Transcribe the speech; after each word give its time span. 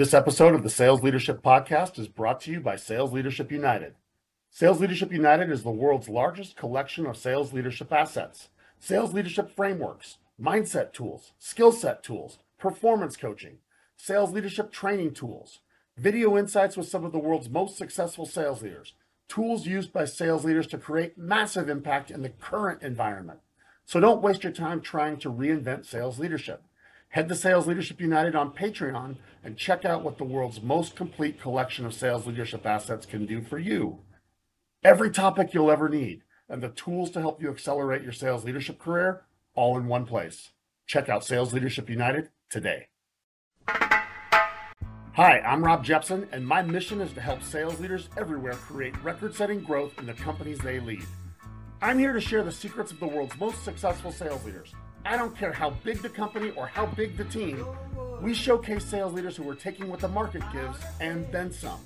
This 0.00 0.14
episode 0.14 0.54
of 0.54 0.62
the 0.62 0.70
Sales 0.70 1.02
Leadership 1.02 1.42
Podcast 1.42 1.98
is 1.98 2.08
brought 2.08 2.40
to 2.40 2.50
you 2.50 2.58
by 2.58 2.76
Sales 2.76 3.12
Leadership 3.12 3.52
United. 3.52 3.96
Sales 4.50 4.80
Leadership 4.80 5.12
United 5.12 5.50
is 5.50 5.62
the 5.62 5.70
world's 5.70 6.08
largest 6.08 6.56
collection 6.56 7.04
of 7.04 7.18
sales 7.18 7.52
leadership 7.52 7.92
assets, 7.92 8.48
sales 8.78 9.12
leadership 9.12 9.54
frameworks, 9.54 10.16
mindset 10.42 10.94
tools, 10.94 11.32
skill 11.38 11.70
set 11.70 12.02
tools, 12.02 12.38
performance 12.58 13.14
coaching, 13.18 13.58
sales 13.94 14.32
leadership 14.32 14.72
training 14.72 15.12
tools, 15.12 15.58
video 15.98 16.38
insights 16.38 16.78
with 16.78 16.88
some 16.88 17.04
of 17.04 17.12
the 17.12 17.18
world's 17.18 17.50
most 17.50 17.76
successful 17.76 18.24
sales 18.24 18.62
leaders, 18.62 18.94
tools 19.28 19.66
used 19.66 19.92
by 19.92 20.06
sales 20.06 20.46
leaders 20.46 20.66
to 20.66 20.78
create 20.78 21.18
massive 21.18 21.68
impact 21.68 22.10
in 22.10 22.22
the 22.22 22.30
current 22.30 22.82
environment. 22.82 23.40
So 23.84 24.00
don't 24.00 24.22
waste 24.22 24.44
your 24.44 24.52
time 24.54 24.80
trying 24.80 25.18
to 25.18 25.30
reinvent 25.30 25.84
sales 25.84 26.18
leadership. 26.18 26.62
Head 27.10 27.28
to 27.28 27.34
Sales 27.34 27.66
Leadership 27.66 28.00
United 28.00 28.36
on 28.36 28.52
Patreon 28.52 29.16
and 29.42 29.56
check 29.56 29.84
out 29.84 30.04
what 30.04 30.16
the 30.16 30.22
world's 30.22 30.62
most 30.62 30.94
complete 30.94 31.40
collection 31.40 31.84
of 31.84 31.92
sales 31.92 32.24
leadership 32.24 32.64
assets 32.64 33.04
can 33.04 33.26
do 33.26 33.42
for 33.42 33.58
you. 33.58 33.98
Every 34.84 35.10
topic 35.10 35.52
you'll 35.52 35.72
ever 35.72 35.88
need 35.88 36.22
and 36.48 36.62
the 36.62 36.68
tools 36.68 37.10
to 37.10 37.20
help 37.20 37.42
you 37.42 37.50
accelerate 37.50 38.04
your 38.04 38.12
sales 38.12 38.44
leadership 38.44 38.78
career 38.78 39.22
all 39.56 39.76
in 39.76 39.88
one 39.88 40.06
place. 40.06 40.50
Check 40.86 41.08
out 41.08 41.24
Sales 41.24 41.52
Leadership 41.52 41.90
United 41.90 42.28
today. 42.48 42.86
Hi, 43.66 45.40
I'm 45.40 45.64
Rob 45.64 45.84
Jepson, 45.84 46.28
and 46.30 46.46
my 46.46 46.62
mission 46.62 47.00
is 47.00 47.12
to 47.14 47.20
help 47.20 47.42
sales 47.42 47.80
leaders 47.80 48.08
everywhere 48.16 48.54
create 48.54 48.94
record 49.02 49.34
setting 49.34 49.62
growth 49.62 49.98
in 49.98 50.06
the 50.06 50.14
companies 50.14 50.60
they 50.60 50.78
lead. 50.78 51.02
I'm 51.82 51.98
here 51.98 52.12
to 52.12 52.20
share 52.20 52.44
the 52.44 52.52
secrets 52.52 52.92
of 52.92 53.00
the 53.00 53.08
world's 53.08 53.38
most 53.40 53.64
successful 53.64 54.12
sales 54.12 54.44
leaders 54.44 54.72
I 55.04 55.16
don't 55.16 55.36
care 55.36 55.52
how 55.52 55.70
big 55.82 56.02
the 56.02 56.08
company 56.08 56.50
or 56.50 56.66
how 56.66 56.86
big 56.86 57.16
the 57.16 57.24
team, 57.24 57.64
we 58.20 58.34
showcase 58.34 58.84
sales 58.84 59.12
leaders 59.12 59.36
who 59.36 59.48
are 59.48 59.54
taking 59.54 59.88
what 59.88 60.00
the 60.00 60.08
market 60.08 60.42
gives 60.52 60.78
and 61.00 61.30
then 61.32 61.50
some. 61.50 61.80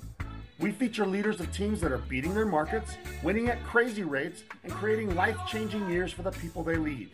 We 0.59 0.71
feature 0.71 1.05
leaders 1.05 1.39
of 1.39 1.51
teams 1.51 1.81
that 1.81 1.91
are 1.91 1.97
beating 1.97 2.33
their 2.33 2.45
markets, 2.45 2.97
winning 3.23 3.49
at 3.49 3.63
crazy 3.63 4.03
rates, 4.03 4.43
and 4.63 4.71
creating 4.71 5.15
life 5.15 5.37
changing 5.47 5.89
years 5.89 6.11
for 6.11 6.23
the 6.23 6.31
people 6.31 6.63
they 6.63 6.75
lead. 6.75 7.09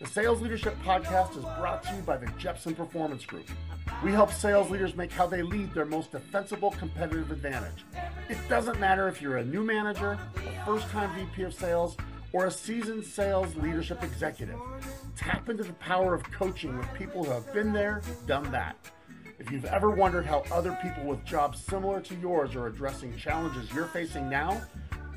The 0.00 0.06
Sales 0.08 0.40
Leadership 0.40 0.76
Podcast 0.82 1.36
is 1.36 1.44
brought 1.60 1.84
to 1.84 1.94
you 1.94 2.02
by 2.02 2.16
the 2.16 2.26
Jepson 2.38 2.74
Performance 2.74 3.24
Group. 3.24 3.48
We 4.02 4.10
help 4.10 4.32
sales 4.32 4.68
leaders 4.68 4.96
make 4.96 5.12
how 5.12 5.28
they 5.28 5.42
lead 5.42 5.72
their 5.74 5.84
most 5.84 6.10
defensible 6.10 6.72
competitive 6.72 7.30
advantage. 7.30 7.84
It 8.28 8.38
doesn't 8.48 8.80
matter 8.80 9.06
if 9.06 9.22
you're 9.22 9.36
a 9.36 9.44
new 9.44 9.62
manager, 9.62 10.18
a 10.36 10.64
first 10.64 10.88
time 10.88 11.14
VP 11.14 11.42
of 11.44 11.54
sales, 11.54 11.96
or 12.32 12.46
a 12.46 12.50
seasoned 12.50 13.04
sales 13.04 13.54
leadership 13.56 14.02
executive. 14.02 14.58
Tap 15.16 15.48
into 15.48 15.62
the 15.62 15.72
power 15.74 16.14
of 16.14 16.22
coaching 16.30 16.76
with 16.76 16.92
people 16.94 17.24
who 17.24 17.30
have 17.30 17.52
been 17.52 17.72
there, 17.72 18.02
done 18.26 18.50
that. 18.52 18.76
If 19.38 19.50
you've 19.50 19.64
ever 19.64 19.90
wondered 19.90 20.24
how 20.24 20.44
other 20.52 20.78
people 20.82 21.04
with 21.04 21.24
jobs 21.24 21.62
similar 21.62 22.00
to 22.00 22.14
yours 22.16 22.54
are 22.54 22.66
addressing 22.66 23.16
challenges 23.16 23.72
you're 23.72 23.86
facing 23.86 24.28
now, 24.30 24.62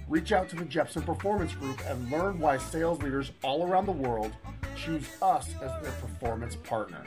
reach 0.08 0.32
out 0.32 0.50
to 0.50 0.56
the 0.56 0.66
Jepson 0.66 1.04
Performance 1.04 1.54
Group 1.54 1.80
and 1.88 2.12
learn 2.12 2.40
why 2.40 2.58
sales 2.58 3.02
leaders 3.02 3.32
all 3.44 3.68
around 3.68 3.86
the 3.86 3.92
world 3.92 4.32
choose 4.76 5.08
us 5.22 5.50
as 5.62 5.82
their 5.82 5.92
performance 5.94 6.56
partner. 6.56 7.04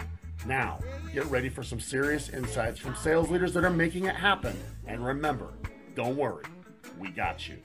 Now, 0.46 0.78
get 1.12 1.26
ready 1.26 1.48
for 1.48 1.62
some 1.62 1.80
serious 1.80 2.28
insights 2.28 2.78
from 2.78 2.94
sales 2.94 3.28
leaders 3.28 3.52
that 3.54 3.64
are 3.64 3.70
making 3.70 4.04
it 4.04 4.14
happen. 4.14 4.56
And 4.86 5.04
remember, 5.04 5.48
don't 5.94 6.16
worry, 6.16 6.44
we 6.98 7.10
got 7.10 7.48
you. 7.48 7.58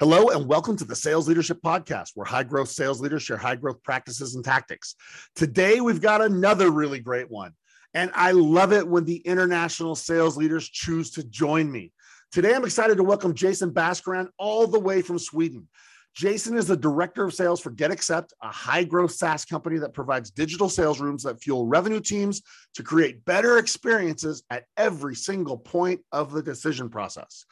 Hello, 0.00 0.28
and 0.28 0.46
welcome 0.46 0.76
to 0.76 0.84
the 0.84 0.94
Sales 0.94 1.26
Leadership 1.26 1.60
Podcast, 1.60 2.10
where 2.14 2.24
high 2.24 2.44
growth 2.44 2.68
sales 2.68 3.00
leaders 3.00 3.24
share 3.24 3.36
high 3.36 3.56
growth 3.56 3.82
practices 3.82 4.36
and 4.36 4.44
tactics. 4.44 4.94
Today, 5.34 5.80
we've 5.80 6.00
got 6.00 6.22
another 6.22 6.70
really 6.70 7.00
great 7.00 7.28
one. 7.28 7.50
And 7.94 8.12
I 8.14 8.30
love 8.30 8.72
it 8.72 8.86
when 8.86 9.04
the 9.04 9.16
international 9.16 9.96
sales 9.96 10.36
leaders 10.36 10.68
choose 10.68 11.10
to 11.10 11.24
join 11.24 11.68
me. 11.68 11.90
Today, 12.30 12.54
I'm 12.54 12.64
excited 12.64 12.96
to 12.98 13.02
welcome 13.02 13.34
Jason 13.34 13.72
Baskaran 13.72 14.28
all 14.38 14.68
the 14.68 14.78
way 14.78 15.02
from 15.02 15.18
Sweden. 15.18 15.66
Jason 16.14 16.56
is 16.56 16.68
the 16.68 16.76
director 16.76 17.24
of 17.24 17.34
sales 17.34 17.60
for 17.60 17.72
GetAccept, 17.72 18.28
a 18.40 18.52
high 18.52 18.84
growth 18.84 19.10
SaaS 19.10 19.44
company 19.44 19.78
that 19.78 19.94
provides 19.94 20.30
digital 20.30 20.68
sales 20.68 21.00
rooms 21.00 21.24
that 21.24 21.42
fuel 21.42 21.66
revenue 21.66 22.00
teams 22.00 22.42
to 22.74 22.84
create 22.84 23.24
better 23.24 23.58
experiences 23.58 24.44
at 24.48 24.66
every 24.76 25.16
single 25.16 25.58
point 25.58 26.02
of 26.12 26.30
the 26.30 26.42
decision 26.42 26.88
process. 26.88 27.44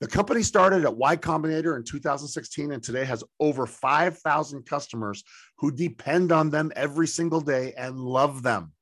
The 0.00 0.08
company 0.08 0.42
started 0.42 0.84
at 0.84 0.96
Y 0.96 1.16
Combinator 1.16 1.76
in 1.76 1.84
2016 1.84 2.72
and 2.72 2.82
today 2.82 3.04
has 3.04 3.22
over 3.38 3.66
5,000 3.66 4.64
customers 4.64 5.22
who 5.58 5.70
depend 5.70 6.32
on 6.32 6.48
them 6.48 6.72
every 6.74 7.06
single 7.06 7.42
day 7.42 7.74
and 7.76 7.98
love 7.98 8.42
them. 8.42 8.72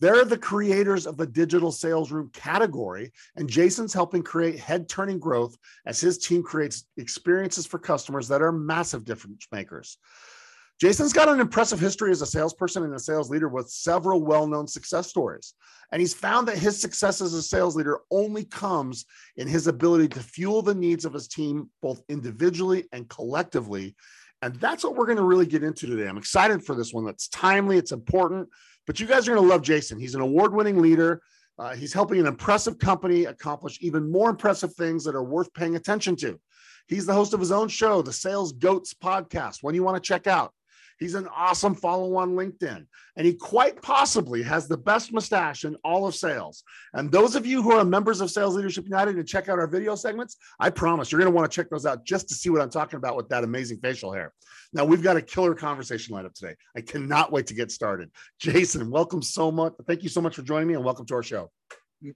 They're 0.00 0.24
the 0.24 0.36
creators 0.36 1.06
of 1.06 1.16
the 1.16 1.28
digital 1.28 1.70
sales 1.70 2.10
room 2.10 2.28
category, 2.32 3.12
and 3.36 3.48
Jason's 3.48 3.94
helping 3.94 4.24
create 4.24 4.58
head 4.58 4.88
turning 4.88 5.20
growth 5.20 5.56
as 5.86 6.00
his 6.00 6.18
team 6.18 6.42
creates 6.42 6.88
experiences 6.96 7.66
for 7.66 7.78
customers 7.78 8.26
that 8.26 8.42
are 8.42 8.50
massive 8.50 9.04
difference 9.04 9.46
makers. 9.52 9.96
Jason's 10.82 11.12
got 11.12 11.28
an 11.28 11.38
impressive 11.38 11.78
history 11.78 12.10
as 12.10 12.22
a 12.22 12.26
salesperson 12.26 12.82
and 12.82 12.92
a 12.92 12.98
sales 12.98 13.30
leader 13.30 13.46
with 13.46 13.70
several 13.70 14.20
well 14.20 14.48
known 14.48 14.66
success 14.66 15.06
stories. 15.06 15.54
And 15.92 16.00
he's 16.00 16.12
found 16.12 16.48
that 16.48 16.58
his 16.58 16.80
success 16.80 17.20
as 17.20 17.34
a 17.34 17.42
sales 17.42 17.76
leader 17.76 18.00
only 18.10 18.44
comes 18.44 19.04
in 19.36 19.46
his 19.46 19.68
ability 19.68 20.08
to 20.08 20.18
fuel 20.18 20.60
the 20.60 20.74
needs 20.74 21.04
of 21.04 21.12
his 21.12 21.28
team, 21.28 21.70
both 21.82 22.02
individually 22.08 22.88
and 22.90 23.08
collectively. 23.08 23.94
And 24.42 24.56
that's 24.56 24.82
what 24.82 24.96
we're 24.96 25.06
going 25.06 25.18
to 25.18 25.22
really 25.22 25.46
get 25.46 25.62
into 25.62 25.86
today. 25.86 26.08
I'm 26.08 26.18
excited 26.18 26.64
for 26.64 26.74
this 26.74 26.92
one. 26.92 27.04
That's 27.04 27.28
timely, 27.28 27.78
it's 27.78 27.92
important, 27.92 28.48
but 28.84 28.98
you 28.98 29.06
guys 29.06 29.28
are 29.28 29.36
going 29.36 29.46
to 29.46 29.54
love 29.54 29.62
Jason. 29.62 30.00
He's 30.00 30.16
an 30.16 30.20
award 30.20 30.52
winning 30.52 30.82
leader. 30.82 31.22
Uh, 31.60 31.76
he's 31.76 31.92
helping 31.92 32.18
an 32.18 32.26
impressive 32.26 32.80
company 32.80 33.26
accomplish 33.26 33.78
even 33.82 34.10
more 34.10 34.30
impressive 34.30 34.74
things 34.74 35.04
that 35.04 35.14
are 35.14 35.22
worth 35.22 35.54
paying 35.54 35.76
attention 35.76 36.16
to. 36.16 36.40
He's 36.88 37.06
the 37.06 37.14
host 37.14 37.34
of 37.34 37.38
his 37.38 37.52
own 37.52 37.68
show, 37.68 38.02
the 38.02 38.12
Sales 38.12 38.50
Goats 38.50 38.94
podcast, 38.94 39.62
one 39.62 39.76
you 39.76 39.84
want 39.84 39.94
to 39.94 40.08
check 40.08 40.26
out. 40.26 40.52
He's 41.02 41.16
an 41.16 41.26
awesome 41.36 41.74
follow 41.74 42.14
on 42.14 42.36
LinkedIn, 42.36 42.86
and 43.16 43.26
he 43.26 43.34
quite 43.34 43.82
possibly 43.82 44.40
has 44.44 44.68
the 44.68 44.76
best 44.76 45.12
mustache 45.12 45.64
in 45.64 45.74
all 45.82 46.06
of 46.06 46.14
sales. 46.14 46.62
And 46.94 47.10
those 47.10 47.34
of 47.34 47.44
you 47.44 47.60
who 47.60 47.72
are 47.72 47.84
members 47.84 48.20
of 48.20 48.30
Sales 48.30 48.54
Leadership 48.54 48.84
United 48.84 49.16
and 49.16 49.26
check 49.26 49.48
out 49.48 49.58
our 49.58 49.66
video 49.66 49.96
segments, 49.96 50.36
I 50.60 50.70
promise 50.70 51.10
you're 51.10 51.20
going 51.20 51.32
to 51.32 51.34
want 51.36 51.50
to 51.50 51.54
check 51.54 51.70
those 51.70 51.86
out 51.86 52.04
just 52.04 52.28
to 52.28 52.36
see 52.36 52.50
what 52.50 52.60
I'm 52.60 52.70
talking 52.70 52.98
about 52.98 53.16
with 53.16 53.28
that 53.30 53.42
amazing 53.42 53.78
facial 53.78 54.12
hair. 54.12 54.32
Now, 54.72 54.84
we've 54.84 55.02
got 55.02 55.16
a 55.16 55.22
killer 55.22 55.56
conversation 55.56 56.14
lined 56.14 56.28
up 56.28 56.34
today. 56.34 56.54
I 56.76 56.82
cannot 56.82 57.32
wait 57.32 57.48
to 57.48 57.54
get 57.54 57.72
started. 57.72 58.08
Jason, 58.38 58.88
welcome 58.88 59.22
so 59.22 59.50
much. 59.50 59.72
Thank 59.88 60.04
you 60.04 60.08
so 60.08 60.20
much 60.20 60.36
for 60.36 60.42
joining 60.42 60.68
me, 60.68 60.74
and 60.74 60.84
welcome 60.84 61.04
to 61.06 61.14
our 61.14 61.24
show 61.24 61.50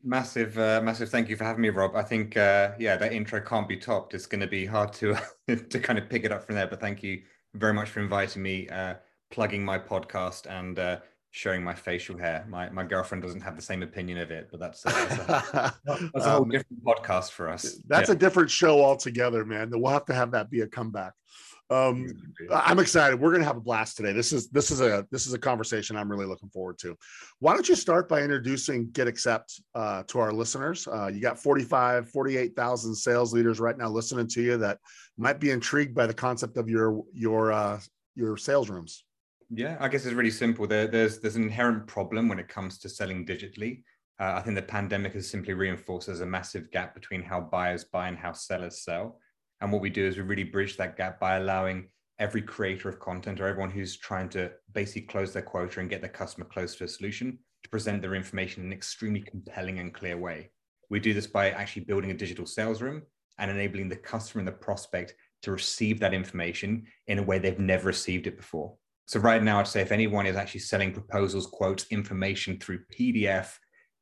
massive 0.03 0.59
uh, 0.59 0.81
massive 0.83 1.09
thank 1.11 1.29
you 1.29 1.37
for 1.37 1.45
having 1.45 1.63
me 1.63 1.69
rob 1.69 1.95
i 1.95 2.03
think 2.03 2.37
uh, 2.37 2.73
yeah 2.77 2.97
that 2.97 3.13
intro 3.13 3.41
can't 3.41 3.69
be 3.69 3.77
topped 3.77 4.15
it's 4.15 4.27
going 4.27 4.41
to 4.41 4.47
be 4.49 4.67
hard 4.67 4.93
to 4.93 5.17
to 5.71 5.79
kind 5.79 5.97
of 5.97 6.09
pick 6.11 6.25
it 6.25 6.33
up 6.33 6.45
from 6.45 6.57
there 6.57 6.67
but 6.67 6.81
thank 6.81 7.05
you 7.05 7.23
very 7.59 7.75
much 7.75 7.91
for 7.91 8.01
inviting 8.01 8.43
me, 8.43 8.69
uh, 8.69 8.95
plugging 9.31 9.65
my 9.65 9.79
podcast, 9.79 10.47
and 10.51 10.79
uh, 10.79 10.99
showing 11.31 11.63
my 11.63 11.75
facial 11.75 12.17
hair. 12.17 12.47
My 12.49 12.71
my 12.71 12.85
girlfriend 12.85 13.23
doesn't 13.23 13.43
have 13.43 13.57
the 13.57 13.63
same 13.63 13.83
opinion 13.83 14.19
of 14.19 14.31
it, 14.31 14.49
but 14.51 14.61
that's, 14.61 14.85
uh, 14.87 14.91
that's, 14.91 15.19
a, 15.55 15.75
that's 16.15 16.27
a, 16.27 16.31
whole 16.31 16.43
um, 16.43 16.49
different 16.49 16.85
podcast 16.85 17.31
for 17.31 17.49
us. 17.49 17.81
That's 17.87 18.09
yeah. 18.09 18.15
a 18.15 18.19
different 18.19 18.51
show 18.51 18.83
altogether, 18.83 19.45
man. 19.45 19.71
We'll 19.73 19.93
have 19.93 20.07
to 20.07 20.15
have 20.15 20.31
that 20.33 20.51
be 20.51 20.61
a 20.61 20.67
comeback. 20.67 21.13
Um, 21.69 22.07
I'm 22.53 22.79
excited. 22.79 23.21
We're 23.21 23.31
going 23.31 23.41
to 23.41 23.47
have 23.47 23.57
a 23.57 23.61
blast 23.61 23.97
today. 23.97 24.13
This 24.13 24.33
is 24.33 24.49
this 24.51 24.71
is 24.71 24.81
a 24.81 25.07
this 25.11 25.27
is 25.27 25.33
a 25.33 25.39
conversation 25.39 25.97
I'm 25.97 26.09
really 26.09 26.27
looking 26.27 26.49
forward 26.49 26.79
to. 26.79 26.97
Why 27.41 27.55
don't 27.55 27.69
you 27.69 27.75
start 27.75 28.09
by 28.09 28.23
introducing 28.23 28.89
GetAccept 28.89 29.61
uh, 29.75 30.05
to 30.05 30.19
our 30.21 30.33
listeners? 30.33 30.87
Uh, 30.87 31.09
you 31.09 31.21
got 31.21 31.39
45, 31.39 32.09
48,000 32.11 32.95
sales 32.95 33.33
leaders 33.33 33.59
right 33.59 33.77
now 33.77 33.89
listening 33.89 34.29
to 34.29 34.43
you 34.43 34.57
that 34.59 34.79
might 35.17 35.41
be 35.41 35.51
intrigued 35.51 35.95
by 35.95 36.07
the 36.07 36.15
concept 36.15 36.57
of 36.57 36.69
your 36.69 37.03
your 37.13 37.51
uh, 37.53 37.81
your 38.15 38.37
sales 38.37 38.69
rooms. 38.69 39.05
Yeah, 39.51 39.77
I 39.81 39.89
guess 39.89 40.05
it's 40.05 40.15
really 40.15 40.31
simple. 40.31 40.69
There, 40.69 40.87
there's 40.87 41.19
there's 41.19 41.37
an 41.37 41.45
inherent 41.45 41.89
problem 41.89 42.29
when 42.29 42.39
it 42.39 42.49
comes 42.49 42.79
to 42.79 42.89
selling 42.89 43.27
digitally. 43.27 43.83
Uh, 44.19 44.35
I 44.37 44.41
think 44.41 44.55
the 44.55 44.63
pandemic 44.63 45.15
has 45.15 45.29
simply 45.29 45.55
reinforced 45.55 46.07
there's 46.07 46.21
a 46.21 46.27
massive 46.27 46.71
gap 46.71 46.95
between 46.95 47.23
how 47.23 47.41
buyers 47.41 47.85
buy 47.85 48.09
and 48.09 48.17
how 48.17 48.33
sellers 48.33 48.83
sell. 48.83 49.19
And 49.61 49.73
what 49.73 49.83
we 49.83 49.91
do 49.91 50.07
is 50.07 50.17
we 50.17 50.23
really 50.23 50.45
bridge 50.45 50.77
that 50.77 50.97
gap 50.97 51.19
by 51.19 51.37
allowing 51.37 51.89
every 52.19 52.43
creator 52.43 52.89
of 52.89 52.99
content 52.99 53.41
or 53.41 53.47
everyone 53.47 53.71
who's 53.71 53.97
trying 53.97 54.29
to 54.31 54.51
basically 54.73 55.03
close 55.03 55.33
their 55.33 55.43
quota 55.43 55.81
and 55.81 55.91
get 55.91 56.01
their 56.01 56.11
customer 56.11 56.47
close 56.47 56.75
to 56.77 56.85
a 56.85 56.89
solution 56.89 57.39
to 57.63 57.71
present 57.71 58.01
their 58.01 58.15
information 58.15 58.63
in 58.63 58.69
an 58.69 58.73
extremely 58.73 59.21
compelling 59.21 59.79
and 59.79 59.93
clear 59.93 60.17
way. 60.17 60.51
We 60.89 61.01
do 61.01 61.13
this 61.13 61.27
by 61.27 61.51
actually 61.51 61.85
building 61.85 62.11
a 62.11 62.15
digital 62.15 62.47
sales 62.47 62.81
room 62.81 63.03
and 63.39 63.51
enabling 63.51 63.89
the 63.89 63.97
customer 63.97 64.41
and 64.41 64.49
the 64.49 64.53
prospect 64.53 65.15
to 65.43 65.53
receive 65.53 66.01
that 66.01 66.15
information 66.15 66.87
in 67.09 67.19
a 67.19 67.23
way 67.23 67.39
they've 67.39 67.59
never 67.59 67.89
received 67.89 68.27
it 68.27 68.37
before. 68.37 68.75
So, 69.07 69.21
right 69.21 69.43
now, 69.43 69.61
I'd 69.61 69.69
say 69.69 69.83
if 69.83 69.93
anyone 69.93 70.27
is 70.27 70.37
actually 70.37 70.61
selling 70.61 70.93
proposals, 70.93 71.47
quotes, 71.47 71.87
information 71.91 72.59
through 72.59 72.85
PDF, 72.93 73.53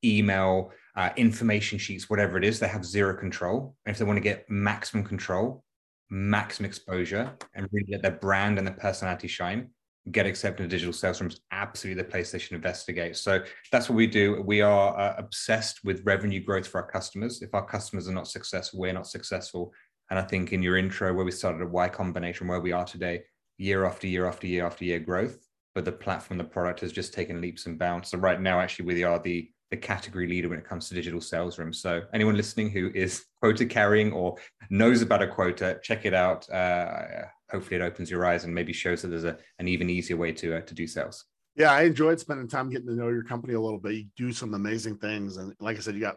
email, 0.02 0.70
uh, 0.96 1.10
information 1.16 1.78
sheets, 1.78 2.08
whatever 2.08 2.38
it 2.38 2.44
is, 2.44 2.58
they 2.58 2.68
have 2.68 2.84
zero 2.84 3.16
control. 3.16 3.74
And 3.84 3.92
if 3.92 3.98
they 3.98 4.04
want 4.04 4.16
to 4.16 4.22
get 4.22 4.48
maximum 4.48 5.04
control, 5.04 5.64
maximum 6.10 6.68
exposure, 6.68 7.32
and 7.54 7.68
really 7.72 7.92
let 7.92 8.02
their 8.02 8.12
brand 8.12 8.58
and 8.58 8.66
their 8.66 8.74
personality 8.74 9.28
shine, 9.28 9.70
Get 10.10 10.26
Accepted 10.26 10.64
in 10.64 10.68
Digital 10.68 10.92
Sales 10.92 11.20
Room 11.20 11.30
is 11.30 11.40
absolutely 11.50 12.02
the 12.02 12.08
place 12.08 12.30
they 12.30 12.38
should 12.38 12.52
investigate. 12.52 13.16
So 13.16 13.42
that's 13.72 13.88
what 13.88 13.96
we 13.96 14.06
do. 14.06 14.42
We 14.42 14.60
are 14.60 14.98
uh, 14.98 15.14
obsessed 15.16 15.82
with 15.82 16.04
revenue 16.04 16.44
growth 16.44 16.66
for 16.66 16.82
our 16.82 16.90
customers. 16.90 17.40
If 17.40 17.54
our 17.54 17.64
customers 17.64 18.06
are 18.06 18.12
not 18.12 18.28
successful, 18.28 18.80
we're 18.80 18.92
not 18.92 19.06
successful. 19.06 19.72
And 20.10 20.18
I 20.18 20.22
think 20.22 20.52
in 20.52 20.62
your 20.62 20.76
intro, 20.76 21.14
where 21.14 21.24
we 21.24 21.30
started 21.30 21.62
at 21.62 21.70
Y 21.70 21.88
Combinator, 21.88 22.46
where 22.46 22.60
we 22.60 22.72
are 22.72 22.84
today, 22.84 23.22
year 23.56 23.86
after 23.86 24.06
year 24.06 24.26
after 24.26 24.46
year 24.46 24.66
after 24.66 24.84
year 24.84 24.98
growth, 24.98 25.38
but 25.74 25.86
the 25.86 25.92
platform, 25.92 26.36
the 26.36 26.44
product 26.44 26.80
has 26.80 26.92
just 26.92 27.14
taken 27.14 27.40
leaps 27.40 27.64
and 27.64 27.78
bounds. 27.78 28.10
So 28.10 28.18
right 28.18 28.40
now, 28.40 28.60
actually, 28.60 28.84
we 28.84 29.04
are 29.04 29.18
the 29.18 29.50
the 29.74 29.80
category 29.80 30.28
leader 30.28 30.48
when 30.48 30.58
it 30.58 30.64
comes 30.64 30.88
to 30.88 30.94
digital 30.94 31.20
sales 31.20 31.58
rooms. 31.58 31.80
So 31.80 32.02
anyone 32.12 32.36
listening 32.36 32.70
who 32.70 32.92
is 32.94 33.24
quota 33.40 33.66
carrying 33.66 34.12
or 34.12 34.36
knows 34.70 35.02
about 35.02 35.22
a 35.22 35.26
quota, 35.26 35.80
check 35.82 36.06
it 36.06 36.14
out. 36.14 36.48
Uh, 36.48 37.24
hopefully, 37.50 37.76
it 37.76 37.82
opens 37.82 38.10
your 38.10 38.24
eyes 38.24 38.44
and 38.44 38.54
maybe 38.54 38.72
shows 38.72 39.02
that 39.02 39.08
there's 39.08 39.24
a, 39.24 39.36
an 39.58 39.66
even 39.66 39.90
easier 39.90 40.16
way 40.16 40.32
to 40.32 40.56
uh, 40.56 40.60
to 40.60 40.74
do 40.74 40.86
sales. 40.86 41.24
Yeah, 41.56 41.72
I 41.72 41.82
enjoyed 41.82 42.20
spending 42.20 42.48
time 42.48 42.70
getting 42.70 42.88
to 42.88 42.94
know 42.94 43.08
your 43.08 43.24
company 43.24 43.54
a 43.54 43.60
little 43.60 43.78
bit. 43.78 43.94
You 43.94 44.06
do 44.16 44.32
some 44.32 44.54
amazing 44.54 44.98
things, 44.98 45.36
and 45.36 45.52
like 45.60 45.76
I 45.76 45.80
said, 45.80 45.94
you 45.94 46.00
got 46.00 46.16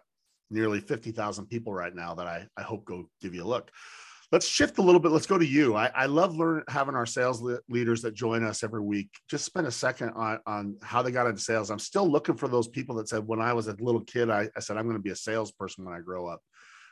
nearly 0.52 0.80
fifty 0.80 1.12
thousand 1.12 1.48
people 1.48 1.74
right 1.74 1.94
now 1.94 2.14
that 2.16 2.28
I 2.28 2.48
I 2.56 2.62
hope 2.62 2.86
go 2.86 3.10
give 3.22 3.34
you 3.34 3.44
a 3.44 3.46
look 3.46 3.72
let's 4.32 4.48
shift 4.48 4.78
a 4.78 4.82
little 4.82 5.00
bit. 5.00 5.12
Let's 5.12 5.26
go 5.26 5.38
to 5.38 5.46
you. 5.46 5.76
I, 5.76 5.90
I 5.96 6.06
love 6.06 6.36
learning 6.36 6.64
having 6.70 6.96
our 6.96 7.06
sales 7.06 7.42
le- 7.42 7.60
leaders 7.70 8.02
that 8.02 8.14
join 8.14 8.44
us 8.44 8.64
every 8.64 8.82
week. 8.82 9.10
Just 9.30 9.46
spend 9.46 9.68
a 9.68 9.72
second 9.72 10.10
on, 10.12 10.40
on 10.46 10.76
how 10.82 11.02
they 11.02 11.12
got 11.12 11.28
into 11.28 11.42
sales. 11.42 11.70
I'm 11.70 11.80
still 11.80 12.10
looking 12.10 12.36
for 12.36 12.48
those 12.48 12.68
people 12.68 12.96
that 12.96 13.08
said, 13.08 13.26
when 13.26 13.42
I 13.42 13.54
was 13.54 13.68
a 13.68 13.76
little 13.80 14.02
kid, 14.02 14.30
I, 14.30 14.50
I 14.56 14.60
said, 14.60 14.78
I'm 14.78 14.84
going 14.84 14.98
to 14.98 15.02
be 15.02 15.12
a 15.12 15.16
salesperson 15.16 15.86
when 15.86 15.94
I 15.94 16.02
grow 16.02 16.28
up. 16.28 16.42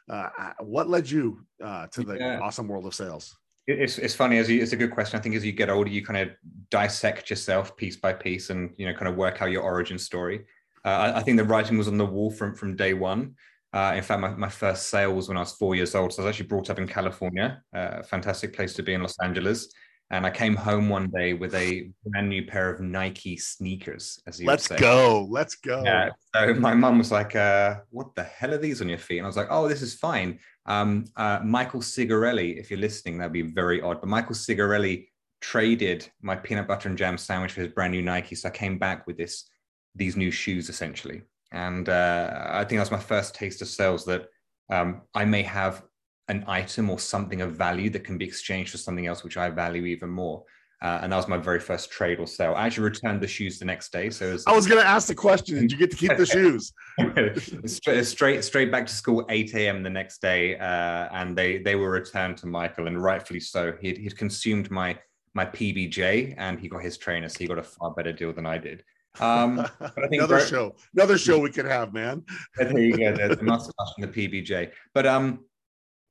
Uh, 0.10 0.30
what 0.60 0.90
led 0.90 1.10
you 1.10 1.46
uh, 1.64 1.88
to 1.88 2.04
the 2.04 2.18
yeah. 2.18 2.40
awesome 2.40 2.68
world 2.68 2.86
of 2.86 2.94
sales? 2.94 3.36
It's, 3.68 3.98
it's 3.98 4.14
funny 4.14 4.38
as 4.38 4.48
you, 4.48 4.62
it's 4.62 4.74
a 4.74 4.78
good 4.78 4.92
question. 4.92 5.20
I 5.20 5.22
think 5.22 5.36
as 5.36 5.44
you 5.44 5.52
get 5.52 5.72
older, 5.72 5.90
you 5.90 6.06
kind 6.06 6.30
of 6.30 6.36
dissect 6.70 7.32
yourself 7.32 7.76
piece 7.76 7.98
by 7.98 8.14
piece 8.14 8.52
and, 8.52 8.72
you 8.78 8.86
know, 8.86 8.94
kind 8.94 9.08
of 9.08 9.16
work 9.16 9.42
out 9.42 9.50
your 9.50 9.64
origin 9.64 9.98
story. 9.98 10.46
Uh, 10.86 10.90
I, 10.90 11.18
I 11.18 11.24
think 11.24 11.38
the 11.38 11.44
writing 11.44 11.78
was 11.78 11.88
on 11.88 11.98
the 11.98 12.06
wall 12.06 12.30
from, 12.30 12.54
from 12.54 12.76
day 12.76 12.94
one. 12.94 13.34
Uh, 13.76 13.94
in 13.94 14.02
fact, 14.02 14.22
my, 14.22 14.30
my 14.30 14.48
first 14.48 14.90
sale 14.90 15.14
was 15.14 15.28
when 15.28 15.36
I 15.36 15.42
was 15.42 15.52
four 15.52 15.76
years 15.76 15.96
old. 15.96 16.14
So 16.14 16.24
I 16.24 16.26
was 16.26 16.34
actually 16.34 16.48
brought 16.48 16.70
up 16.70 16.80
in 16.80 16.88
California, 16.88 17.62
uh, 17.76 18.04
fantastic 18.04 18.56
place 18.56 18.74
to 18.76 18.84
be 18.84 18.94
in 18.94 19.02
Los 19.02 19.18
Angeles. 19.22 19.68
And 20.12 20.26
I 20.26 20.30
came 20.30 20.56
home 20.56 20.88
one 20.88 21.10
day 21.10 21.34
with 21.34 21.54
a 21.56 21.90
brand 22.06 22.30
new 22.30 22.46
pair 22.46 22.70
of 22.70 22.80
Nike 22.80 23.36
sneakers. 23.36 24.22
As 24.28 24.40
you 24.40 24.48
Let's 24.48 24.70
go. 24.70 25.28
Let's 25.30 25.56
go. 25.56 25.84
Yeah. 25.84 26.12
So 26.34 26.54
my 26.54 26.74
mum 26.74 27.00
was 27.00 27.12
like, 27.12 27.36
uh, 27.36 27.78
"What 27.90 28.14
the 28.16 28.24
hell 28.24 28.54
are 28.54 28.60
these 28.60 28.82
on 28.82 28.88
your 28.88 29.00
feet?" 29.00 29.18
And 29.18 29.26
I 29.26 29.28
was 29.28 29.36
like, 29.36 29.48
"Oh, 29.50 29.68
this 29.68 29.82
is 29.82 29.96
fine." 29.96 30.40
Um, 30.68 31.06
uh, 31.18 31.40
Michael 31.44 31.82
Cigarelli, 31.82 32.58
if 32.58 32.70
you're 32.70 32.80
listening, 32.80 33.18
that'd 33.18 33.34
be 33.34 33.42
very 33.42 33.82
odd. 33.82 34.00
But 34.00 34.10
Michael 34.10 34.36
Cigarelli 34.36 35.08
traded 35.42 36.08
my 36.22 36.36
peanut 36.36 36.68
butter 36.68 36.88
and 36.88 36.98
jam 36.98 37.18
sandwich 37.18 37.54
for 37.54 37.62
his 37.62 37.74
brand 37.74 37.92
new 37.92 38.04
Nike. 38.04 38.36
So 38.36 38.48
I 38.50 38.52
came 38.52 38.78
back 38.78 39.08
with 39.08 39.18
this 39.18 39.50
these 39.96 40.16
new 40.16 40.30
shoes 40.30 40.70
essentially. 40.70 41.24
And 41.52 41.88
uh, 41.88 42.48
I 42.50 42.64
think 42.64 42.80
that's 42.80 42.92
my 42.92 43.00
first 43.00 43.36
taste 43.36 43.62
of 43.62 43.68
sales 43.68 44.06
that 44.06 44.28
um, 44.70 45.02
I 45.14 45.26
may 45.26 45.44
have 45.44 45.84
an 46.28 46.44
item 46.48 46.90
or 46.90 47.00
something 47.00 47.42
of 47.42 47.54
value 47.54 47.90
that 47.92 48.04
can 48.04 48.18
be 48.18 48.26
exchanged 48.26 48.72
for 48.72 48.78
something 48.78 49.08
else, 49.08 49.24
which 49.24 49.38
I 49.38 49.50
value 49.50 49.86
even 49.86 50.10
more. 50.10 50.44
Uh, 50.82 51.00
and 51.02 51.12
that 51.12 51.16
was 51.16 51.28
my 51.28 51.38
very 51.38 51.60
first 51.60 51.90
trade 51.90 52.20
or 52.20 52.28
sale. 52.28 52.54
I 52.54 52.66
actually 52.66 52.84
returned 52.84 53.22
the 53.22 53.28
shoes 53.28 53.60
the 53.60 53.66
next 53.66 53.92
day. 53.92 54.10
So 54.10 54.34
was, 54.34 54.46
I 54.46 54.52
was 54.52 54.68
going 54.68 54.82
to 54.82 54.88
ask 54.88 55.08
the 55.08 55.16
question: 55.16 55.56
Did 55.56 55.72
you 55.72 55.78
get 55.78 55.90
to 55.92 55.98
keep 55.98 56.18
the 56.18 56.26
shoes? 56.26 56.74
straight, 58.06 58.44
straight, 58.44 58.72
back 58.72 58.86
to 58.86 58.94
school, 58.94 59.26
eight 59.30 59.54
a.m. 59.56 59.84
the 59.84 59.90
next 59.90 60.22
day, 60.22 60.58
uh, 60.58 61.08
and 61.14 61.36
they 61.36 61.60
they 61.60 61.76
were 61.76 61.90
returned 61.90 62.38
to 62.38 62.48
Michael, 62.48 62.88
and 62.88 63.02
rightfully 63.02 63.40
so. 63.40 63.74
He'd, 63.80 63.98
he'd 63.98 64.18
consumed 64.18 64.70
my 64.70 65.00
my 65.34 65.46
PBJ, 65.46 66.36
and 66.38 66.60
he 66.60 66.68
got 66.68 66.84
his 66.84 66.98
trainer, 66.98 67.30
so 67.30 67.40
he 67.40 67.48
got 67.48 67.58
a 67.58 67.64
far 67.64 67.92
better 67.92 68.12
deal 68.12 68.34
than 68.34 68.46
I 68.46 68.58
did. 68.58 68.84
Um, 69.20 69.66
another 69.98 70.40
show, 70.40 70.76
another 70.94 71.18
show 71.18 71.40
we 71.40 71.52
could 71.52 71.66
have, 71.66 71.94
man. 71.94 72.24
there 72.58 72.78
you 72.80 72.98
go. 72.98 73.16
The, 73.16 73.36
the 73.36 73.44
mustache 73.44 73.94
and 73.98 74.12
the 74.12 74.28
PBJ. 74.28 74.72
But 74.94 75.06
um, 75.06 75.46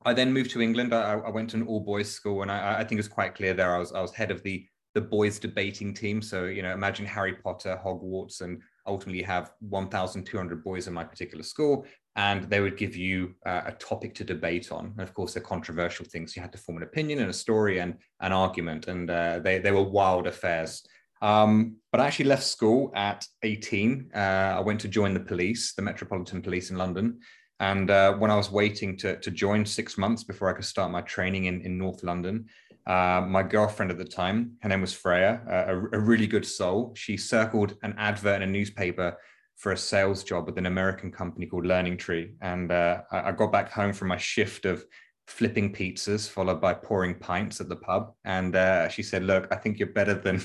I 0.04 0.12
then 0.12 0.32
moved 0.32 0.50
to 0.52 0.62
England. 0.62 0.94
I, 0.94 1.14
I 1.14 1.30
went 1.30 1.50
to 1.50 1.56
an 1.56 1.66
all 1.66 1.80
boys 1.80 2.10
school, 2.10 2.42
and 2.42 2.50
I, 2.50 2.74
I, 2.74 2.78
think 2.78 2.92
it 2.92 2.96
was 2.96 3.08
quite 3.08 3.34
clear 3.34 3.54
there. 3.54 3.74
I 3.74 3.78
was 3.78 3.92
I 3.92 4.00
was 4.00 4.12
head 4.12 4.30
of 4.30 4.42
the 4.42 4.66
the 4.94 5.00
boys 5.00 5.38
debating 5.38 5.94
team. 5.94 6.22
So 6.22 6.44
you 6.44 6.62
know, 6.62 6.72
imagine 6.72 7.06
Harry 7.06 7.34
Potter, 7.34 7.80
Hogwarts, 7.84 8.40
and 8.40 8.60
ultimately 8.86 9.22
have 9.22 9.52
1,200 9.60 10.62
boys 10.62 10.86
in 10.86 10.94
my 10.94 11.04
particular 11.04 11.42
school, 11.42 11.86
and 12.16 12.44
they 12.44 12.60
would 12.60 12.76
give 12.76 12.94
you 12.94 13.34
uh, 13.46 13.62
a 13.66 13.72
topic 13.72 14.14
to 14.14 14.24
debate 14.24 14.70
on. 14.70 14.86
And 14.86 15.00
of 15.00 15.14
course, 15.14 15.34
they're 15.34 15.42
controversial 15.42 16.04
things. 16.04 16.36
You 16.36 16.42
had 16.42 16.52
to 16.52 16.58
form 16.58 16.76
an 16.76 16.84
opinion 16.84 17.20
and 17.20 17.30
a 17.30 17.34
story 17.34 17.78
and 17.78 17.96
an 18.20 18.32
argument, 18.32 18.88
and 18.88 19.10
uh, 19.10 19.38
they 19.40 19.58
they 19.58 19.72
were 19.72 19.82
wild 19.82 20.26
affairs. 20.26 20.86
Um, 21.24 21.76
but 21.90 22.02
I 22.02 22.06
actually 22.06 22.26
left 22.26 22.42
school 22.42 22.92
at 22.94 23.26
18. 23.42 24.10
Uh, 24.14 24.18
I 24.18 24.60
went 24.60 24.78
to 24.80 24.88
join 24.88 25.14
the 25.14 25.20
police, 25.20 25.72
the 25.72 25.80
Metropolitan 25.80 26.42
Police 26.42 26.70
in 26.70 26.76
London. 26.76 27.20
And 27.60 27.90
uh, 27.90 28.12
when 28.14 28.30
I 28.30 28.36
was 28.36 28.50
waiting 28.50 28.98
to, 28.98 29.18
to 29.18 29.30
join 29.30 29.64
six 29.64 29.96
months 29.96 30.22
before 30.22 30.50
I 30.50 30.52
could 30.52 30.66
start 30.66 30.90
my 30.90 31.00
training 31.00 31.46
in, 31.46 31.62
in 31.62 31.78
North 31.78 32.02
London, 32.02 32.44
uh, 32.86 33.24
my 33.26 33.42
girlfriend 33.42 33.90
at 33.90 33.96
the 33.96 34.04
time, 34.04 34.58
her 34.60 34.68
name 34.68 34.82
was 34.82 34.92
Freya, 34.92 35.40
a, 35.48 35.96
a, 35.96 35.98
really 35.98 36.26
good 36.26 36.44
soul. 36.44 36.92
She 36.94 37.16
circled 37.16 37.74
an 37.82 37.94
advert 37.96 38.42
in 38.42 38.50
a 38.50 38.52
newspaper 38.52 39.16
for 39.56 39.72
a 39.72 39.78
sales 39.78 40.24
job 40.24 40.44
with 40.44 40.58
an 40.58 40.66
American 40.66 41.10
company 41.10 41.46
called 41.46 41.64
Learning 41.64 41.96
Tree. 41.96 42.34
And 42.42 42.70
uh, 42.70 43.00
I, 43.10 43.28
I 43.28 43.32
got 43.32 43.50
back 43.50 43.72
home 43.72 43.94
from 43.94 44.08
my 44.08 44.18
shift 44.18 44.66
of 44.66 44.84
flipping 45.26 45.72
pizzas, 45.72 46.28
followed 46.28 46.60
by 46.60 46.74
pouring 46.74 47.14
pints 47.14 47.62
at 47.62 47.70
the 47.70 47.76
pub. 47.76 48.12
And 48.26 48.54
uh, 48.54 48.90
she 48.90 49.02
said, 49.02 49.24
Look, 49.24 49.48
I 49.50 49.56
think 49.56 49.78
you're 49.78 49.88
better 49.88 50.12
than 50.12 50.42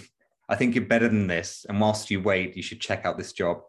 I 0.49 0.55
think 0.55 0.75
you're 0.75 0.85
better 0.85 1.07
than 1.07 1.27
this. 1.27 1.65
And 1.69 1.79
whilst 1.79 2.09
you 2.09 2.21
wait, 2.21 2.57
you 2.57 2.63
should 2.63 2.81
check 2.81 3.05
out 3.05 3.17
this 3.17 3.33
job. 3.33 3.61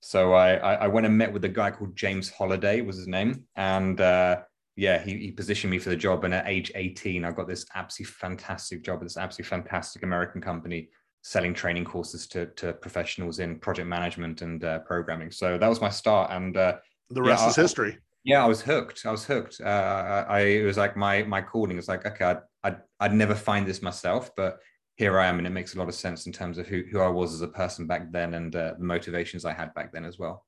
So 0.00 0.34
I, 0.34 0.56
I, 0.56 0.86
went 0.88 1.06
and 1.06 1.16
met 1.16 1.32
with 1.32 1.44
a 1.46 1.48
guy 1.48 1.70
called 1.70 1.96
James 1.96 2.28
Holiday 2.28 2.82
was 2.82 2.96
his 2.96 3.06
name. 3.06 3.44
And 3.56 3.98
uh, 4.00 4.42
yeah, 4.76 5.02
he, 5.02 5.16
he 5.16 5.30
positioned 5.30 5.70
me 5.70 5.78
for 5.78 5.88
the 5.88 5.96
job. 5.96 6.24
And 6.24 6.34
at 6.34 6.46
age 6.46 6.70
18, 6.74 7.24
I 7.24 7.30
got 7.30 7.48
this 7.48 7.64
absolutely 7.74 8.12
fantastic 8.12 8.82
job 8.82 8.96
at 8.96 9.04
this 9.04 9.16
absolutely 9.16 9.48
fantastic 9.48 10.02
American 10.02 10.42
company 10.42 10.90
selling 11.22 11.54
training 11.54 11.86
courses 11.86 12.26
to, 12.26 12.46
to 12.56 12.74
professionals 12.74 13.38
in 13.38 13.58
project 13.58 13.88
management 13.88 14.42
and 14.42 14.62
uh, 14.62 14.80
programming. 14.80 15.30
So 15.30 15.56
that 15.56 15.68
was 15.68 15.80
my 15.80 15.88
start. 15.88 16.30
And 16.32 16.54
uh, 16.54 16.76
the 17.08 17.22
rest 17.22 17.44
yeah, 17.44 17.48
is 17.48 17.58
I, 17.58 17.62
history. 17.62 17.98
Yeah, 18.24 18.44
I 18.44 18.46
was 18.46 18.60
hooked. 18.60 19.06
I 19.06 19.10
was 19.10 19.24
hooked. 19.24 19.60
Uh, 19.62 20.24
I, 20.28 20.40
it 20.40 20.64
was 20.64 20.76
like 20.76 20.98
my, 20.98 21.22
my 21.22 21.40
calling. 21.40 21.78
It's 21.78 21.88
like, 21.88 22.04
okay, 22.04 22.24
I'd, 22.26 22.40
I'd, 22.62 22.76
I'd 23.00 23.14
never 23.14 23.34
find 23.34 23.66
this 23.66 23.80
myself, 23.80 24.32
but 24.36 24.58
here 24.96 25.18
I 25.18 25.26
am, 25.26 25.38
and 25.38 25.46
it 25.46 25.50
makes 25.50 25.74
a 25.74 25.78
lot 25.78 25.88
of 25.88 25.94
sense 25.94 26.26
in 26.26 26.32
terms 26.32 26.58
of 26.58 26.66
who, 26.66 26.82
who 26.90 27.00
I 27.00 27.08
was 27.08 27.34
as 27.34 27.42
a 27.42 27.48
person 27.48 27.86
back 27.86 28.12
then 28.12 28.34
and 28.34 28.54
uh, 28.54 28.74
the 28.78 28.84
motivations 28.84 29.44
I 29.44 29.52
had 29.52 29.74
back 29.74 29.92
then 29.92 30.04
as 30.04 30.18
well. 30.18 30.44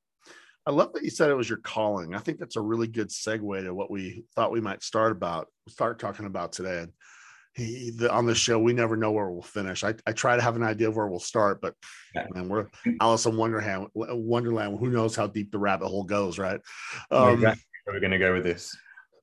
I 0.66 0.72
love 0.72 0.92
that 0.94 1.04
you 1.04 1.10
said 1.10 1.30
it 1.30 1.34
was 1.34 1.48
your 1.48 1.58
calling. 1.58 2.14
I 2.14 2.18
think 2.18 2.38
that's 2.38 2.56
a 2.56 2.60
really 2.60 2.88
good 2.88 3.08
segue 3.08 3.62
to 3.64 3.74
what 3.74 3.90
we 3.90 4.24
thought 4.34 4.50
we 4.52 4.60
might 4.60 4.82
start 4.82 5.12
about, 5.12 5.46
start 5.68 5.98
talking 5.98 6.26
about 6.26 6.52
today. 6.52 6.86
He, 7.54 7.90
the, 7.90 8.12
on 8.12 8.26
the 8.26 8.34
show, 8.34 8.58
we 8.58 8.72
never 8.72 8.96
know 8.96 9.12
where 9.12 9.30
we'll 9.30 9.42
finish. 9.42 9.82
I, 9.82 9.94
I 10.06 10.12
try 10.12 10.36
to 10.36 10.42
have 10.42 10.56
an 10.56 10.62
idea 10.62 10.88
of 10.88 10.96
where 10.96 11.06
we'll 11.06 11.20
start, 11.20 11.60
but 11.60 11.74
yeah. 12.14 12.26
man, 12.34 12.48
we're 12.48 12.66
Alice 13.00 13.26
in 13.26 13.36
Wonderland. 13.36 13.86
Wonderland. 13.94 14.78
Who 14.78 14.90
knows 14.90 15.16
how 15.16 15.26
deep 15.26 15.52
the 15.52 15.58
rabbit 15.58 15.88
hole 15.88 16.04
goes, 16.04 16.38
right? 16.38 16.60
Um, 17.10 17.34
exactly. 17.34 17.64
Where 17.84 17.94
we're 17.94 18.00
going 18.00 18.12
to 18.12 18.18
go 18.18 18.34
with 18.34 18.44
this. 18.44 18.76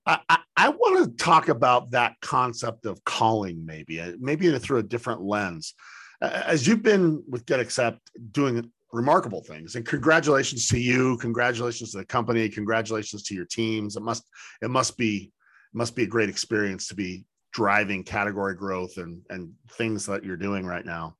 I, 0.05 0.39
I, 0.57 0.69
want 0.69 1.17
to 1.17 1.23
talk 1.23 1.47
about 1.47 1.91
that 1.91 2.15
concept 2.21 2.85
of 2.85 3.03
calling, 3.05 3.65
maybe, 3.65 4.01
uh, 4.01 4.13
maybe 4.19 4.57
through 4.59 4.79
a 4.79 4.83
different 4.83 5.21
lens. 5.21 5.73
As 6.21 6.67
you've 6.67 6.83
been 6.83 7.23
with 7.27 7.45
GetAccept 7.45 7.99
doing 8.31 8.69
remarkable 8.91 9.43
things, 9.43 9.75
and 9.75 9.85
congratulations 9.85 10.67
to 10.69 10.79
you, 10.79 11.17
congratulations 11.17 11.91
to 11.91 11.99
the 11.99 12.05
company, 12.05 12.49
congratulations 12.49 13.23
to 13.23 13.35
your 13.35 13.45
teams. 13.45 13.95
It 13.95 14.03
must 14.03 14.23
it 14.61 14.69
must 14.69 14.97
be 14.97 15.31
must 15.73 15.95
be 15.95 16.03
a 16.03 16.07
great 16.07 16.29
experience 16.29 16.87
to 16.87 16.95
be 16.95 17.25
driving 17.51 18.03
category 18.03 18.55
growth 18.55 18.97
and 18.97 19.21
and 19.29 19.53
things 19.71 20.05
that 20.05 20.23
you're 20.23 20.37
doing 20.37 20.65
right 20.65 20.85
now. 20.85 21.15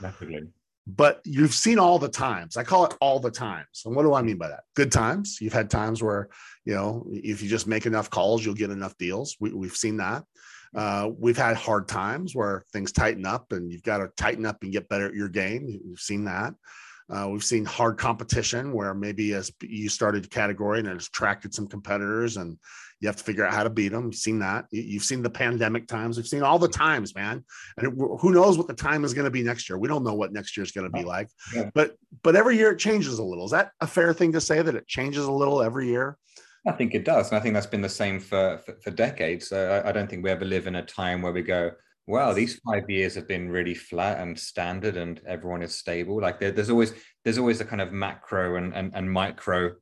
Definitely 0.00 0.48
but 0.86 1.20
you've 1.24 1.54
seen 1.54 1.78
all 1.78 1.98
the 1.98 2.08
times. 2.08 2.56
I 2.56 2.62
call 2.62 2.86
it 2.86 2.94
all 3.00 3.18
the 3.18 3.30
times. 3.30 3.82
And 3.84 3.96
what 3.96 4.04
do 4.04 4.14
I 4.14 4.22
mean 4.22 4.38
by 4.38 4.48
that? 4.48 4.64
Good 4.74 4.92
times. 4.92 5.38
You've 5.40 5.52
had 5.52 5.68
times 5.68 6.02
where, 6.02 6.28
you 6.64 6.74
know, 6.74 7.06
if 7.10 7.42
you 7.42 7.48
just 7.48 7.66
make 7.66 7.86
enough 7.86 8.08
calls, 8.08 8.44
you'll 8.44 8.54
get 8.54 8.70
enough 8.70 8.96
deals. 8.96 9.36
We, 9.40 9.50
have 9.66 9.76
seen 9.76 9.96
that. 9.96 10.24
Uh, 10.74 11.10
we've 11.18 11.36
had 11.36 11.56
hard 11.56 11.88
times 11.88 12.34
where 12.34 12.64
things 12.72 12.92
tighten 12.92 13.26
up 13.26 13.52
and 13.52 13.72
you've 13.72 13.82
got 13.82 13.98
to 13.98 14.08
tighten 14.16 14.46
up 14.46 14.62
and 14.62 14.72
get 14.72 14.88
better 14.88 15.06
at 15.06 15.14
your 15.14 15.28
game. 15.28 15.80
We've 15.84 15.98
seen 15.98 16.24
that. 16.24 16.54
Uh, 17.08 17.28
we've 17.30 17.44
seen 17.44 17.64
hard 17.64 17.98
competition 17.98 18.72
where 18.72 18.92
maybe 18.92 19.32
as 19.32 19.52
you 19.62 19.88
started 19.88 20.24
a 20.24 20.28
category 20.28 20.80
and 20.80 20.88
it's 20.88 21.06
attracted 21.06 21.54
some 21.54 21.68
competitors 21.68 22.36
and 22.36 22.58
you 23.00 23.08
have 23.08 23.16
to 23.16 23.24
figure 23.24 23.44
out 23.44 23.52
how 23.52 23.62
to 23.62 23.70
beat 23.70 23.92
them. 23.92 24.06
You've 24.06 24.16
seen 24.16 24.38
that. 24.40 24.64
You've 24.70 25.04
seen 25.04 25.22
the 25.22 25.30
pandemic 25.30 25.86
times. 25.86 26.16
We've 26.16 26.26
seen 26.26 26.42
all 26.42 26.58
the 26.58 26.68
times, 26.68 27.14
man. 27.14 27.44
And 27.76 27.86
it, 27.86 27.94
who 28.20 28.32
knows 28.32 28.58
what 28.58 28.66
the 28.66 28.74
time 28.74 29.04
is 29.04 29.14
going 29.14 29.26
to 29.26 29.30
be 29.30 29.42
next 29.42 29.68
year? 29.68 29.78
We 29.78 29.88
don't 29.88 30.02
know 30.02 30.14
what 30.14 30.32
next 30.32 30.56
year 30.56 30.64
is 30.64 30.72
going 30.72 30.90
to 30.90 30.98
be 30.98 31.04
like. 31.04 31.28
Yeah. 31.54 31.70
But 31.74 31.96
but 32.22 32.34
every 32.34 32.56
year 32.56 32.72
it 32.72 32.78
changes 32.78 33.18
a 33.18 33.24
little. 33.24 33.44
Is 33.44 33.50
that 33.50 33.70
a 33.80 33.86
fair 33.86 34.12
thing 34.12 34.32
to 34.32 34.40
say 34.40 34.62
that 34.62 34.74
it 34.74 34.88
changes 34.88 35.26
a 35.26 35.32
little 35.32 35.62
every 35.62 35.88
year? 35.88 36.16
I 36.66 36.72
think 36.72 36.94
it 36.94 37.04
does, 37.04 37.28
and 37.28 37.38
I 37.38 37.40
think 37.40 37.54
that's 37.54 37.66
been 37.66 37.82
the 37.82 37.88
same 37.88 38.18
for 38.18 38.58
for, 38.64 38.74
for 38.82 38.90
decades. 38.90 39.48
So 39.48 39.70
I, 39.70 39.90
I, 39.90 39.92
don't 39.92 40.10
think 40.10 40.24
we 40.24 40.30
ever 40.30 40.44
live 40.44 40.66
in 40.66 40.76
a 40.76 40.84
time 40.84 41.22
where 41.22 41.32
we 41.32 41.42
go, 41.42 41.70
wow, 42.06 42.32
these 42.32 42.60
five 42.66 42.88
years 42.88 43.14
have 43.14 43.28
been 43.28 43.48
really 43.48 43.74
flat 43.74 44.20
and 44.20 44.38
standard, 44.38 44.96
and 44.96 45.20
everyone 45.26 45.62
is 45.62 45.74
stable. 45.74 46.20
Like 46.20 46.40
there, 46.40 46.52
there's 46.52 46.70
always 46.70 46.94
there's 47.24 47.38
always 47.38 47.60
a 47.60 47.64
kind 47.64 47.82
of 47.82 47.92
macro 47.92 48.56
and 48.56 48.74
and, 48.74 48.92
and 48.94 49.10
micro 49.10 49.72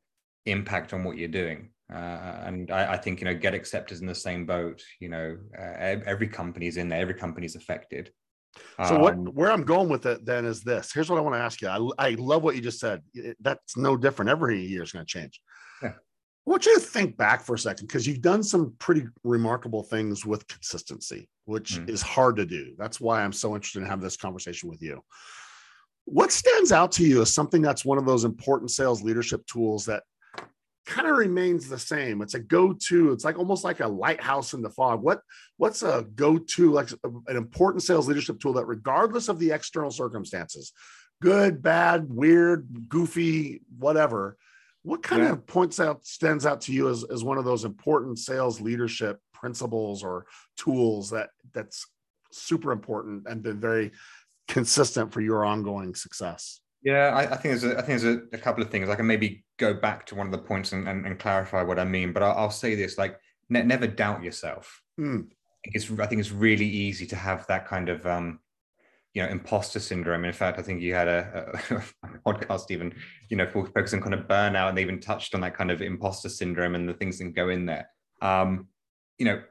impact 0.47 0.93
on 0.93 1.04
what 1.04 1.16
you're 1.16 1.28
doing. 1.28 1.71
Uh, 1.93 2.40
and 2.47 2.71
I, 2.71 2.95
I, 2.95 2.97
think 2.97 3.21
you 3.21 3.26
know 3.26 3.35
get 3.35 3.52
accepted 3.52 4.00
in 4.00 4.07
the 4.07 4.14
same 4.14 4.47
boat. 4.47 4.83
You 5.00 5.11
know, 5.11 5.37
uh, 5.59 6.00
every 6.07 6.28
company's 6.28 6.78
in 6.78 6.88
there. 6.88 7.00
Every 7.00 7.14
company's 7.14 7.57
affected. 7.57 8.11
So 8.87 8.99
what 8.99 9.14
um, 9.14 9.26
where 9.26 9.50
I'm 9.50 9.64
going 9.64 9.88
with 9.88 10.07
it 10.07 10.25
then 10.25 10.45
is 10.45 10.62
this. 10.62 10.93
Here's 10.93 11.11
what 11.11 11.19
I 11.19 11.23
want 11.23 11.35
to 11.35 11.40
ask 11.40 11.61
you. 11.61 11.69
I, 11.69 12.07
I 12.07 12.11
love 12.11 12.43
what 12.43 12.54
you 12.57 12.62
just 12.62 12.81
said. 12.81 13.02
That's 13.40 13.76
no 13.76 13.97
different. 13.97 14.31
Every 14.31 14.64
year 14.64 14.83
is 14.83 14.93
going 14.93 15.04
to 15.04 15.11
change. 15.11 15.40
Yeah. 15.83 15.93
I 16.47 16.50
want 16.50 16.66
you 16.66 16.75
to 16.75 16.81
think 16.81 17.16
back 17.16 17.43
for 17.43 17.54
a 17.54 17.59
second 17.59 17.87
because 17.87 18.07
you've 18.07 18.21
done 18.21 18.43
some 18.43 18.75
pretty 18.78 19.07
remarkable 19.23 19.83
things 19.83 20.25
with 20.25 20.47
consistency, 20.47 21.28
which 21.44 21.74
mm. 21.74 21.88
is 21.88 22.02
hard 22.02 22.36
to 22.36 22.46
do. 22.46 22.74
That's 22.78 23.00
why 23.00 23.22
I'm 23.22 23.32
so 23.32 23.54
interested 23.54 23.80
in 23.80 23.88
having 23.88 24.04
this 24.04 24.16
conversation 24.16 24.68
with 24.68 24.82
you. 24.82 25.02
What 26.06 26.32
stands 26.32 26.72
out 26.72 26.92
to 26.92 27.04
you 27.04 27.22
as 27.22 27.32
something 27.32 27.62
that's 27.62 27.84
one 27.84 27.98
of 27.98 28.06
those 28.06 28.24
important 28.24 28.70
sales 28.70 29.02
leadership 29.02 29.46
tools 29.46 29.86
that 29.86 30.02
kind 30.86 31.08
of 31.08 31.16
remains 31.16 31.68
the 31.68 31.78
same. 31.78 32.20
It's 32.20 32.34
a 32.34 32.40
go-to. 32.40 33.12
It's 33.12 33.24
like 33.24 33.38
almost 33.38 33.64
like 33.64 33.80
a 33.80 33.88
lighthouse 33.88 34.52
in 34.52 34.62
the 34.62 34.70
fog. 34.70 35.02
What 35.02 35.20
what's 35.56 35.82
a 35.82 36.06
go-to 36.14 36.72
like 36.72 36.90
an 37.02 37.36
important 37.36 37.82
sales 37.82 38.06
leadership 38.06 38.38
tool 38.38 38.52
that 38.54 38.66
regardless 38.66 39.28
of 39.28 39.38
the 39.38 39.50
external 39.50 39.90
circumstances, 39.90 40.72
good, 41.22 41.62
bad, 41.62 42.12
weird, 42.12 42.68
goofy, 42.88 43.62
whatever, 43.78 44.36
what 44.82 45.02
kind 45.02 45.22
yeah. 45.22 45.32
of 45.32 45.46
points 45.46 45.80
out 45.80 46.04
stands 46.04 46.44
out 46.44 46.60
to 46.62 46.72
you 46.72 46.90
as, 46.90 47.04
as 47.04 47.24
one 47.24 47.38
of 47.38 47.44
those 47.44 47.64
important 47.64 48.18
sales 48.18 48.60
leadership 48.60 49.18
principles 49.44 50.02
or 50.02 50.24
tools 50.56 51.10
that 51.10 51.28
that's 51.52 51.86
super 52.32 52.72
important 52.72 53.26
and 53.28 53.42
been 53.42 53.60
very 53.60 53.92
consistent 54.48 55.12
for 55.12 55.20
your 55.20 55.44
ongoing 55.44 55.94
success? 55.94 56.60
Yeah, 56.82 57.08
I, 57.14 57.22
I, 57.32 57.36
think 57.36 57.60
there's 57.60 57.64
a, 57.64 57.72
I 57.72 57.82
think 57.82 58.00
there's 58.00 58.16
a, 58.16 58.20
a, 58.32 58.38
couple 58.38 58.62
of 58.62 58.70
things. 58.70 58.88
I 58.88 58.94
can 58.94 59.06
maybe 59.06 59.44
go 59.58 59.74
back 59.74 60.06
to 60.06 60.14
one 60.14 60.24
of 60.26 60.32
the 60.32 60.38
points 60.38 60.72
and, 60.72 60.88
and, 60.88 61.04
and 61.06 61.18
clarify 61.18 61.62
what 61.62 61.78
I 61.78 61.84
mean, 61.84 62.14
but 62.14 62.22
I'll, 62.22 62.36
I'll 62.38 62.50
say 62.50 62.74
this: 62.74 62.96
like, 62.96 63.18
ne- 63.50 63.62
never 63.62 63.86
doubt 63.86 64.22
yourself. 64.22 64.80
Mm. 64.98 65.28
It's 65.64 65.90
I 65.90 66.06
think 66.06 66.20
it's 66.20 66.32
really 66.32 66.66
easy 66.66 67.06
to 67.08 67.16
have 67.16 67.46
that 67.48 67.66
kind 67.66 67.90
of 67.90 68.06
um, 68.06 68.40
you 69.12 69.22
know 69.22 69.28
imposter 69.28 69.80
syndrome. 69.80 70.24
In 70.24 70.32
fact, 70.32 70.58
I 70.58 70.62
think 70.62 70.80
you 70.80 70.94
had 70.94 71.08
a, 71.08 71.58
a, 72.02 72.08
podcast 72.26 72.70
even 72.70 72.94
you 73.28 73.36
know 73.36 73.46
focusing 73.46 74.02
on 74.02 74.10
kind 74.10 74.14
of 74.14 74.26
burnout, 74.26 74.68
and 74.70 74.78
they 74.78 74.82
even 74.82 75.00
touched 75.00 75.34
on 75.34 75.42
that 75.42 75.56
kind 75.56 75.70
of 75.70 75.82
imposter 75.82 76.30
syndrome 76.30 76.74
and 76.74 76.88
the 76.88 76.94
things 76.94 77.18
that 77.18 77.34
go 77.34 77.50
in 77.50 77.66
there. 77.66 77.88
Um, 78.22 78.68
you 79.18 79.26
know, 79.26 79.42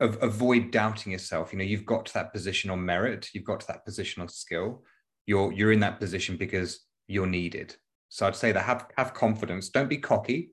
avoid 0.00 0.70
doubting 0.70 1.12
yourself. 1.12 1.52
You 1.52 1.58
know, 1.58 1.64
you've 1.64 1.86
got 1.86 2.06
to 2.06 2.14
that 2.14 2.32
position 2.32 2.70
on 2.70 2.84
merit, 2.84 3.30
you've 3.32 3.44
got 3.44 3.60
to 3.60 3.66
that 3.68 3.84
position 3.84 4.22
on 4.22 4.28
skill 4.28 4.82
you're 5.26 5.52
you're 5.52 5.72
in 5.72 5.80
that 5.80 6.00
position 6.00 6.36
because 6.36 6.80
you're 7.08 7.26
needed. 7.26 7.74
So 8.08 8.26
I'd 8.26 8.36
say 8.36 8.52
that 8.52 8.62
have 8.62 8.86
have 8.96 9.12
confidence. 9.12 9.68
Don't 9.68 9.88
be 9.88 9.98
cocky, 9.98 10.50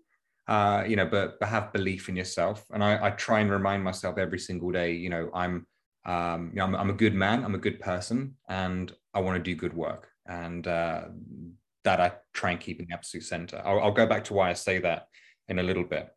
uh, 0.48 0.84
you 0.88 0.96
know, 0.96 1.06
but 1.06 1.40
but 1.40 1.50
have 1.50 1.72
belief 1.72 2.10
in 2.10 2.16
yourself. 2.16 2.66
And 2.72 2.84
I, 2.84 3.08
I 3.08 3.10
try 3.12 3.40
and 3.40 3.50
remind 3.50 3.84
myself 3.84 4.18
every 4.18 4.40
single 4.40 4.72
day, 4.72 4.94
you 4.94 5.10
know, 5.10 5.30
I'm 5.34 5.68
um, 6.06 6.52
you 6.54 6.58
know, 6.58 6.66
I'm, 6.66 6.76
I'm 6.76 6.90
a 6.90 6.94
good 6.94 7.14
man, 7.14 7.46
I'm 7.46 7.56
a 7.56 7.60
good 7.60 7.80
person, 7.80 8.36
and 8.50 8.92
I 9.14 9.22
want 9.22 9.38
to 9.38 9.44
do 9.44 9.56
good 9.56 9.74
work. 9.74 10.10
And 10.26 10.68
uh, 10.68 11.06
that 11.86 12.02
I 12.02 12.14
try 12.34 12.52
and 12.52 12.60
keep 12.60 12.80
in 12.80 12.88
the 12.88 12.94
absolute 12.94 13.24
center. 13.24 13.62
I'll, 13.64 13.80
I'll 13.80 13.92
go 13.92 14.06
back 14.06 14.24
to 14.26 14.34
why 14.34 14.50
I 14.50 14.54
say 14.54 14.80
that 14.80 15.08
in 15.48 15.60
a 15.60 15.64
little 15.64 15.84
bit. 15.84 16.10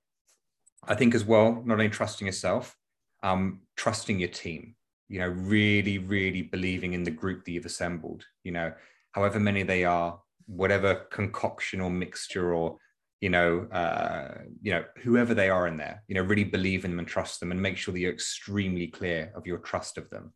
I 0.87 0.95
think 0.95 1.15
as 1.15 1.25
well, 1.25 1.63
not 1.65 1.75
only 1.75 1.89
trusting 1.89 2.27
yourself, 2.27 2.77
um, 3.23 3.61
trusting 3.77 4.19
your 4.19 4.29
team 4.29 4.77
you 5.09 5.21
know 5.21 5.29
really 5.29 5.99
really 5.99 6.43
believing 6.43 6.93
in 6.93 7.05
the 7.05 7.11
group 7.11 7.45
that 7.45 7.53
you've 7.53 7.67
assembled 7.67 8.25
you 8.45 8.53
know 8.53 8.73
however 9.13 9.39
many 9.39 9.63
they 9.63 9.85
are 9.85 10.19
whatever 10.47 10.95
concoction 11.11 11.81
or 11.81 11.91
mixture 11.91 12.55
or 12.55 12.79
you 13.21 13.31
know 13.31 13.67
uh, 13.73 14.39
you 14.63 14.73
know 14.73 14.85
whoever 14.99 15.35
they 15.35 15.49
are 15.49 15.67
in 15.67 15.77
there 15.77 16.03
you 16.09 16.15
know 16.15 16.23
really 16.23 16.45
believe 16.45 16.85
in 16.85 16.91
them 16.91 16.99
and 16.99 17.09
trust 17.09 17.41
them 17.41 17.51
and 17.51 17.61
make 17.61 17.77
sure 17.77 17.93
that 17.93 18.01
you're 18.01 18.13
extremely 18.13 18.87
clear 18.87 19.33
of 19.35 19.47
your 19.47 19.59
trust 19.59 19.99
of 19.99 20.09
them. 20.11 20.33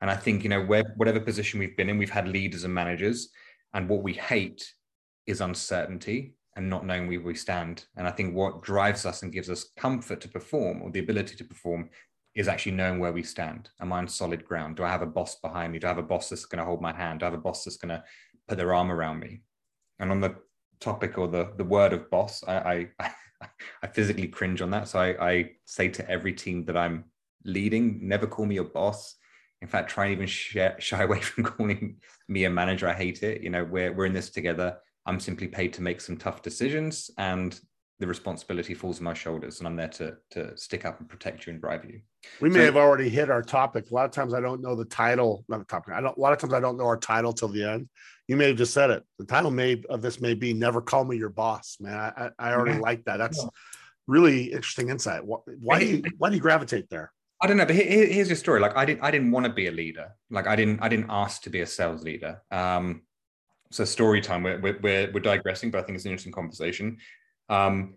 And 0.00 0.10
i 0.10 0.16
think 0.16 0.44
you 0.44 0.50
know 0.50 0.62
where, 0.62 0.84
whatever 0.96 1.20
position 1.20 1.58
we've 1.58 1.76
been 1.76 1.88
in 1.88 1.98
we've 1.98 2.10
had 2.10 2.28
leaders 2.28 2.64
and 2.64 2.74
managers 2.74 3.30
and 3.74 3.88
what 3.88 4.02
we 4.02 4.12
hate 4.12 4.72
is 5.26 5.40
uncertainty 5.40 6.34
and 6.58 6.68
not 6.68 6.84
knowing 6.84 7.08
where 7.08 7.20
we 7.20 7.34
stand 7.34 7.86
and 7.96 8.06
i 8.06 8.10
think 8.10 8.34
what 8.34 8.62
drives 8.62 9.06
us 9.06 9.22
and 9.22 9.32
gives 9.32 9.48
us 9.48 9.70
comfort 9.78 10.20
to 10.20 10.28
perform 10.28 10.82
or 10.82 10.90
the 10.90 11.00
ability 11.00 11.34
to 11.34 11.44
perform 11.44 11.88
is 12.38 12.46
actually 12.46 12.72
knowing 12.72 13.00
where 13.00 13.12
we 13.12 13.22
stand. 13.22 13.68
Am 13.80 13.92
I 13.92 13.98
on 13.98 14.06
solid 14.06 14.44
ground? 14.44 14.76
Do 14.76 14.84
I 14.84 14.90
have 14.90 15.02
a 15.02 15.06
boss 15.06 15.34
behind 15.40 15.72
me? 15.72 15.80
Do 15.80 15.88
I 15.88 15.90
have 15.90 15.98
a 15.98 16.02
boss 16.04 16.28
that's 16.28 16.44
going 16.44 16.60
to 16.60 16.64
hold 16.64 16.80
my 16.80 16.94
hand? 16.94 17.18
Do 17.18 17.26
I 17.26 17.30
have 17.30 17.38
a 17.38 17.42
boss 17.42 17.64
that's 17.64 17.76
going 17.76 17.88
to 17.88 18.04
put 18.46 18.58
their 18.58 18.72
arm 18.72 18.92
around 18.92 19.18
me? 19.18 19.40
And 19.98 20.12
on 20.12 20.20
the 20.20 20.36
topic 20.78 21.18
or 21.18 21.26
the 21.26 21.52
the 21.56 21.64
word 21.64 21.92
of 21.92 22.08
boss, 22.10 22.44
I 22.46 22.88
I, 23.00 23.10
I 23.82 23.86
physically 23.88 24.28
cringe 24.28 24.62
on 24.62 24.70
that. 24.70 24.86
So 24.86 25.00
I, 25.00 25.30
I 25.30 25.50
say 25.64 25.88
to 25.88 26.08
every 26.08 26.32
team 26.32 26.64
that 26.66 26.76
I'm 26.76 27.06
leading, 27.44 28.06
never 28.06 28.28
call 28.28 28.46
me 28.46 28.54
your 28.54 28.64
boss. 28.64 29.16
In 29.60 29.66
fact, 29.66 29.90
try 29.90 30.04
and 30.04 30.12
even 30.12 30.28
shy, 30.28 30.74
shy 30.78 31.02
away 31.06 31.20
from 31.20 31.42
calling 31.42 31.96
me 32.28 32.44
a 32.44 32.50
manager. 32.50 32.88
I 32.88 32.94
hate 32.94 33.24
it. 33.24 33.42
You 33.42 33.50
know, 33.50 33.64
we're 33.64 33.92
we're 33.92 34.06
in 34.06 34.12
this 34.12 34.30
together. 34.30 34.78
I'm 35.08 35.18
simply 35.18 35.48
paid 35.48 35.72
to 35.72 35.82
make 35.82 36.00
some 36.00 36.16
tough 36.16 36.42
decisions, 36.42 37.10
and 37.18 37.58
the 37.98 38.06
responsibility 38.06 38.74
falls 38.74 38.98
on 38.98 39.04
my 39.04 39.14
shoulders 39.14 39.58
and 39.58 39.66
I'm 39.66 39.74
there 39.74 39.88
to 39.88 40.16
to 40.30 40.56
stick 40.56 40.84
up 40.84 41.00
and 41.00 41.08
protect 41.08 41.46
you 41.46 41.52
and 41.52 41.60
drive 41.60 41.84
you. 41.84 42.00
We 42.40 42.48
may 42.48 42.60
so, 42.60 42.64
have 42.66 42.76
already 42.76 43.08
hit 43.08 43.28
our 43.28 43.42
topic. 43.42 43.90
A 43.90 43.94
lot 43.94 44.04
of 44.04 44.12
times 44.12 44.34
I 44.34 44.40
don't 44.40 44.60
know 44.60 44.76
the 44.76 44.84
title, 44.84 45.44
not 45.48 45.58
the 45.58 45.64
topic. 45.64 45.94
I 45.94 46.00
don't 46.00 46.16
a 46.16 46.20
lot 46.20 46.32
of 46.32 46.38
times 46.38 46.52
I 46.52 46.60
don't 46.60 46.76
know 46.76 46.86
our 46.86 46.96
title 46.96 47.32
till 47.32 47.48
the 47.48 47.64
end. 47.64 47.88
You 48.28 48.36
may 48.36 48.48
have 48.48 48.56
just 48.56 48.72
said 48.72 48.90
it. 48.90 49.02
The 49.18 49.24
title 49.24 49.50
may 49.50 49.82
of 49.88 50.00
this 50.00 50.20
may 50.20 50.34
be 50.34 50.52
never 50.54 50.80
call 50.80 51.04
me 51.04 51.16
your 51.16 51.30
boss, 51.30 51.78
man. 51.80 51.94
I, 51.94 52.30
I 52.38 52.52
already 52.52 52.76
yeah. 52.76 52.82
like 52.82 53.04
that. 53.06 53.16
That's 53.16 53.42
yeah. 53.42 53.48
really 54.06 54.44
interesting 54.44 54.90
insight. 54.90 55.22
Why 55.24 55.80
do 55.80 55.86
you 55.86 56.02
why 56.18 56.28
do 56.28 56.36
you 56.36 56.42
gravitate 56.42 56.88
there? 56.90 57.12
I 57.40 57.46
don't 57.46 57.56
know, 57.56 57.66
but 57.66 57.76
here, 57.76 58.06
here's 58.06 58.28
your 58.28 58.36
story. 58.36 58.60
Like 58.60 58.76
I 58.76 58.84
didn't 58.84 59.02
I 59.02 59.10
didn't 59.10 59.32
want 59.32 59.46
to 59.46 59.52
be 59.52 59.66
a 59.66 59.72
leader. 59.72 60.10
Like 60.30 60.46
I 60.46 60.54
didn't 60.54 60.80
I 60.82 60.88
didn't 60.88 61.06
ask 61.08 61.42
to 61.42 61.50
be 61.50 61.62
a 61.62 61.66
sales 61.66 62.04
leader. 62.04 62.42
Um 62.52 63.02
so 63.70 63.84
story 63.84 64.20
time 64.20 64.42
we're, 64.42 64.78
we're, 64.82 65.10
we're 65.12 65.20
digressing 65.20 65.70
but 65.70 65.78
i 65.78 65.82
think 65.82 65.96
it's 65.96 66.04
an 66.04 66.10
interesting 66.10 66.32
conversation 66.32 66.96
um, 67.50 67.94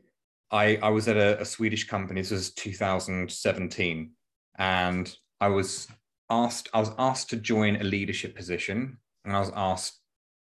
I, 0.52 0.78
I 0.84 0.90
was 0.90 1.08
at 1.08 1.18
a, 1.18 1.40
a 1.42 1.46
Swedish 1.46 1.88
company. 1.88 2.22
This 2.22 2.32
was 2.32 2.54
2017, 2.54 4.12
and 4.58 5.18
I 5.40 5.48
was 5.48 5.88
asked. 6.30 6.70
I 6.74 6.80
was 6.80 6.92
asked 6.98 7.30
to 7.30 7.38
join 7.38 7.78
a 7.78 7.84
leadership 7.84 8.36
position, 8.36 8.98
and 9.24 9.36
I 9.36 9.40
was 9.40 9.52
asked 9.56 10.00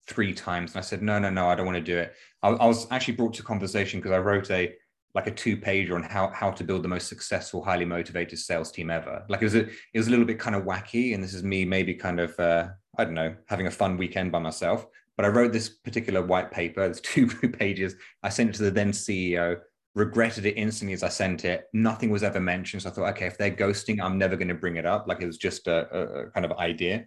three 0.08 0.34
times, 0.34 0.72
and 0.72 0.80
I 0.80 0.82
said, 0.82 1.02
"No, 1.02 1.20
no, 1.20 1.30
no, 1.30 1.50
I 1.50 1.56
don't 1.56 1.66
want 1.66 1.78
to 1.78 1.84
do 1.84 1.98
it." 1.98 2.14
I, 2.42 2.50
I 2.50 2.66
was 2.66 2.88
actually 2.92 3.16
brought 3.16 3.34
to 3.36 3.44
conversation 3.44 4.00
because 4.00 4.14
I 4.14 4.20
wrote 4.20 4.50
a 4.52 4.74
like 5.16 5.28
a 5.28 5.32
two 5.32 5.58
pager 5.58 5.96
on 5.96 6.04
how 6.04 6.30
how 6.30 6.52
to 6.52 6.64
build 6.64 6.84
the 6.84 6.88
most 6.88 7.08
successful, 7.10 7.62
highly 7.62 7.86
motivated 7.86 8.40
sales 8.40 8.72
team 8.72 8.90
ever. 8.90 9.26
Like 9.28 9.42
it 9.42 9.46
was 9.46 9.56
a 9.56 9.68
it 9.68 9.98
was 9.98 10.08
a 10.08 10.12
little 10.12 10.26
bit 10.26 10.40
kind 10.40 10.56
of 10.56 10.64
wacky, 10.64 11.14
and 11.14 11.22
this 11.22 11.34
is 11.34 11.44
me 11.44 11.66
maybe 11.66 11.94
kind 11.94 12.22
of 12.22 12.40
uh, 12.40 12.70
I 12.98 13.04
don't 13.04 13.16
know 13.16 13.36
having 13.48 13.68
a 13.68 13.72
fun 13.72 13.98
weekend 13.98 14.32
by 14.32 14.40
myself. 14.40 14.88
But 15.20 15.26
I 15.26 15.30
wrote 15.32 15.52
this 15.52 15.68
particular 15.68 16.22
white 16.22 16.50
paper. 16.50 16.82
It's 16.82 17.02
two 17.02 17.28
pages. 17.60 17.94
I 18.24 18.30
sent 18.30 18.52
it 18.52 18.54
to 18.54 18.64
the 18.64 18.72
then 18.72 18.94
CEO. 18.94 19.60
Regretted 19.94 20.46
it 20.46 20.54
instantly 20.54 20.94
as 20.94 21.04
I 21.04 21.10
sent 21.10 21.44
it. 21.44 21.66
Nothing 21.74 22.10
was 22.10 22.24
ever 22.24 22.40
mentioned. 22.40 22.84
So 22.84 22.90
I 22.90 22.94
thought, 22.94 23.10
okay, 23.10 23.26
if 23.26 23.38
they're 23.38 23.52
ghosting, 23.52 24.02
I'm 24.02 24.18
never 24.18 24.38
going 24.38 24.48
to 24.48 24.54
bring 24.54 24.78
it 24.78 24.86
up. 24.86 25.10
Like 25.10 25.22
it 25.22 25.26
was 25.26 25.36
just 25.36 25.68
a, 25.68 25.94
a, 25.94 26.22
a 26.22 26.32
kind 26.32 26.46
of 26.46 26.54
idea. 26.54 27.06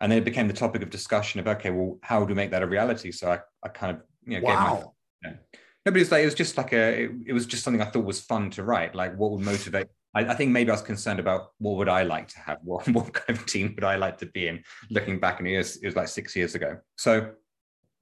And 0.00 0.10
then 0.10 0.18
it 0.18 0.24
became 0.24 0.48
the 0.48 0.54
topic 0.54 0.82
of 0.82 0.90
discussion 0.90 1.38
of, 1.38 1.46
okay, 1.46 1.70
well, 1.70 2.00
how 2.02 2.18
do 2.18 2.26
we 2.26 2.34
make 2.34 2.50
that 2.50 2.64
a 2.64 2.66
reality? 2.66 3.12
So 3.12 3.30
I, 3.30 3.38
I 3.62 3.68
kind 3.68 3.96
of, 3.96 4.02
you 4.24 4.40
know, 4.40 4.44
wow. 4.44 4.94
my, 5.22 5.28
you 5.28 5.36
know, 5.36 5.92
like, 5.92 6.22
it 6.22 6.24
was 6.24 6.34
just 6.34 6.58
like 6.58 6.72
a, 6.72 7.04
it, 7.04 7.10
it, 7.26 7.32
was 7.32 7.46
just 7.46 7.62
something 7.62 7.80
I 7.80 7.84
thought 7.84 8.04
was 8.04 8.22
fun 8.22 8.50
to 8.50 8.64
write. 8.64 8.96
Like 8.96 9.16
what 9.16 9.30
would 9.30 9.44
motivate 9.44 9.86
I, 10.14 10.26
I, 10.26 10.34
think 10.34 10.50
maybe 10.50 10.70
I 10.70 10.74
was 10.74 10.82
concerned 10.82 11.20
about 11.20 11.52
what 11.58 11.76
would 11.76 11.88
I 11.88 12.02
like 12.02 12.28
to 12.28 12.38
have? 12.40 12.58
What, 12.64 12.88
what 12.88 13.12
kind 13.12 13.38
of 13.38 13.46
team 13.46 13.74
would 13.74 13.84
I 13.84 13.96
like 13.96 14.18
to 14.18 14.26
be 14.26 14.48
in? 14.48 14.62
Looking 14.90 15.18
back, 15.18 15.38
and 15.38 15.48
it 15.48 15.58
was, 15.58 15.76
it 15.76 15.86
was 15.86 15.96
like 15.96 16.08
six 16.08 16.34
years 16.34 16.54
ago. 16.54 16.78
So 16.96 17.32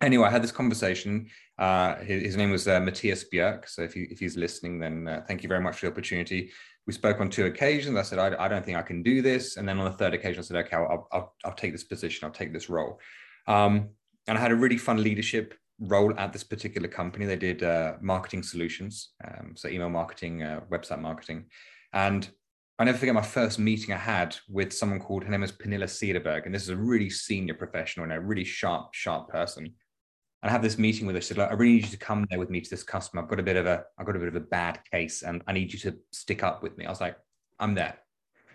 anyway, 0.01 0.29
I 0.29 0.31
had 0.31 0.43
this 0.43 0.53
conversation. 0.53 1.29
Uh, 1.59 1.97
his, 1.97 2.23
his, 2.23 2.37
name 2.37 2.51
was 2.51 2.67
uh, 2.69 2.81
Matthias 2.81 3.25
Björk. 3.33 3.69
So 3.69 3.83
if, 3.83 3.97
if 3.97 4.19
he's 4.19 4.37
listening, 4.37 4.79
then 4.79 5.09
uh, 5.09 5.23
thank 5.27 5.43
you 5.43 5.49
very 5.49 5.61
much 5.61 5.77
for 5.79 5.87
the 5.87 5.93
opportunity. 5.93 6.51
We 6.87 6.93
spoke 6.93 7.21
on 7.21 7.31
two 7.31 7.47
occasions. 7.47 7.97
I 7.97 8.03
said, 8.03 8.19
I, 8.19 8.45
I, 8.45 8.49
don't 8.49 8.65
think 8.65 8.77
I 8.77 8.83
can 8.83 9.03
do 9.03 9.23
this. 9.23 9.57
And 9.57 9.67
then 9.69 9.79
on 9.79 9.87
the 9.87 9.97
third 9.97 10.15
occasion, 10.15 10.41
I 10.41 10.43
said, 10.43 10.57
okay, 10.67 10.77
I'll, 10.77 11.09
I'll, 11.13 11.35
I'll 11.45 11.55
take 11.55 11.73
this 11.73 11.85
position. 11.85 12.27
I'll 12.27 12.33
take 12.33 12.53
this 12.53 12.69
role. 12.69 13.01
Um, 13.47 13.91
and 14.27 14.37
I 14.37 14.41
had 14.41 14.53
a 14.53 14.57
really 14.57 14.77
fun 14.77 15.03
leadership 15.03 15.55
role 15.81 16.13
at 16.19 16.33
this 16.33 16.45
particular 16.45 16.89
company. 16.89 17.27
They 17.27 17.37
did 17.37 17.63
uh, 17.63 17.95
marketing 18.01 18.43
solutions, 18.43 19.11
um, 19.25 19.55
so 19.57 19.69
email 19.69 19.91
marketing, 19.91 20.43
uh, 20.43 20.61
website 20.71 21.01
marketing. 21.01 21.47
And 21.95 22.29
I 22.79 22.85
never 22.85 22.99
forget 22.99 23.15
my 23.15 23.23
first 23.23 23.59
meeting 23.59 23.95
I 23.95 23.99
had 23.99 24.37
with 24.49 24.73
someone 24.73 25.01
called, 25.01 25.25
her 25.25 25.31
name 25.31 25.43
is 25.43 25.53
Pernilla 25.53 25.85
Cederberg. 25.85 26.45
And 26.45 26.55
this 26.55 26.65
is 26.65 26.69
a 26.69 26.77
really 26.77 27.09
senior 27.09 27.55
professional 27.55 28.05
and 28.05 28.13
a 28.13 28.21
really 28.21 28.45
sharp, 28.45 28.93
sharp 28.93 29.29
person 29.29 29.73
and 30.45 30.51
I 30.51 30.53
have 30.53 30.63
this 30.63 30.77
meeting 30.77 31.07
with 31.07 31.17
her. 31.17 31.23
She 31.23 31.29
said, 31.29 31.39
Look, 31.39 31.51
I 31.51 31.55
really 31.55 31.73
need 31.73 31.85
you 31.85 31.91
to 31.91 31.97
come 31.97 32.27
there 32.29 32.39
with 32.39 32.51
me 32.51 32.61
to 32.61 32.69
this 32.69 32.83
customer. 32.83 33.23
I've 33.23 33.31
got 33.31 33.41
a 33.41 33.43
bit 33.43 33.57
of 33.57 33.65
a, 33.65 33.83
I've 33.97 34.05
got 34.05 34.15
a 34.15 34.19
bit 34.19 34.29
of 34.29 34.37
a 34.37 34.41
bad 34.41 34.79
case, 34.93 35.23
and 35.23 35.43
I 35.47 35.55
need 35.55 35.73
you 35.73 35.79
to 35.79 35.97
stick 36.13 36.43
up 36.43 36.63
with 36.63 36.77
me. 36.77 36.85
I 36.85 36.91
was 36.91 37.01
like, 37.01 37.17
I'm 37.59 37.75
there. 37.75 37.97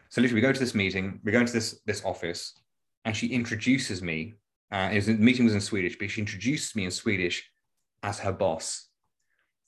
So 0.09 0.21
literally, 0.21 0.39
we 0.39 0.47
go 0.47 0.53
to 0.53 0.59
this 0.59 0.75
meeting, 0.75 1.19
we 1.23 1.31
go 1.31 1.39
into 1.39 1.51
this 1.51 1.81
this 1.87 2.05
office, 2.05 2.53
and 3.05 3.17
she 3.17 3.29
introduces 3.29 4.03
me. 4.03 4.35
Uh, 4.71 4.91
was, 4.93 5.07
the 5.07 5.15
meeting 5.15 5.45
was 5.45 5.55
in 5.55 5.61
Swedish, 5.61 5.97
but 5.97 6.11
she 6.11 6.21
introduces 6.21 6.75
me 6.75 6.85
in 6.85 6.91
Swedish 6.91 7.49
as 8.03 8.19
her 8.19 8.33
boss. 8.33 8.88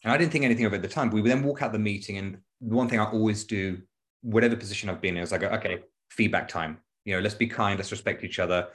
And 0.04 0.12
I 0.12 0.18
didn't 0.18 0.32
think 0.32 0.46
anything 0.46 0.66
of 0.66 0.74
it 0.74 0.78
at 0.78 0.82
the 0.82 0.88
time. 0.88 1.10
But 1.10 1.16
we 1.16 1.22
would 1.22 1.32
then 1.32 1.44
walk 1.44 1.62
out 1.62 1.72
the 1.72 1.80
meeting, 1.80 2.18
and 2.18 2.38
the 2.60 2.76
one 2.76 2.90
thing 2.90 3.00
I 3.00 3.06
always 3.06 3.44
do, 3.44 3.80
whatever 4.22 4.56
position 4.56 4.90
I've 4.90 5.02
been 5.02 5.18
in, 5.18 5.24
is 5.24 5.34
I 5.34 5.38
go, 5.38 5.48
okay, 5.50 5.80
feedback 6.10 6.48
time. 6.48 6.78
You 7.06 7.16
know, 7.16 7.22
let's 7.22 7.36
be 7.36 7.48
kind, 7.48 7.78
let's 7.80 7.92
respect 7.92 8.24
each 8.24 8.40
other. 8.40 8.68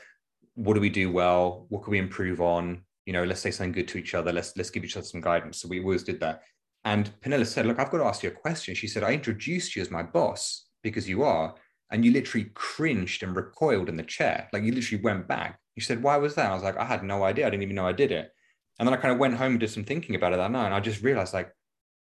What 0.55 0.75
do 0.75 0.81
we 0.81 0.91
do 0.91 1.13
well? 1.13 1.67
What 1.69 1.85
can 1.85 1.91
we 1.91 1.99
improve 1.99 2.41
on? 2.41 2.83
You 3.05 3.13
know, 3.13 3.25
let's 3.25 3.41
say 3.41 3.51
something 3.51 3.73
good 3.73 3.89
to 3.89 3.99
each 3.99 4.15
other. 4.15 4.33
Let's 4.33 4.57
let's 4.57 4.71
give 4.71 4.85
each 4.85 4.97
other 4.97 5.07
some 5.07 5.21
guidance. 5.21 5.61
So 5.61 5.69
we 5.69 5.81
always 5.81 6.03
did 6.03 6.19
that. 6.21 6.43
And 6.85 7.11
Pernilla 7.21 7.47
said, 7.47 7.67
look, 7.67 7.79
I've 7.79 7.91
got 7.91 7.99
to 7.99 8.05
ask 8.05 8.23
you 8.23 8.31
a 8.31 8.33
question. 8.33 8.75
She 8.75 8.87
said, 8.87 9.03
I 9.03 9.13
introduced 9.13 9.75
you 9.75 9.83
as 9.83 9.91
my 9.91 10.03
boss 10.03 10.67
because 10.83 11.09
you 11.09 11.25
are. 11.25 11.55
And 11.91 12.05
you 12.05 12.13
literally 12.13 12.51
cringed 12.55 13.23
and 13.23 13.37
recoiled 13.37 13.89
in 13.89 13.97
the 13.97 14.03
chair. 14.03 14.49
Like 14.53 14.65
you 14.65 14.73
literally 14.73 15.03
went 15.03 15.29
back. 15.29 15.59
You 15.77 15.83
said, 15.83 16.03
why 16.03 16.17
was 16.17 16.35
that? 16.35 16.51
I 16.51 16.55
was 16.55 16.63
like, 16.63 16.77
I 16.77 16.85
had 16.85 17.05
no 17.05 17.23
idea. 17.23 17.47
I 17.47 17.51
didn't 17.51 17.63
even 17.63 17.77
know 17.77 17.87
I 17.87 17.93
did 17.93 18.11
it. 18.11 18.33
And 18.79 18.87
then 18.87 18.95
I 18.95 18.99
kind 18.99 19.13
of 19.13 19.19
went 19.19 19.37
home 19.37 19.53
and 19.53 19.61
did 19.61 19.71
some 19.71 19.85
thinking 19.85 20.15
about 20.15 20.33
it 20.33 20.37
that 20.37 20.51
night. 20.51 20.67
And 20.67 20.75
I 20.75 20.81
just 20.81 21.03
realized 21.03 21.33
like, 21.33 21.51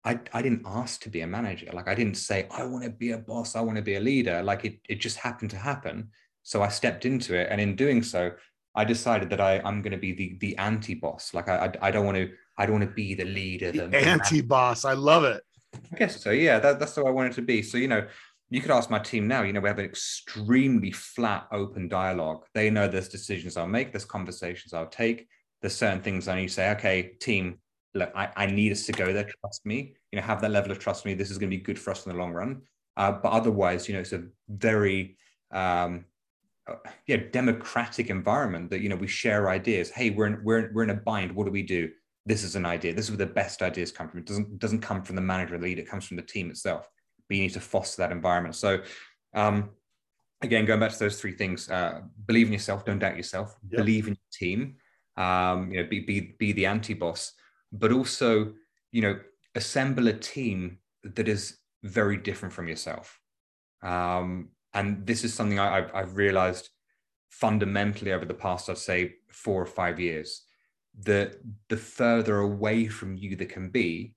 I, 0.03 0.19
I 0.33 0.41
didn't 0.41 0.63
ask 0.65 1.01
to 1.01 1.09
be 1.09 1.21
a 1.21 1.27
manager. 1.27 1.69
Like 1.73 1.87
I 1.87 1.95
didn't 1.95 2.17
say, 2.17 2.47
I 2.51 2.65
want 2.65 2.83
to 2.83 2.89
be 2.89 3.11
a 3.11 3.17
boss. 3.17 3.55
I 3.55 3.61
want 3.61 3.77
to 3.77 3.83
be 3.83 3.95
a 3.95 3.99
leader. 3.99 4.41
Like 4.43 4.65
it, 4.65 4.79
it 4.89 4.99
just 4.99 5.17
happened 5.17 5.51
to 5.51 5.57
happen. 5.57 6.09
So 6.43 6.61
I 6.61 6.69
stepped 6.69 7.05
into 7.05 7.35
it. 7.35 7.47
And 7.51 7.61
in 7.61 7.75
doing 7.75 8.01
so, 8.03 8.31
I 8.73 8.83
decided 8.83 9.29
that 9.29 9.41
I, 9.41 9.59
I'm 9.59 9.81
going 9.81 9.91
to 9.91 9.97
be 9.97 10.13
the, 10.13 10.37
the 10.39 10.57
anti-boss. 10.57 11.33
Like 11.33 11.47
I, 11.49 11.65
I, 11.81 11.87
I 11.87 11.91
don't 11.91 12.05
want 12.05 12.17
to, 12.17 12.31
I 12.57 12.65
don't 12.65 12.79
want 12.79 12.89
to 12.89 12.95
be 12.95 13.13
the 13.13 13.25
leader. 13.25 13.71
The, 13.71 13.87
the 13.87 13.97
anti-boss. 13.97 14.85
I 14.85 14.93
love 14.93 15.23
it. 15.23 15.43
I 15.73 15.95
guess 15.97 16.21
so. 16.21 16.31
Yeah, 16.31 16.59
that, 16.59 16.79
that's 16.79 16.97
what 16.97 17.07
I 17.07 17.11
wanted 17.11 17.33
to 17.33 17.41
be. 17.41 17.61
So, 17.61 17.77
you 17.77 17.87
know, 17.87 18.07
you 18.49 18.59
could 18.59 18.71
ask 18.71 18.89
my 18.89 18.99
team 18.99 19.27
now, 19.27 19.43
you 19.43 19.53
know, 19.53 19.61
we 19.61 19.69
have 19.69 19.79
an 19.79 19.85
extremely 19.85 20.91
flat, 20.91 21.47
open 21.51 21.87
dialogue. 21.87 22.45
They 22.53 22.69
know 22.69 22.87
there's 22.87 23.07
decisions 23.07 23.55
I'll 23.55 23.67
make, 23.67 23.93
there's 23.93 24.03
conversations 24.03 24.73
I'll 24.73 24.87
take, 24.87 25.27
there's 25.61 25.75
certain 25.75 26.01
things 26.01 26.27
I 26.27 26.35
need 26.35 26.47
to 26.47 26.53
say, 26.53 26.71
okay, 26.71 27.13
team, 27.19 27.59
look, 27.93 28.11
I, 28.15 28.29
I 28.35 28.45
need 28.45 28.71
us 28.71 28.85
to 28.85 28.91
go 28.91 29.13
there, 29.13 29.29
trust 29.41 29.65
me, 29.65 29.95
you 30.11 30.19
know, 30.19 30.25
have 30.25 30.41
that 30.41 30.51
level 30.51 30.71
of 30.71 30.79
trust 30.79 31.05
me. 31.05 31.13
This 31.13 31.31
is 31.31 31.37
going 31.37 31.49
to 31.51 31.57
be 31.57 31.63
good 31.63 31.79
for 31.79 31.91
us 31.91 32.05
in 32.05 32.11
the 32.11 32.17
long 32.17 32.33
run. 32.33 32.61
Uh, 32.97 33.11
but 33.11 33.31
otherwise, 33.31 33.87
you 33.87 33.93
know, 33.93 34.01
it's 34.01 34.13
a 34.13 34.23
very, 34.49 35.17
um, 35.51 36.05
uh, 36.67 36.75
yeah, 37.07 37.17
democratic 37.31 38.09
environment 38.09 38.69
that, 38.69 38.81
you 38.81 38.89
know, 38.89 38.95
we 38.95 39.07
share 39.07 39.49
ideas. 39.49 39.89
Hey, 39.89 40.09
we're 40.09 40.27
in, 40.27 40.43
we're, 40.43 40.59
in, 40.59 40.73
we're 40.73 40.83
in 40.83 40.89
a 40.89 40.95
bind. 40.95 41.33
What 41.33 41.45
do 41.45 41.51
we 41.51 41.63
do? 41.63 41.89
This 42.25 42.43
is 42.43 42.55
an 42.55 42.65
idea. 42.65 42.93
This 42.93 43.05
is 43.05 43.11
where 43.11 43.25
the 43.25 43.33
best 43.33 43.61
ideas 43.61 43.91
come 43.91 44.07
from. 44.09 44.19
It 44.19 44.25
doesn't, 44.25 44.59
doesn't 44.59 44.81
come 44.81 45.03
from 45.03 45.15
the 45.15 45.21
manager 45.21 45.55
or 45.55 45.59
leader. 45.59 45.81
It 45.81 45.89
comes 45.89 46.05
from 46.05 46.17
the 46.17 46.23
team 46.23 46.49
itself 46.49 46.87
but 47.31 47.37
you 47.37 47.43
need 47.43 47.53
to 47.53 47.61
foster 47.61 48.01
that 48.01 48.11
environment. 48.11 48.55
So, 48.55 48.81
um, 49.33 49.69
again, 50.41 50.65
going 50.65 50.81
back 50.81 50.91
to 50.91 50.99
those 50.99 51.21
three 51.21 51.31
things: 51.31 51.69
uh, 51.69 52.01
believe 52.27 52.47
in 52.47 52.51
yourself, 52.51 52.83
don't 52.83 52.99
doubt 52.99 53.15
yourself, 53.15 53.55
yep. 53.69 53.77
believe 53.77 54.09
in 54.09 54.15
your 54.15 54.31
team, 54.33 54.75
um, 55.21 55.71
you 55.71 55.81
know, 55.81 55.89
be 55.89 55.99
be 55.99 56.35
be 56.39 56.51
the 56.51 56.65
anti-boss, 56.65 57.33
but 57.71 57.91
also, 57.91 58.53
you 58.91 59.01
know, 59.01 59.19
assemble 59.55 60.07
a 60.07 60.13
team 60.13 60.79
that 61.03 61.27
is 61.27 61.57
very 61.83 62.17
different 62.17 62.53
from 62.53 62.67
yourself. 62.67 63.19
Um, 63.83 64.49
and 64.73 65.05
this 65.05 65.23
is 65.23 65.33
something 65.33 65.59
I, 65.59 65.75
have 65.75 65.91
I've 65.93 66.15
realized 66.15 66.69
fundamentally 67.29 68.13
over 68.13 68.25
the 68.25 68.33
past, 68.33 68.69
I'd 68.69 68.77
say, 68.77 69.15
four 69.29 69.61
or 69.61 69.65
five 69.65 69.99
years. 69.99 70.43
That 71.05 71.37
the 71.69 71.77
further 71.77 72.39
away 72.39 72.87
from 72.87 73.15
you 73.15 73.35
that 73.37 73.49
can 73.49 73.69
be, 73.69 74.13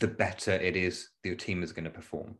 the 0.00 0.08
better 0.08 0.52
it 0.52 0.76
is 0.76 1.08
your 1.24 1.36
team 1.36 1.62
is 1.62 1.72
going 1.72 1.84
to 1.84 1.90
perform. 1.90 2.36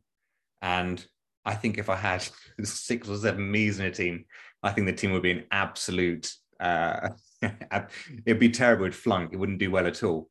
And 0.60 1.04
I 1.44 1.54
think 1.54 1.78
if 1.78 1.88
I 1.88 1.96
had 1.96 2.26
six 2.64 3.08
or 3.08 3.16
seven 3.16 3.50
me's 3.50 3.78
in 3.78 3.86
a 3.86 3.90
team, 3.90 4.24
I 4.62 4.72
think 4.72 4.86
the 4.86 4.92
team 4.92 5.12
would 5.12 5.22
be 5.22 5.30
an 5.30 5.44
absolute. 5.50 6.32
Uh, 6.58 7.10
it'd 8.26 8.38
be 8.38 8.50
terrible. 8.50 8.84
It'd 8.84 8.94
flunk. 8.94 9.32
It 9.32 9.36
wouldn't 9.36 9.58
do 9.58 9.70
well 9.70 9.86
at 9.86 10.02
all. 10.02 10.28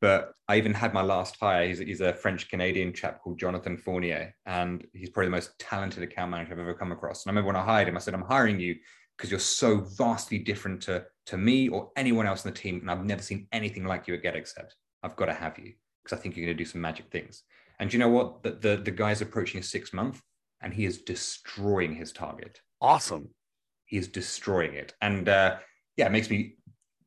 But 0.00 0.32
I 0.48 0.56
even 0.56 0.74
had 0.74 0.92
my 0.92 1.02
last 1.02 1.36
hire. 1.40 1.66
He's, 1.66 1.78
he's 1.78 2.00
a 2.00 2.12
French 2.12 2.48
Canadian 2.48 2.92
chap 2.92 3.22
called 3.22 3.38
Jonathan 3.38 3.76
Fournier, 3.76 4.34
and 4.44 4.86
he's 4.92 5.08
probably 5.08 5.28
the 5.28 5.36
most 5.36 5.58
talented 5.58 6.02
account 6.02 6.30
manager 6.30 6.52
I've 6.52 6.58
ever 6.58 6.74
come 6.74 6.92
across. 6.92 7.24
And 7.24 7.30
I 7.30 7.32
remember 7.32 7.46
when 7.46 7.56
I 7.56 7.64
hired 7.64 7.88
him, 7.88 7.96
I 7.96 8.00
said, 8.00 8.14
"I'm 8.14 8.22
hiring 8.22 8.60
you 8.60 8.76
because 9.16 9.30
you're 9.30 9.40
so 9.40 9.80
vastly 9.80 10.38
different 10.38 10.82
to 10.82 11.06
to 11.26 11.38
me 11.38 11.68
or 11.68 11.90
anyone 11.96 12.26
else 12.26 12.44
in 12.44 12.50
the 12.52 12.58
team, 12.58 12.80
and 12.80 12.90
I've 12.90 13.04
never 13.04 13.22
seen 13.22 13.46
anything 13.52 13.84
like 13.84 14.06
you 14.06 14.14
at 14.14 14.22
GetAccept. 14.22 14.72
I've 15.02 15.16
got 15.16 15.26
to 15.26 15.34
have 15.34 15.58
you." 15.58 15.74
because 16.04 16.18
I 16.18 16.20
think 16.20 16.36
you're 16.36 16.46
going 16.46 16.56
to 16.56 16.62
do 16.64 16.68
some 16.68 16.80
magic 16.80 17.10
things. 17.10 17.42
And 17.80 17.92
you 17.92 17.98
know 17.98 18.08
what? 18.08 18.42
The, 18.42 18.50
the, 18.52 18.76
the 18.76 18.90
guy's 18.90 19.22
approaching 19.22 19.60
his 19.60 19.70
six 19.70 19.92
month 19.92 20.20
and 20.62 20.72
he 20.72 20.84
is 20.84 21.02
destroying 21.02 21.94
his 21.94 22.12
target. 22.12 22.60
Awesome. 22.80 23.30
He 23.86 23.96
is 23.96 24.08
destroying 24.08 24.74
it. 24.74 24.94
And 25.00 25.28
uh, 25.28 25.56
yeah, 25.96 26.06
it 26.06 26.12
makes 26.12 26.30
me 26.30 26.56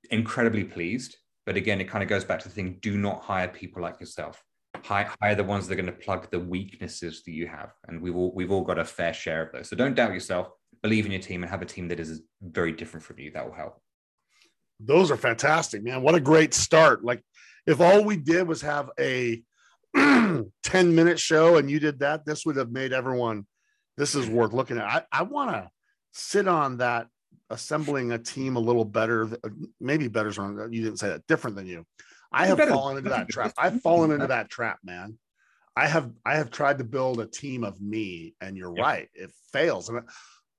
incredibly 0.09 0.63
pleased. 0.63 1.17
But 1.45 1.55
again, 1.55 1.79
it 1.79 1.85
kind 1.85 2.03
of 2.03 2.09
goes 2.09 2.25
back 2.25 2.39
to 2.39 2.49
the 2.49 2.53
thing 2.53 2.77
do 2.81 2.97
not 2.97 3.21
hire 3.21 3.47
people 3.47 3.81
like 3.81 3.99
yourself. 3.99 4.43
Hire, 4.83 5.11
hire 5.21 5.35
the 5.35 5.43
ones 5.43 5.67
that 5.67 5.73
are 5.73 5.81
going 5.81 5.93
to 5.93 6.05
plug 6.05 6.29
the 6.29 6.39
weaknesses 6.39 7.23
that 7.23 7.31
you 7.31 7.47
have. 7.47 7.73
And 7.87 8.01
we've 8.01 8.15
all, 8.15 8.33
we've 8.35 8.51
all 8.51 8.63
got 8.63 8.77
a 8.77 8.85
fair 8.85 9.13
share 9.13 9.43
of 9.43 9.53
those. 9.53 9.69
So 9.69 9.75
don't 9.75 9.95
doubt 9.95 10.13
yourself, 10.13 10.49
believe 10.83 11.05
in 11.05 11.11
your 11.11 11.21
team, 11.21 11.43
and 11.43 11.49
have 11.49 11.61
a 11.61 11.65
team 11.65 11.87
that 11.87 11.99
is 11.99 12.21
very 12.41 12.73
different 12.73 13.05
from 13.05 13.19
you. 13.19 13.31
That 13.31 13.45
will 13.45 13.55
help. 13.55 13.81
Those 14.79 15.09
are 15.09 15.17
fantastic, 15.17 15.83
man. 15.83 16.01
What 16.01 16.15
a 16.15 16.19
great 16.19 16.53
start. 16.53 17.03
Like 17.03 17.23
if 17.65 17.81
all 17.81 18.03
we 18.03 18.17
did 18.17 18.47
was 18.47 18.61
have 18.61 18.89
a 18.99 19.41
10 19.95 20.51
minute 20.73 21.19
show 21.19 21.57
and 21.57 21.71
you 21.71 21.79
did 21.79 21.99
that, 21.99 22.25
this 22.25 22.45
would 22.45 22.57
have 22.57 22.71
made 22.71 22.93
everyone, 22.93 23.47
this 23.97 24.15
is 24.15 24.29
worth 24.29 24.53
looking 24.53 24.77
at. 24.77 24.85
I, 25.11 25.19
I 25.19 25.23
want 25.23 25.51
to 25.51 25.69
sit 26.13 26.47
on 26.47 26.77
that 26.77 27.07
assembling 27.49 28.11
a 28.11 28.17
team 28.17 28.55
a 28.55 28.59
little 28.59 28.85
better, 28.85 29.29
maybe 29.79 30.07
better. 30.07 30.29
You 30.29 30.83
didn't 30.83 30.97
say 30.97 31.09
that 31.09 31.27
different 31.27 31.55
than 31.55 31.67
you. 31.67 31.85
I 32.31 32.47
have 32.47 32.59
fallen 32.59 32.97
into 32.97 33.09
that 33.09 33.29
trap. 33.29 33.53
I've 33.57 33.81
fallen 33.81 34.11
into 34.11 34.27
that 34.27 34.49
trap, 34.49 34.79
man. 34.83 35.17
I 35.75 35.87
have 35.87 36.11
I 36.25 36.37
have 36.37 36.49
tried 36.49 36.79
to 36.79 36.83
build 36.83 37.19
a 37.21 37.27
team 37.27 37.63
of 37.63 37.79
me, 37.79 38.33
and 38.41 38.57
you're 38.57 38.73
right, 38.73 39.07
it 39.13 39.31
fails. 39.53 39.89
And 39.89 40.01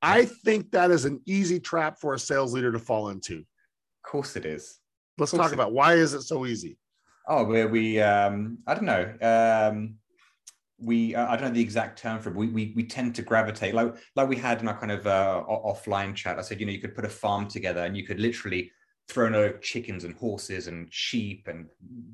I 0.01 0.27
think 0.27 0.71
that 0.71 0.91
is 0.91 1.05
an 1.05 1.21
easy 1.27 1.59
trap 1.59 1.99
for 2.01 2.15
a 2.15 2.19
sales 2.19 2.55
leader 2.55 2.73
to 2.73 2.79
fall 2.79 3.09
into. 3.09 3.39
Of 3.39 4.11
course, 4.11 4.37
it 4.37 4.47
is. 4.47 4.79
Let's 5.19 5.33
talk 5.33 5.53
about 5.53 5.73
why 5.73 5.95
is 5.95 6.15
it 6.15 6.23
so 6.23 6.47
easy. 6.47 6.79
Oh, 7.27 7.45
where 7.45 7.69
we, 7.69 8.01
um, 8.01 8.59
I 8.67 8.75
don't 8.75 8.85
know. 8.85 9.15
Um, 9.21 9.97
we, 10.81 11.15
uh, 11.15 11.27
I 11.27 11.37
don't 11.37 11.49
know 11.49 11.55
the 11.55 11.61
exact 11.61 11.99
term 11.99 12.21
for 12.21 12.31
it. 12.31 12.37
We, 12.37 12.49
we, 12.49 12.73
we 12.77 12.85
tend 12.85 13.15
to 13.17 13.23
gravitate 13.23 13.75
like, 13.75 13.97
like 14.15 14.29
we 14.29 14.37
had 14.37 14.61
in 14.61 14.69
our 14.69 14.79
kind 14.79 14.93
of 14.93 15.07
uh, 15.07 15.43
offline 15.49 16.15
chat. 16.15 16.39
I 16.39 16.43
said, 16.43 16.61
you 16.61 16.67
know, 16.67 16.73
you 16.73 16.81
could 16.81 16.95
put 16.95 17.05
a 17.05 17.09
farm 17.11 17.49
together 17.49 17.85
and 17.85 17.97
you 17.97 18.07
could 18.07 18.21
literally 18.21 18.71
throw 19.09 19.29
no 19.29 19.51
chickens 19.59 20.05
and 20.05 20.15
horses 20.15 20.69
and 20.69 20.87
sheep 20.93 21.49
and 21.49 21.67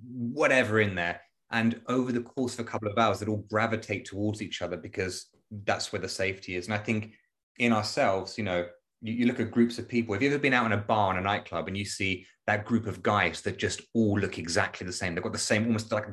whatever 0.09 0.81
in 0.81 0.94
there. 0.94 1.20
And 1.50 1.81
over 1.88 2.11
the 2.11 2.22
course 2.22 2.55
of 2.55 2.61
a 2.61 2.64
couple 2.64 2.88
of 2.88 2.98
hours, 2.98 3.20
they'd 3.20 3.29
all 3.29 3.44
gravitate 3.50 4.07
towards 4.07 4.40
each 4.40 4.62
other 4.62 4.77
because 4.77 5.27
that's 5.64 5.92
where 5.92 6.00
the 6.00 6.09
safety 6.09 6.57
is. 6.57 6.66
And 6.66 6.74
I 6.74 6.79
think 6.79 7.12
in 7.59 7.72
ourselves, 7.72 8.38
you 8.38 8.44
know, 8.44 8.66
you, 9.03 9.12
you 9.12 9.27
look 9.27 9.40
at 9.40 9.50
groups 9.50 9.79
of 9.79 9.88
people. 9.88 10.14
Have 10.14 10.22
you 10.22 10.31
ever 10.31 10.38
been 10.38 10.55
out 10.55 10.66
in 10.66 10.72
a 10.72 10.79
bar 10.79 11.12
in 11.12 11.18
a 11.18 11.20
nightclub 11.20 11.68
and 11.68 11.77
you 11.77 11.85
see 11.85 12.27
that 12.46 12.64
group 12.64 12.87
of 12.87 13.03
guys 13.03 13.42
that 13.42 13.59
just 13.59 13.83
all 13.94 14.18
look 14.18 14.38
exactly 14.38 14.87
the 14.87 14.92
same? 14.92 15.14
They've 15.14 15.22
got 15.22 15.33
the 15.33 15.38
same, 15.38 15.66
almost 15.66 15.92
like 15.92 16.07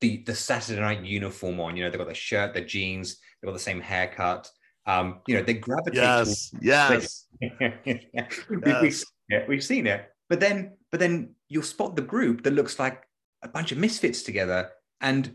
the, 0.00 0.22
the 0.26 0.34
Saturday 0.34 0.80
night 0.80 1.04
uniform 1.04 1.60
on. 1.60 1.76
You 1.76 1.84
know, 1.84 1.90
they've 1.90 1.98
got 1.98 2.08
the 2.08 2.14
shirt, 2.14 2.54
the 2.54 2.60
jeans, 2.60 3.18
they've 3.40 3.48
got 3.48 3.54
the 3.54 3.58
same 3.58 3.80
haircut. 3.80 4.50
Um, 4.86 5.20
you 5.26 5.36
know, 5.36 5.42
they 5.42 5.54
gravitate. 5.54 5.94
Yes, 5.94 6.52
yes. 6.60 7.26
yes. 7.40 9.06
We, 9.48 9.56
have 9.56 9.64
seen 9.64 9.86
it. 9.86 10.08
But 10.28 10.40
then, 10.40 10.76
but 10.90 11.00
then 11.00 11.34
you'll 11.48 11.62
spot 11.62 11.96
the 11.96 12.02
group 12.02 12.44
that 12.44 12.52
looks 12.52 12.78
like 12.78 13.02
a 13.42 13.48
bunch 13.48 13.72
of 13.72 13.78
misfits 13.78 14.22
together, 14.22 14.70
and 15.00 15.34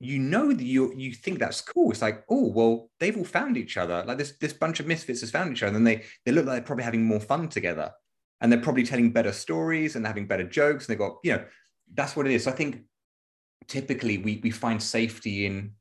you 0.00 0.18
know 0.18 0.52
that 0.52 0.64
you 0.64 0.94
you 0.96 1.12
think 1.12 1.38
that's 1.38 1.60
cool. 1.60 1.90
It's 1.90 2.02
like, 2.02 2.24
oh 2.30 2.48
well, 2.48 2.90
they've 2.98 3.16
all 3.16 3.24
found 3.24 3.56
each 3.56 3.76
other. 3.76 4.02
Like 4.06 4.18
this 4.18 4.36
this 4.40 4.52
bunch 4.54 4.80
of 4.80 4.86
misfits 4.86 5.20
has 5.20 5.30
found 5.30 5.52
each 5.52 5.62
other, 5.62 5.76
and 5.76 5.86
they 5.86 6.04
they 6.24 6.32
look 6.32 6.46
like 6.46 6.54
they're 6.54 6.62
probably 6.62 6.84
having 6.84 7.04
more 7.04 7.20
fun 7.20 7.48
together, 7.48 7.92
and 8.40 8.50
they're 8.50 8.60
probably 8.60 8.84
telling 8.84 9.12
better 9.12 9.32
stories 9.32 9.96
and 9.96 10.06
having 10.06 10.26
better 10.26 10.48
jokes. 10.48 10.88
And 10.88 10.94
they 10.94 10.98
got 10.98 11.16
you 11.22 11.32
know, 11.32 11.44
that's 11.94 12.16
what 12.16 12.26
it 12.26 12.32
is. 12.32 12.44
So 12.44 12.50
I 12.50 12.54
think 12.54 12.82
typically 13.68 14.18
we 14.18 14.40
we 14.42 14.50
find 14.50 14.82
safety 14.82 15.46
in 15.46 15.72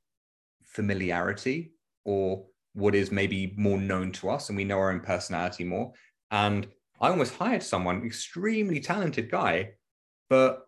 familiarity 0.64 1.72
or 2.04 2.46
what 2.74 2.94
is 2.94 3.12
maybe 3.12 3.54
more 3.58 3.78
known 3.78 4.12
to 4.12 4.30
us, 4.30 4.50
and 4.50 4.58
we 4.58 4.66
know 4.66 4.78
our 4.78 4.92
own 4.92 5.00
personality 5.00 5.64
more. 5.64 5.94
And 6.32 6.68
I 7.00 7.10
almost 7.10 7.34
hired 7.36 7.64
someone, 7.64 8.06
extremely 8.06 8.80
talented 8.80 9.32
guy, 9.32 9.72
but 10.30 10.68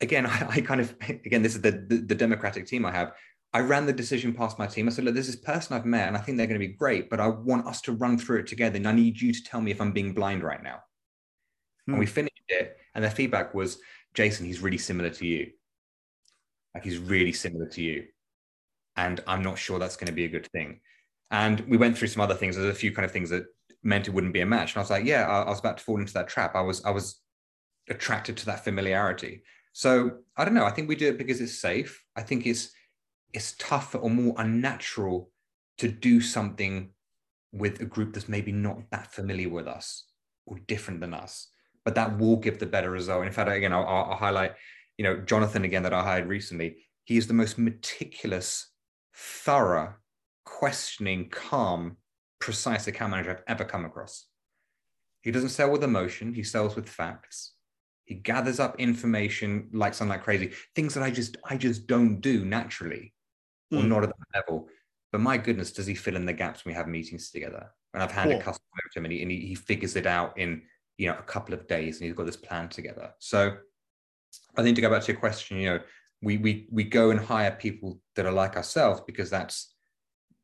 again, 0.00 0.26
I, 0.34 0.46
I, 0.50 0.60
kind 0.60 0.80
of 0.80 0.94
again, 1.08 1.42
this 1.42 1.54
is 1.54 1.62
the, 1.62 1.70
the, 1.88 1.96
the 1.98 2.14
democratic 2.14 2.66
team 2.66 2.84
I 2.84 2.92
have. 2.92 3.12
I 3.54 3.60
ran 3.60 3.84
the 3.84 3.92
decision 3.92 4.32
past 4.32 4.58
my 4.58 4.66
team. 4.66 4.88
I 4.88 4.92
said, 4.92 5.04
look, 5.04 5.12
there's 5.14 5.26
this 5.26 5.36
person 5.36 5.76
I've 5.76 5.84
met, 5.84 6.08
and 6.08 6.16
I 6.16 6.20
think 6.20 6.38
they're 6.38 6.46
going 6.46 6.60
to 6.60 6.66
be 6.66 6.72
great, 6.72 7.10
but 7.10 7.20
I 7.20 7.28
want 7.28 7.66
us 7.66 7.82
to 7.82 7.92
run 7.92 8.18
through 8.18 8.40
it 8.40 8.46
together. 8.46 8.76
And 8.76 8.88
I 8.88 8.92
need 8.92 9.20
you 9.20 9.32
to 9.32 9.44
tell 9.44 9.60
me 9.60 9.70
if 9.70 9.80
I'm 9.80 9.92
being 9.92 10.14
blind 10.14 10.42
right 10.42 10.62
now. 10.62 10.80
Hmm. 11.86 11.92
And 11.92 11.98
we 11.98 12.06
hmm. 12.06 12.12
finished 12.12 12.42
it, 12.48 12.78
and 12.94 13.04
their 13.04 13.10
feedback 13.10 13.54
was, 13.54 13.78
Jason, 14.14 14.46
he's 14.46 14.60
really 14.60 14.78
similar 14.78 15.10
to 15.10 15.26
you. 15.26 15.50
Like 16.74 16.84
he's 16.84 16.98
really 16.98 17.32
similar 17.32 17.66
to 17.66 17.82
you. 17.82 18.04
And 18.96 19.20
I'm 19.26 19.42
not 19.42 19.58
sure 19.58 19.78
that's 19.78 19.96
going 19.96 20.08
to 20.08 20.12
be 20.12 20.24
a 20.24 20.28
good 20.28 20.46
thing. 20.48 20.80
And 21.30 21.60
we 21.60 21.76
went 21.76 21.96
through 21.96 22.08
some 22.08 22.20
other 22.22 22.34
things. 22.34 22.56
There's 22.56 22.68
a 22.68 22.74
few 22.74 22.92
kind 22.92 23.06
of 23.06 23.10
things 23.10 23.30
that 23.30 23.44
meant 23.82 24.06
it 24.06 24.14
wouldn't 24.14 24.34
be 24.34 24.42
a 24.42 24.46
match. 24.46 24.72
And 24.72 24.78
I 24.78 24.82
was 24.82 24.90
like, 24.90 25.04
yeah, 25.04 25.26
I, 25.26 25.42
I 25.42 25.48
was 25.48 25.60
about 25.60 25.78
to 25.78 25.84
fall 25.84 25.98
into 25.98 26.12
that 26.14 26.28
trap. 26.28 26.54
I 26.54 26.60
was, 26.60 26.84
I 26.84 26.90
was 26.90 27.20
attracted 27.88 28.36
to 28.38 28.46
that 28.46 28.64
familiarity. 28.64 29.42
So 29.72 30.18
I 30.36 30.44
don't 30.44 30.54
know. 30.54 30.66
I 30.66 30.70
think 30.70 30.88
we 30.88 30.96
do 30.96 31.08
it 31.08 31.18
because 31.18 31.40
it's 31.40 31.58
safe. 31.58 32.04
I 32.14 32.22
think 32.22 32.46
it's 32.46 32.70
it's 33.32 33.52
tougher 33.52 33.98
or 33.98 34.10
more 34.10 34.34
unnatural 34.36 35.30
to 35.78 35.88
do 35.88 36.20
something 36.20 36.90
with 37.52 37.80
a 37.80 37.86
group 37.86 38.12
that's 38.12 38.28
maybe 38.28 38.52
not 38.52 38.78
that 38.90 39.10
familiar 39.10 39.48
with 39.48 39.66
us 39.66 40.04
or 40.46 40.58
different 40.66 41.00
than 41.00 41.14
us. 41.14 41.48
But 41.84 41.94
that 41.94 42.18
will 42.18 42.36
give 42.36 42.58
the 42.58 42.66
better 42.66 42.90
result. 42.90 43.26
In 43.26 43.32
fact, 43.32 43.50
again, 43.50 43.72
I'll, 43.72 43.86
I'll 43.86 44.16
highlight, 44.16 44.52
you 44.98 45.04
know, 45.04 45.18
Jonathan 45.18 45.64
again 45.64 45.82
that 45.82 45.94
I 45.94 46.02
hired 46.02 46.26
recently. 46.26 46.76
He 47.04 47.16
is 47.16 47.26
the 47.26 47.34
most 47.34 47.58
meticulous, 47.58 48.68
thorough, 49.14 49.94
questioning, 50.44 51.28
calm, 51.30 51.96
precise 52.40 52.86
account 52.86 53.12
manager 53.12 53.30
I've 53.30 53.44
ever 53.46 53.64
come 53.64 53.84
across. 53.84 54.26
He 55.22 55.30
doesn't 55.30 55.50
sell 55.50 55.70
with 55.70 55.84
emotion, 55.84 56.34
he 56.34 56.42
sells 56.42 56.76
with 56.76 56.88
facts. 56.88 57.52
He 58.04 58.16
gathers 58.16 58.58
up 58.58 58.80
information 58.80 59.68
like 59.72 59.94
something 59.94 60.10
like 60.10 60.24
crazy, 60.24 60.52
things 60.74 60.94
that 60.94 61.04
I 61.04 61.10
just 61.10 61.36
I 61.48 61.56
just 61.56 61.86
don't 61.86 62.20
do 62.20 62.44
naturally 62.44 63.14
or 63.70 63.78
mm. 63.78 63.88
not 63.88 64.02
at 64.02 64.10
that 64.10 64.40
level. 64.48 64.68
But 65.12 65.20
my 65.20 65.38
goodness, 65.38 65.72
does 65.72 65.86
he 65.86 65.94
fill 65.94 66.16
in 66.16 66.26
the 66.26 66.32
gaps 66.32 66.64
when 66.64 66.72
we 66.72 66.76
have 66.76 66.88
meetings 66.88 67.30
together? 67.30 67.70
And 67.94 68.02
I've 68.02 68.10
handed 68.10 68.34
cool. 68.34 68.42
customer 68.42 68.66
over 68.82 68.90
to 68.92 68.98
him 68.98 69.04
and, 69.04 69.12
he, 69.12 69.22
and 69.22 69.30
he, 69.30 69.46
he 69.46 69.54
figures 69.54 69.94
it 69.94 70.06
out 70.06 70.36
in 70.38 70.62
you 70.98 71.08
know 71.08 71.16
a 71.18 71.22
couple 71.22 71.54
of 71.54 71.68
days 71.68 72.00
and 72.00 72.06
he's 72.06 72.16
got 72.16 72.26
this 72.26 72.36
plan 72.36 72.68
together. 72.68 73.12
So 73.18 73.56
I 74.56 74.62
think 74.62 74.76
to 74.76 74.82
go 74.82 74.90
back 74.90 75.02
to 75.02 75.12
your 75.12 75.20
question, 75.20 75.58
you 75.58 75.70
know, 75.70 75.80
we 76.22 76.38
we 76.38 76.68
we 76.70 76.84
go 76.84 77.10
and 77.10 77.20
hire 77.20 77.50
people 77.50 78.00
that 78.16 78.26
are 78.26 78.32
like 78.32 78.56
ourselves 78.56 79.00
because 79.06 79.30
that's 79.30 79.74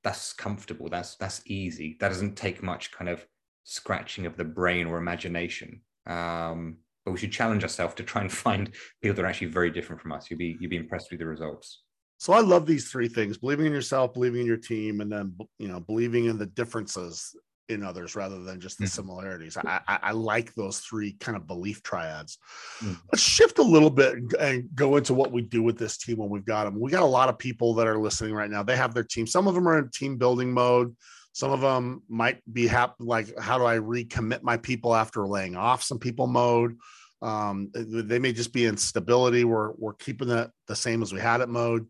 that's 0.05 0.33
comfortable 0.33 0.89
that's 0.89 1.17
that's 1.17 1.43
easy. 1.47 1.97
That 2.01 2.09
doesn't 2.09 2.37
take 2.37 2.63
much 2.63 2.93
kind 2.93 3.09
of 3.09 3.25
scratching 3.65 4.27
of 4.27 4.37
the 4.37 4.45
brain 4.45 4.87
or 4.87 4.99
imagination. 4.99 5.83
Um, 6.07 6.79
but 7.05 7.13
we 7.13 7.19
should 7.19 7.33
challenge 7.33 7.63
ourselves 7.63 7.95
to 7.95 8.03
try 8.03 8.23
and 8.23 8.33
find 8.47 8.71
people 9.03 9.17
that 9.17 9.25
are 9.25 9.29
actually 9.29 9.49
very 9.49 9.71
different 9.71 10.03
from 10.03 10.13
us. 10.13 10.31
You'll 10.31 10.39
be 10.39 10.57
you'll 10.61 10.71
be 10.71 10.77
impressed 10.77 11.11
with 11.11 11.21
the 11.21 11.27
results. 11.27 11.83
So 12.21 12.33
i 12.33 12.41
love 12.41 12.67
these 12.67 12.91
three 12.91 13.09
things 13.09 13.39
believing 13.39 13.67
in 13.67 13.73
yourself 13.73 14.13
believing 14.13 14.41
in 14.41 14.47
your 14.47 14.57
team 14.57 15.01
and 15.01 15.11
then 15.11 15.37
you 15.59 15.69
know 15.69 15.79
believing 15.79 16.25
in 16.25 16.37
the 16.37 16.47
differences 16.47 17.33
in 17.69 17.83
others 17.83 18.17
rather 18.17 18.43
than 18.43 18.61
just 18.61 18.79
the 18.79 18.85
mm-hmm. 18.85 18.91
similarities. 18.91 19.57
I, 19.57 19.81
I, 19.87 19.99
I, 20.03 20.13
like 20.13 20.55
those 20.55 20.79
three 20.79 21.13
kind 21.13 21.37
of 21.37 21.47
belief 21.47 21.83
triads. 21.83 22.39
Mm-hmm. 22.81 22.95
Let's 23.13 23.23
shift 23.23 23.59
a 23.59 23.63
little 23.63 23.91
bit 23.91 24.17
and 24.41 24.69
go 24.75 24.97
into 24.97 25.15
what 25.15 25.33
we 25.33 25.43
do 25.43 25.63
with 25.63 25.79
this 25.79 25.99
team 25.99 26.17
when 26.17 26.31
we've 26.31 26.45
got 26.45 26.65
them. 26.65 26.81
We 26.81 26.91
got 26.91 27.03
a 27.03 27.07
lot 27.07 27.29
of 27.29 27.39
people 27.39 27.75
that 27.75 27.87
are 27.87 27.99
listening 27.99 28.35
right 28.35 28.51
now. 28.51 28.63
They 28.63 28.77
have 28.77 28.95
their 28.95 29.05
team. 29.05 29.27
Some 29.27 29.47
of 29.47 29.55
them 29.55 29.69
are 29.69 29.79
in 29.79 29.91
team 29.91 30.17
building 30.17 30.53
mode. 30.53 30.97
Some 31.33 31.53
of 31.53 31.61
them 31.61 32.03
might 32.09 32.41
be 32.53 32.67
happy, 32.67 32.95
like, 32.99 33.39
how 33.39 33.59
do 33.59 33.65
I 33.65 33.77
recommit 33.77 34.43
my 34.43 34.57
people 34.57 34.95
after 34.95 35.27
laying 35.27 35.55
off 35.55 35.83
some 35.83 35.99
people 35.99 36.27
mode? 36.27 36.77
Um, 37.21 37.71
they 37.75 38.19
may 38.19 38.33
just 38.33 38.53
be 38.53 38.65
in 38.65 38.77
stability. 38.77 39.45
We're, 39.45 39.73
we're 39.73 39.95
keeping 39.95 40.31
it 40.31 40.51
the 40.67 40.75
same 40.75 41.03
as 41.03 41.13
we 41.13 41.21
had 41.21 41.41
it 41.41 41.49
mode. 41.49 41.87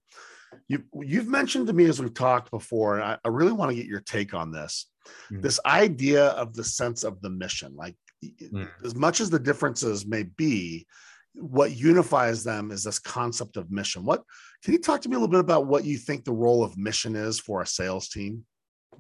You, 0.66 0.84
you've 1.00 1.28
mentioned 1.28 1.68
to 1.68 1.72
me 1.72 1.84
as 1.86 2.00
we've 2.00 2.12
talked 2.12 2.50
before, 2.50 2.96
and 2.96 3.04
I, 3.04 3.18
I 3.24 3.28
really 3.28 3.52
want 3.52 3.70
to 3.70 3.76
get 3.76 3.86
your 3.86 4.00
take 4.00 4.34
on 4.34 4.50
this 4.50 4.86
mm. 5.30 5.42
this 5.42 5.60
idea 5.66 6.26
of 6.28 6.54
the 6.54 6.64
sense 6.64 7.04
of 7.04 7.20
the 7.20 7.30
mission 7.30 7.74
like 7.76 7.94
mm. 8.24 8.68
as 8.84 8.94
much 8.94 9.20
as 9.20 9.30
the 9.30 9.38
differences 9.38 10.06
may 10.06 10.22
be 10.22 10.86
what 11.34 11.76
unifies 11.76 12.42
them 12.42 12.70
is 12.70 12.84
this 12.84 12.98
concept 12.98 13.56
of 13.56 13.70
mission 13.70 14.04
what 14.04 14.22
can 14.64 14.72
you 14.72 14.80
talk 14.80 15.00
to 15.00 15.08
me 15.08 15.14
a 15.14 15.18
little 15.18 15.30
bit 15.30 15.40
about 15.40 15.66
what 15.66 15.84
you 15.84 15.96
think 15.96 16.24
the 16.24 16.32
role 16.32 16.64
of 16.64 16.76
mission 16.76 17.14
is 17.14 17.38
for 17.38 17.62
a 17.62 17.66
sales 17.66 18.08
team 18.08 18.44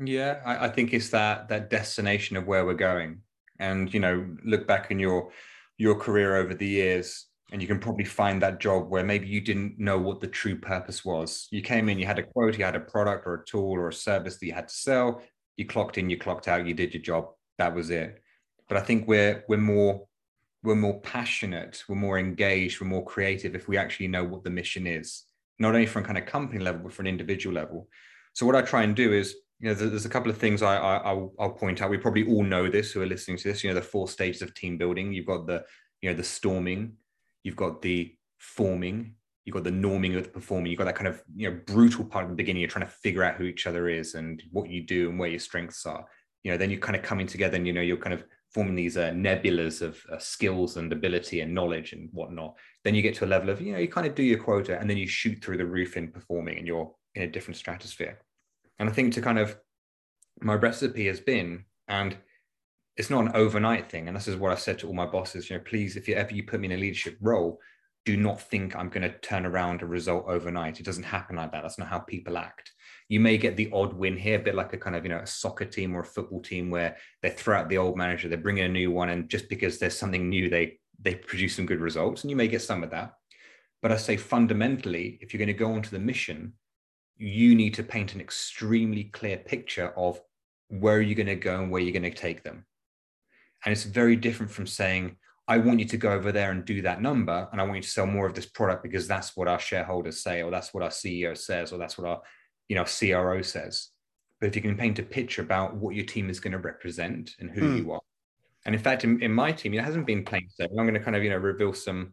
yeah 0.04 0.40
I, 0.44 0.66
I 0.66 0.68
think 0.68 0.92
it's 0.92 1.10
that 1.10 1.48
that 1.48 1.70
destination 1.70 2.36
of 2.36 2.46
where 2.46 2.64
we're 2.64 2.74
going 2.74 3.20
and 3.58 3.92
you 3.92 4.00
know 4.00 4.26
look 4.44 4.66
back 4.66 4.90
in 4.90 4.98
your 4.98 5.30
your 5.78 5.94
career 5.94 6.36
over 6.36 6.54
the 6.54 6.66
years 6.66 7.28
and 7.50 7.62
you 7.62 7.68
can 7.68 7.78
probably 7.78 8.04
find 8.04 8.42
that 8.42 8.60
job 8.60 8.90
where 8.90 9.04
maybe 9.04 9.26
you 9.26 9.40
didn't 9.40 9.78
know 9.78 9.98
what 9.98 10.20
the 10.20 10.26
true 10.26 10.56
purpose 10.56 11.04
was. 11.04 11.48
You 11.50 11.62
came 11.62 11.88
in, 11.88 11.98
you 11.98 12.04
had 12.04 12.18
a 12.18 12.22
quote, 12.22 12.58
you 12.58 12.64
had 12.64 12.76
a 12.76 12.80
product 12.80 13.26
or 13.26 13.34
a 13.34 13.44
tool 13.44 13.70
or 13.70 13.88
a 13.88 13.92
service 13.92 14.36
that 14.38 14.46
you 14.46 14.52
had 14.52 14.68
to 14.68 14.74
sell, 14.74 15.22
you 15.58 15.66
clocked 15.66 15.98
in, 15.98 16.08
you 16.08 16.16
clocked 16.16 16.48
out, 16.48 16.66
you 16.66 16.72
did 16.72 16.94
your 16.94 17.02
job. 17.02 17.28
That 17.58 17.74
was 17.74 17.90
it. 17.90 18.22
But 18.68 18.78
I 18.78 18.80
think 18.80 19.06
we're 19.06 19.44
we're 19.48 19.58
more 19.58 20.06
we're 20.62 20.76
more 20.76 21.00
passionate, 21.00 21.82
we're 21.88 21.96
more 21.96 22.18
engaged, 22.18 22.80
we're 22.80 22.86
more 22.86 23.04
creative 23.04 23.54
if 23.54 23.68
we 23.68 23.76
actually 23.76 24.08
know 24.08 24.24
what 24.24 24.44
the 24.44 24.50
mission 24.50 24.86
is, 24.86 25.24
not 25.58 25.74
only 25.74 25.86
from 25.86 26.04
kind 26.04 26.18
of 26.18 26.26
company 26.26 26.60
level, 26.60 26.82
but 26.84 26.92
from 26.92 27.06
an 27.06 27.10
individual 27.10 27.54
level. 27.54 27.88
So 28.32 28.46
what 28.46 28.56
I 28.56 28.62
try 28.62 28.82
and 28.84 28.94
do 28.94 29.12
is, 29.12 29.34
you 29.60 29.68
know, 29.68 29.74
there's 29.74 30.06
a 30.06 30.10
couple 30.10 30.30
of 30.30 30.38
things 30.38 30.62
I, 30.62 30.76
I 30.76 31.12
I'll 31.40 31.56
point 31.58 31.82
out. 31.82 31.90
We 31.90 31.98
probably 31.98 32.26
all 32.28 32.44
know 32.44 32.68
this 32.68 32.92
who 32.92 33.02
are 33.02 33.06
listening 33.06 33.38
to 33.38 33.48
this. 33.48 33.64
You 33.64 33.70
know, 33.70 33.74
the 33.74 33.82
four 33.82 34.08
stages 34.08 34.42
of 34.42 34.54
team 34.54 34.78
building. 34.78 35.12
You've 35.12 35.26
got 35.26 35.46
the 35.48 35.64
you 36.00 36.08
know 36.08 36.16
the 36.16 36.22
storming, 36.22 36.92
you've 37.42 37.56
got 37.56 37.82
the 37.82 38.14
forming, 38.38 39.14
you've 39.48 39.54
got 39.54 39.64
the 39.64 39.70
norming 39.70 40.14
of 40.14 40.24
the 40.24 40.28
performing, 40.28 40.70
you've 40.70 40.76
got 40.76 40.84
that 40.84 40.94
kind 40.94 41.08
of 41.08 41.22
you 41.34 41.50
know 41.50 41.58
brutal 41.66 42.04
part 42.04 42.24
of 42.24 42.28
the 42.28 42.36
beginning. 42.36 42.60
You're 42.60 42.68
trying 42.68 42.84
to 42.84 42.92
figure 42.92 43.24
out 43.24 43.36
who 43.36 43.44
each 43.44 43.66
other 43.66 43.88
is 43.88 44.14
and 44.14 44.42
what 44.52 44.68
you 44.68 44.82
do 44.82 45.08
and 45.08 45.18
where 45.18 45.30
your 45.30 45.38
strengths 45.38 45.86
are. 45.86 46.04
You 46.44 46.50
know, 46.50 46.58
then 46.58 46.70
you're 46.70 46.80
kind 46.80 46.96
of 46.96 47.02
coming 47.02 47.26
together 47.26 47.56
and 47.56 47.66
you 47.66 47.72
know 47.72 47.80
you're 47.80 47.96
kind 47.96 48.12
of 48.12 48.24
forming 48.52 48.74
these 48.74 48.98
uh, 48.98 49.10
nebulas 49.12 49.80
of 49.80 49.98
uh, 50.12 50.18
skills 50.18 50.76
and 50.76 50.92
ability 50.92 51.40
and 51.40 51.54
knowledge 51.54 51.94
and 51.94 52.10
whatnot. 52.12 52.56
Then 52.84 52.94
you 52.94 53.00
get 53.00 53.14
to 53.16 53.24
a 53.24 53.26
level 53.26 53.48
of 53.48 53.62
you 53.62 53.72
know 53.72 53.78
you 53.78 53.88
kind 53.88 54.06
of 54.06 54.14
do 54.14 54.22
your 54.22 54.38
quota 54.38 54.78
and 54.78 54.90
then 54.90 54.98
you 54.98 55.06
shoot 55.06 55.42
through 55.42 55.56
the 55.56 55.64
roof 55.64 55.96
in 55.96 56.12
performing 56.12 56.58
and 56.58 56.66
you're 56.66 56.92
in 57.14 57.22
a 57.22 57.26
different 57.26 57.56
stratosphere. 57.56 58.18
And 58.78 58.90
I 58.90 58.92
think 58.92 59.14
to 59.14 59.22
kind 59.22 59.38
of 59.38 59.56
my 60.42 60.54
recipe 60.54 61.06
has 61.06 61.20
been 61.20 61.64
and 61.88 62.18
it's 62.98 63.10
not 63.10 63.24
an 63.24 63.32
overnight 63.34 63.88
thing 63.90 64.08
and 64.08 64.16
this 64.16 64.28
is 64.28 64.36
what 64.36 64.52
i've 64.52 64.60
said 64.60 64.78
to 64.78 64.86
all 64.86 64.94
my 64.94 65.06
bosses 65.06 65.48
you 65.48 65.56
know 65.56 65.62
please 65.64 65.96
if 65.96 66.08
you 66.08 66.14
ever 66.14 66.34
you 66.34 66.42
put 66.42 66.60
me 66.60 66.66
in 66.66 66.72
a 66.72 66.76
leadership 66.76 67.16
role 67.20 67.58
do 68.08 68.16
not 68.16 68.40
think 68.40 68.74
I'm 68.74 68.88
going 68.88 69.02
to 69.02 69.18
turn 69.18 69.44
around 69.44 69.82
a 69.82 69.86
result 69.86 70.24
overnight. 70.28 70.80
It 70.80 70.86
doesn't 70.86 71.02
happen 71.02 71.36
like 71.36 71.52
that. 71.52 71.60
That's 71.60 71.78
not 71.78 71.88
how 71.88 71.98
people 71.98 72.38
act. 72.38 72.72
You 73.10 73.20
may 73.20 73.36
get 73.36 73.54
the 73.54 73.68
odd 73.70 73.92
win 73.92 74.16
here, 74.16 74.38
a 74.38 74.42
bit 74.42 74.54
like 74.54 74.72
a 74.72 74.78
kind 74.78 74.96
of, 74.96 75.04
you 75.04 75.10
know, 75.10 75.18
a 75.18 75.26
soccer 75.26 75.66
team 75.66 75.94
or 75.94 76.00
a 76.00 76.06
football 76.06 76.40
team 76.40 76.70
where 76.70 76.96
they 77.20 77.28
throw 77.28 77.58
out 77.58 77.68
the 77.68 77.76
old 77.76 77.98
manager, 77.98 78.30
they 78.30 78.36
bring 78.36 78.56
in 78.56 78.64
a 78.64 78.68
new 78.70 78.90
one, 78.90 79.10
and 79.10 79.28
just 79.28 79.50
because 79.50 79.78
there's 79.78 79.98
something 79.98 80.30
new, 80.30 80.48
they 80.48 80.78
they 80.98 81.16
produce 81.16 81.56
some 81.56 81.66
good 81.66 81.82
results. 81.82 82.22
And 82.22 82.30
you 82.30 82.36
may 82.36 82.48
get 82.48 82.62
some 82.62 82.82
of 82.82 82.88
that. 82.92 83.12
But 83.82 83.92
I 83.92 83.98
say 83.98 84.16
fundamentally, 84.16 85.18
if 85.20 85.34
you're 85.34 85.38
going 85.38 85.48
to 85.48 85.52
go 85.64 85.74
onto 85.74 85.90
the 85.90 85.98
mission, 85.98 86.54
you 87.18 87.54
need 87.54 87.74
to 87.74 87.82
paint 87.82 88.14
an 88.14 88.22
extremely 88.22 89.04
clear 89.04 89.36
picture 89.36 89.92
of 89.98 90.18
where 90.68 91.02
you're 91.02 91.14
going 91.14 91.26
to 91.26 91.36
go 91.36 91.60
and 91.60 91.70
where 91.70 91.82
you're 91.82 92.00
going 92.00 92.10
to 92.10 92.22
take 92.26 92.42
them. 92.42 92.64
And 93.66 93.72
it's 93.72 93.84
very 93.84 94.16
different 94.16 94.50
from 94.50 94.66
saying, 94.66 95.16
I 95.48 95.56
want 95.56 95.80
you 95.80 95.86
to 95.86 95.96
go 95.96 96.12
over 96.12 96.30
there 96.30 96.50
and 96.50 96.62
do 96.62 96.82
that 96.82 97.00
number, 97.00 97.48
and 97.50 97.60
I 97.60 97.64
want 97.64 97.76
you 97.76 97.82
to 97.82 97.88
sell 97.88 98.06
more 98.06 98.26
of 98.26 98.34
this 98.34 98.44
product 98.44 98.82
because 98.82 99.08
that's 99.08 99.34
what 99.34 99.48
our 99.48 99.58
shareholders 99.58 100.22
say, 100.22 100.42
or 100.42 100.50
that's 100.50 100.74
what 100.74 100.82
our 100.82 100.90
CEO 100.90 101.36
says, 101.36 101.72
or 101.72 101.78
that's 101.78 101.96
what 101.96 102.06
our 102.06 102.20
you 102.68 102.76
know 102.76 102.84
CRO 102.84 103.40
says. 103.40 103.88
But 104.40 104.48
if 104.48 104.56
you 104.56 104.62
can 104.62 104.76
paint 104.76 104.98
a 104.98 105.02
picture 105.02 105.40
about 105.40 105.74
what 105.74 105.94
your 105.94 106.04
team 106.04 106.28
is 106.28 106.38
going 106.38 106.52
to 106.52 106.58
represent 106.58 107.34
and 107.40 107.50
who 107.50 107.62
mm. 107.62 107.78
you 107.78 107.92
are, 107.92 108.00
and 108.66 108.74
in 108.74 108.80
fact, 108.80 109.04
in, 109.04 109.22
in 109.22 109.32
my 109.32 109.50
team, 109.50 109.72
it 109.72 109.82
hasn't 109.82 110.06
been 110.06 110.22
plain 110.22 110.46
sailing. 110.50 110.78
I'm 110.78 110.84
going 110.84 110.94
to 110.94 111.00
kind 111.00 111.16
of 111.16 111.24
you 111.24 111.30
know 111.30 111.38
reveal 111.38 111.72
some 111.72 112.12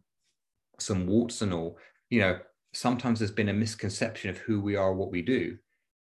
some 0.79 1.05
warts 1.05 1.41
and 1.41 1.53
all. 1.53 1.77
You 2.09 2.21
know, 2.21 2.39
sometimes 2.73 3.19
there's 3.19 3.31
been 3.31 3.49
a 3.49 3.53
misconception 3.53 4.29
of 4.29 4.37
who 4.37 4.61
we 4.61 4.77
are, 4.77 4.93
what 4.93 5.11
we 5.11 5.21
do, 5.21 5.57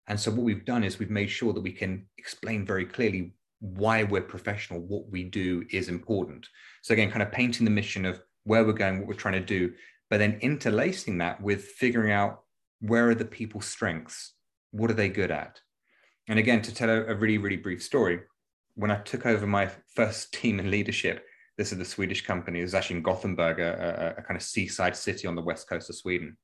and 0.05 0.19
so 0.19 0.29
what 0.29 0.43
we've 0.43 0.65
done 0.65 0.83
is 0.83 0.99
we've 0.99 1.09
made 1.09 1.31
sure 1.31 1.51
that 1.51 1.61
we 1.61 1.71
can 1.71 2.05
explain 2.19 2.63
very 2.63 2.85
clearly 2.85 3.33
why 3.63 4.03
we're 4.03 4.21
professional, 4.21 4.81
what 4.81 5.09
we 5.09 5.23
do 5.23 5.63
is 5.71 5.87
important. 5.87 6.45
So 6.81 6.93
again, 6.93 7.09
kind 7.09 7.23
of 7.23 7.31
painting 7.31 7.63
the 7.63 7.71
mission 7.71 8.05
of 8.05 8.21
where 8.43 8.65
we're 8.65 8.73
going, 8.73 8.99
what 8.99 9.07
we're 9.07 9.13
trying 9.13 9.35
to 9.35 9.39
do, 9.39 9.71
but 10.09 10.17
then 10.17 10.37
interlacing 10.41 11.17
that 11.19 11.41
with 11.41 11.63
figuring 11.63 12.11
out 12.11 12.41
where 12.81 13.09
are 13.09 13.15
the 13.15 13.23
people's 13.23 13.65
strengths, 13.65 14.33
what 14.71 14.91
are 14.91 14.95
they 14.95 15.07
good 15.07 15.31
at, 15.31 15.61
and 16.27 16.39
again, 16.39 16.61
to 16.61 16.73
tell 16.73 16.89
a, 16.89 17.15
really 17.15 17.37
really 17.37 17.57
brief 17.57 17.81
story, 17.81 18.19
when 18.75 18.91
I 18.91 18.97
took 18.97 19.25
over 19.25 19.47
my 19.47 19.69
first 19.95 20.33
team 20.39 20.59
in 20.59 20.69
leadership, 20.69 21.25
this 21.57 21.71
is 21.71 21.77
the 21.77 21.85
Swedish 21.85 22.25
company. 22.25 22.59
It 22.59 22.63
was 22.63 22.73
actually 22.73 22.97
in 22.97 23.03
Gothenburg, 23.03 23.59
a, 23.59 24.15
a, 24.17 24.19
a 24.19 24.23
kind 24.23 24.35
of 24.35 24.43
seaside 24.43 24.95
city 24.95 25.25
on 25.25 25.35
the 25.35 25.41
west 25.41 25.69
coast 25.69 25.89
of 25.89 25.95
Sweden, 25.95 26.37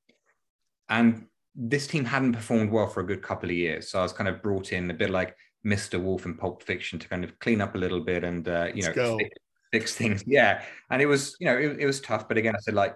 and 0.87 1.25
this 1.53 1.87
team 1.87 2.05
hadn't 2.05 2.33
performed 2.33 2.71
well 2.71 2.87
for 2.87 3.01
a 3.01 3.05
good 3.05 3.21
couple 3.21 3.49
of 3.49 3.55
years. 3.55 3.89
So 3.89 3.99
I 3.99 4.03
was 4.03 4.13
kind 4.13 4.29
of 4.29 4.41
brought 4.41 4.71
in 4.71 4.89
a 4.89 4.93
bit 4.93 5.09
like 5.09 5.35
Mr. 5.65 6.01
Wolf 6.01 6.25
in 6.25 6.35
Pulp 6.35 6.63
Fiction 6.63 6.99
to 6.99 7.07
kind 7.07 7.23
of 7.23 7.37
clean 7.39 7.61
up 7.61 7.75
a 7.75 7.77
little 7.77 7.99
bit 7.99 8.23
and 8.23 8.47
uh, 8.47 8.67
you 8.73 8.83
Let's 8.83 8.95
know 8.95 9.17
fix, 9.17 9.35
fix, 9.71 9.95
things. 9.95 10.23
Yeah, 10.27 10.63
and 10.89 11.01
it 11.01 11.05
was 11.05 11.35
you 11.39 11.47
know 11.47 11.57
it, 11.57 11.79
it, 11.79 11.85
was 11.85 11.99
tough, 12.01 12.27
but 12.27 12.37
again, 12.37 12.55
I 12.55 12.59
said 12.59 12.75
like 12.75 12.95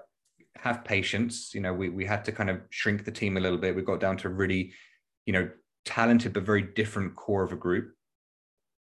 have 0.55 0.83
patience. 0.83 1.53
You 1.53 1.61
know, 1.61 1.73
we 1.73 1.89
we 1.89 2.05
had 2.05 2.23
to 2.25 2.31
kind 2.31 2.49
of 2.49 2.61
shrink 2.69 3.03
the 3.05 3.11
team 3.11 3.37
a 3.37 3.39
little 3.39 3.57
bit. 3.57 3.75
We 3.75 3.81
got 3.81 3.99
down 3.99 4.17
to 4.17 4.29
really 4.29 4.73
you 5.25 5.33
know 5.33 5.49
talented 5.85 6.33
but 6.33 6.43
very 6.43 6.61
different 6.61 7.15
core 7.15 7.43
of 7.43 7.51
a 7.51 7.57
group, 7.57 7.93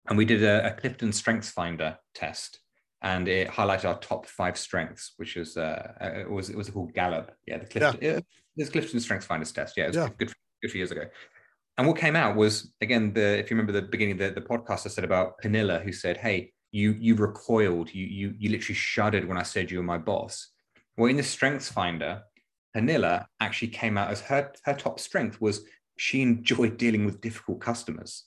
and 0.08 0.18
we 0.18 0.24
did 0.24 0.42
a, 0.42 0.66
a 0.66 0.72
Clifton 0.72 1.12
Strengths 1.12 1.50
Finder 1.50 1.98
test. 2.14 2.58
And 3.04 3.26
it 3.26 3.48
highlighted 3.48 3.86
our 3.86 3.98
top 3.98 4.26
five 4.26 4.56
strengths, 4.56 5.14
which 5.16 5.34
was 5.34 5.56
uh, 5.56 5.92
uh 6.00 6.20
it 6.20 6.30
was 6.30 6.50
it 6.50 6.56
was 6.56 6.70
called 6.70 6.94
Gallup. 6.94 7.32
Yeah, 7.48 7.58
the 7.58 7.66
Clifton, 7.66 7.98
yeah. 8.00 8.20
yeah, 8.54 8.66
Clifton 8.66 9.00
Strengths 9.00 9.26
Finders 9.26 9.50
test. 9.50 9.76
Yeah, 9.76 9.84
it 9.84 9.88
was 9.88 9.96
yeah. 9.96 10.08
good 10.18 10.32
good 10.62 10.70
few 10.70 10.78
years 10.78 10.92
ago 10.92 11.06
and 11.78 11.86
what 11.86 11.96
came 11.96 12.16
out 12.16 12.36
was 12.36 12.72
again 12.80 13.12
the 13.12 13.38
if 13.38 13.50
you 13.50 13.56
remember 13.56 13.72
the 13.72 13.82
beginning 13.82 14.12
of 14.12 14.18
the, 14.18 14.40
the 14.40 14.46
podcast 14.46 14.86
I 14.86 14.90
said 14.90 15.04
about 15.04 15.40
Pernilla 15.42 15.82
who 15.82 15.92
said, 15.92 16.16
"Hey, 16.16 16.52
you 16.70 16.96
you 16.98 17.14
recoiled, 17.14 17.92
you 17.94 18.06
you 18.06 18.34
you 18.38 18.50
literally 18.50 18.74
shuddered 18.74 19.26
when 19.26 19.38
I 19.38 19.42
said 19.42 19.70
you 19.70 19.78
were 19.78 19.84
my 19.84 19.98
boss." 19.98 20.48
Well, 20.96 21.10
in 21.10 21.16
the 21.16 21.22
Strengths 21.22 21.70
Finder, 21.70 22.22
Pernilla 22.76 23.24
actually 23.40 23.68
came 23.68 23.96
out 23.96 24.10
as 24.10 24.20
her 24.22 24.52
her 24.64 24.74
top 24.74 25.00
strength 25.00 25.40
was 25.40 25.64
she 25.96 26.20
enjoyed 26.22 26.76
dealing 26.76 27.04
with 27.04 27.20
difficult 27.20 27.60
customers. 27.60 28.24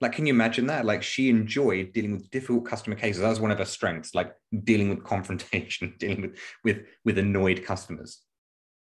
Like, 0.00 0.12
can 0.12 0.26
you 0.26 0.32
imagine 0.32 0.66
that? 0.66 0.86
Like, 0.86 1.02
she 1.02 1.28
enjoyed 1.28 1.92
dealing 1.92 2.12
with 2.12 2.30
difficult 2.30 2.64
customer 2.64 2.94
cases. 2.94 3.20
That 3.20 3.30
was 3.30 3.40
one 3.40 3.50
of 3.50 3.58
her 3.58 3.64
strengths, 3.64 4.14
like 4.14 4.32
dealing 4.62 4.90
with 4.90 5.02
confrontation, 5.14 5.94
dealing 5.98 6.22
with 6.22 6.38
with 6.64 6.86
with 7.04 7.18
annoyed 7.18 7.64
customers. 7.64 8.22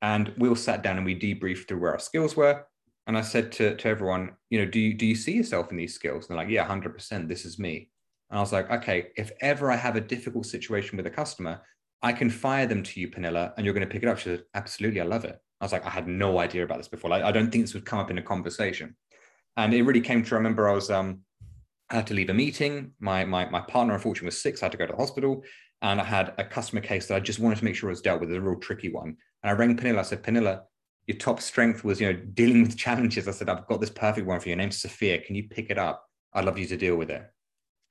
And 0.02 0.34
we 0.38 0.50
all 0.50 0.56
sat 0.56 0.84
down 0.84 0.98
and 0.98 1.06
we 1.06 1.20
debriefed 1.20 1.68
through 1.68 1.80
where 1.80 1.94
our 1.94 2.00
skills 2.00 2.36
were. 2.36 2.66
And 3.08 3.18
I 3.18 3.22
said 3.22 3.52
to, 3.54 3.76
to 3.76 3.88
everyone, 3.88 4.32
you 4.50 4.60
know, 4.60 4.66
do 4.66 4.80
you 4.80 4.94
do 4.94 5.06
you 5.06 5.16
see 5.16 5.34
yourself 5.34 5.72
in 5.72 5.78
these 5.78 5.94
skills? 5.94 6.28
And 6.28 6.30
they're 6.30 6.44
like, 6.44 6.52
yeah, 6.52 6.68
100%. 6.68 7.28
This 7.28 7.46
is 7.46 7.60
me. 7.60 7.90
And 8.30 8.40
I 8.40 8.42
was 8.42 8.52
like, 8.52 8.70
okay, 8.72 9.08
if 9.16 9.32
ever 9.42 9.72
I 9.72 9.76
have 9.76 9.96
a 9.96 10.02
difficult 10.02 10.48
situation 10.48 10.98
with 10.98 11.06
a 11.06 11.12
customer, 11.12 11.62
I 12.02 12.14
can 12.14 12.30
fire 12.30 12.66
them 12.66 12.84
to 12.84 13.00
you, 13.00 13.10
Pernilla, 13.10 13.54
and 13.56 13.66
you're 13.66 13.74
going 13.74 13.88
to 13.88 13.92
pick 13.92 14.04
it 14.04 14.10
up. 14.10 14.18
She 14.18 14.26
said, 14.26 14.44
absolutely, 14.54 15.02
I 15.02 15.06
love 15.06 15.26
it. 15.26 15.40
I 15.62 15.66
was 15.66 15.72
like, 15.72 15.86
I 15.86 15.90
had 15.90 16.08
no 16.08 16.40
idea 16.40 16.64
about 16.64 16.78
this 16.78 16.88
before. 16.88 17.10
Like, 17.10 17.24
I 17.24 17.32
don't 17.32 17.52
think 17.52 17.64
this 17.64 17.74
would 17.74 17.86
come 17.86 18.00
up 18.00 18.12
in 18.12 18.18
a 18.18 18.22
conversation. 18.22 18.96
And 19.58 19.74
it 19.74 19.84
really 19.84 20.02
came 20.02 20.24
to, 20.24 20.36
remember 20.36 20.68
I 20.68 20.74
was, 20.74 20.92
um, 20.92 21.22
I 21.90 21.96
had 21.96 22.08
to 22.08 22.14
leave 22.14 22.30
a 22.30 22.34
meeting. 22.34 22.92
My, 23.00 23.24
my, 23.26 23.50
my 23.50 23.62
partner, 23.62 23.94
unfortunately, 23.94 24.28
was 24.28 24.42
sick. 24.42 24.62
I 24.62 24.66
had 24.66 24.72
to 24.74 24.78
go 24.78 24.86
to 24.86 24.92
the 24.92 24.98
hospital. 24.98 25.44
And 25.82 26.02
I 26.02 26.04
had 26.04 26.34
a 26.38 26.44
customer 26.44 26.82
case 26.82 27.08
that 27.08 27.16
I 27.16 27.20
just 27.20 27.40
wanted 27.40 27.60
to 27.60 27.66
make 27.66 27.76
sure 27.76 27.90
was 27.90 28.02
dealt 28.02 28.20
with. 28.20 28.34
A 28.34 28.42
real 28.42 28.60
tricky 28.60 28.90
one. 28.90 29.16
And 29.44 29.50
I 29.50 29.54
rang 29.54 29.78
Pernilla. 29.78 30.00
I 30.00 30.04
said, 30.04 30.24
Pernilla, 30.24 30.64
your 31.08 31.18
top 31.18 31.40
strength 31.40 31.84
was, 31.84 32.02
you 32.02 32.12
know, 32.12 32.20
dealing 32.34 32.64
with 32.64 32.78
challenges. 32.86 33.28
I 33.28 33.32
said, 33.32 33.50
I've 33.50 33.68
got 33.68 33.80
this 33.80 33.90
perfect 33.90 34.28
one 34.28 34.40
for 34.40 34.50
you. 34.50 34.52
Your 34.52 34.58
name's 34.58 34.78
Sophia. 34.78 35.20
Can 35.20 35.36
you 35.36 35.48
pick 35.48 35.70
it 35.70 35.78
up? 35.78 36.06
I'd 36.34 36.46
love 36.46 36.58
you 36.58 36.66
to 36.68 36.78
deal 36.78 36.96
with 36.96 37.10
it. 37.10 37.24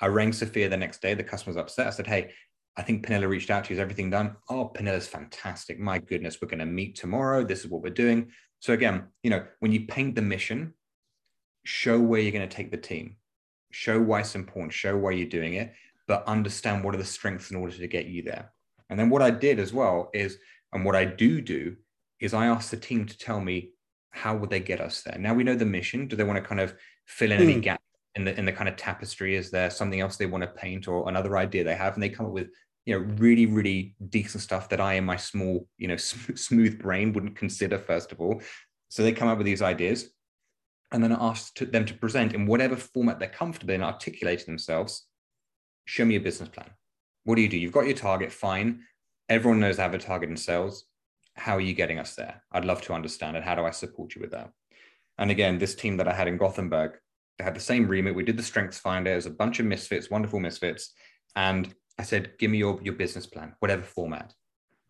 I 0.01 0.07
rang 0.09 0.33
Sophia 0.33 0.69
the 0.69 0.77
next 0.77 1.01
day. 1.01 1.15
The 1.15 1.25
customer's 1.25 1.57
upset. 1.57 1.87
I 1.87 1.91
said, 1.91 2.07
Hey, 2.07 2.33
I 2.77 2.83
think 2.83 3.07
Pernilla 3.07 3.29
reached 3.29 3.51
out 3.51 3.65
to 3.65 3.71
you. 3.71 3.77
Is 3.77 3.81
everything 3.81 4.11
done? 4.11 4.37
Oh, 4.49 4.73
Pernilla's 4.75 5.07
fantastic. 5.07 5.79
My 5.79 5.99
goodness, 5.99 6.39
we're 6.43 6.49
going 6.49 6.59
to 6.59 6.67
meet 6.67 6.97
tomorrow. 6.97 7.45
This 7.45 7.65
is 7.65 7.71
what 7.71 7.83
we're 7.83 7.91
doing. 7.91 8.31
So 8.59 8.73
again, 8.73 9.05
you 9.23 9.31
know, 9.31 9.45
when 9.61 9.73
you 9.73 9.87
paint 9.87 10.17
the 10.17 10.23
mission, 10.23 10.75
show 11.65 12.01
where 12.01 12.21
you're 12.21 12.33
going 12.33 12.49
to 12.49 12.57
take 12.57 12.71
the 12.71 12.77
team, 12.77 13.17
show 13.71 14.01
why 14.01 14.21
it's 14.21 14.35
important, 14.35 14.73
show 14.73 14.97
why 14.97 15.13
you're 15.13 15.29
doing 15.29 15.55
it, 15.55 15.73
but 16.09 16.27
understand 16.27 16.83
what 16.83 16.95
are 16.95 16.99
the 16.99 17.05
strengths 17.05 17.51
in 17.51 17.57
order 17.57 17.77
to 17.77 17.87
get 17.87 18.07
you 18.07 18.23
there. 18.23 18.53
And 18.91 18.99
then 18.99 19.09
what 19.09 19.23
I 19.23 19.31
did 19.31 19.61
as 19.61 19.73
well 19.73 20.11
is, 20.13 20.39
and 20.73 20.85
what 20.85 20.97
I 20.97 21.05
do 21.05 21.41
do 21.41 21.77
is 22.25 22.35
I 22.35 22.47
ask 22.47 22.71
the 22.71 22.77
team 22.77 23.07
to 23.07 23.19
tell 23.19 23.41
me 23.41 23.71
how 24.11 24.37
would 24.37 24.51
they 24.51 24.61
get 24.61 24.81
us 24.81 25.03
there. 25.03 25.19
Now 25.19 25.35
we 25.35 25.45
know 25.45 25.57
the 25.57 25.67
mission. 25.67 26.07
Do 26.07 26.17
they 26.17 26.25
want 26.25 26.37
to 26.43 26.49
kind 26.49 26.61
of 26.61 26.75
fill 27.07 27.33
in 27.33 27.41
mm. 27.41 27.43
any 27.43 27.55
hmm. 27.55 27.61
gap 27.61 27.81
in 28.15 28.25
the 28.25 28.39
in 28.39 28.45
the 28.45 28.53
kind 28.53 28.69
of 28.69 28.77
tapestry? 28.77 29.35
Is 29.35 29.51
there 29.51 29.71
something 29.71 30.01
else 30.01 30.17
they 30.17 30.27
want 30.27 30.43
to 30.43 30.49
paint 30.49 30.89
or 30.89 31.09
another 31.09 31.37
idea 31.37 31.65
they 31.65 31.75
have? 31.75 31.95
And 31.95 32.03
they 32.03 32.09
come 32.09 32.27
up 32.27 32.33
with 32.33 32.49
you 32.87 32.99
know 32.99 33.05
really 33.17 33.47
really 33.47 33.95
decent 34.09 34.43
stuff 34.43 34.69
that 34.69 34.81
I 34.81 34.95
in 34.95 35.05
my 35.05 35.17
small 35.17 35.67
you 35.79 35.89
know 35.89 35.97
smooth 35.97 36.79
brain 36.79 37.13
wouldn't 37.13 37.37
consider 37.37 37.79
first 37.79 38.13
of 38.13 38.21
all. 38.21 38.41
So 38.89 39.03
they 39.03 39.13
come 39.13 39.29
up 39.29 39.39
with 39.39 39.47
these 39.47 39.63
ideas, 39.63 40.11
and 40.93 41.03
then 41.03 41.13
I 41.13 41.29
ask 41.31 41.53
to, 41.57 41.67
them 41.67 41.85
to 41.85 41.95
present 41.95 42.33
in 42.33 42.47
whatever 42.47 42.77
format 42.77 43.19
they're 43.19 43.29
comfortable 43.29 43.75
in 43.75 43.83
articulating 43.83 44.47
themselves. 44.47 45.07
Show 45.87 46.05
me 46.05 46.15
a 46.17 46.21
business 46.21 46.49
plan. 46.49 46.71
What 47.25 47.35
do 47.35 47.43
you 47.43 47.49
do? 47.49 47.59
You've 47.59 47.73
got 47.73 47.87
your 47.87 47.97
target, 47.97 48.33
fine. 48.33 48.83
Everyone 49.29 49.59
knows 49.59 49.77
they 49.77 49.83
have 49.83 49.95
a 49.95 49.99
target 49.99 50.31
in 50.31 50.37
sales. 50.37 50.85
How 51.37 51.57
are 51.57 51.61
you 51.61 51.75
getting 51.75 51.99
us 51.99 52.15
there? 52.15 52.43
I'd 52.53 52.65
love 52.65 52.83
to 52.83 52.95
understand 52.95 53.37
it. 53.37 53.43
How 53.43 53.55
do 53.55 53.65
I 53.65 53.71
support 53.71 54.15
you 54.15 54.21
with 54.21 54.31
that? 54.31 54.51
And 55.19 55.31
again, 55.31 55.59
this 55.59 55.75
team 55.75 55.97
that 55.97 56.09
I 56.09 56.15
had 56.15 56.29
in 56.29 56.37
Gothenburg, 56.37 56.93
they 57.39 57.45
had 57.45 57.55
the 57.55 57.61
same 57.61 57.89
remit. 57.89 58.15
We 58.15 58.25
did 58.25 58.37
the 58.37 58.43
strengths 58.43 58.79
finder. 58.79 59.13
It 59.13 59.17
was 59.17 59.27
a 59.27 59.31
bunch 59.31 59.61
of 59.61 59.67
misfits, 59.67 60.11
wonderful 60.11 60.41
misfits. 60.41 60.93
And 61.37 61.75
I 61.99 62.03
said, 62.03 62.33
give 62.39 62.51
me 62.51 62.59
your, 62.59 62.81
your 62.83 62.95
business 62.95 63.27
plan, 63.27 63.55
whatever 63.59 63.83
format. 63.83 64.33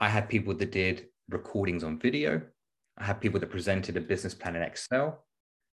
I 0.01 0.09
had 0.09 0.29
people 0.29 0.55
that 0.55 0.73
did 0.73 1.07
recordings 1.31 1.85
on 1.85 1.99
video. 1.99 2.43
I 2.99 3.05
had 3.05 3.21
people 3.21 3.41
that 3.41 3.51
presented 3.51 3.97
a 3.97 4.01
business 4.01 4.35
plan 4.35 4.57
in 4.57 4.63
Excel. 4.63 5.25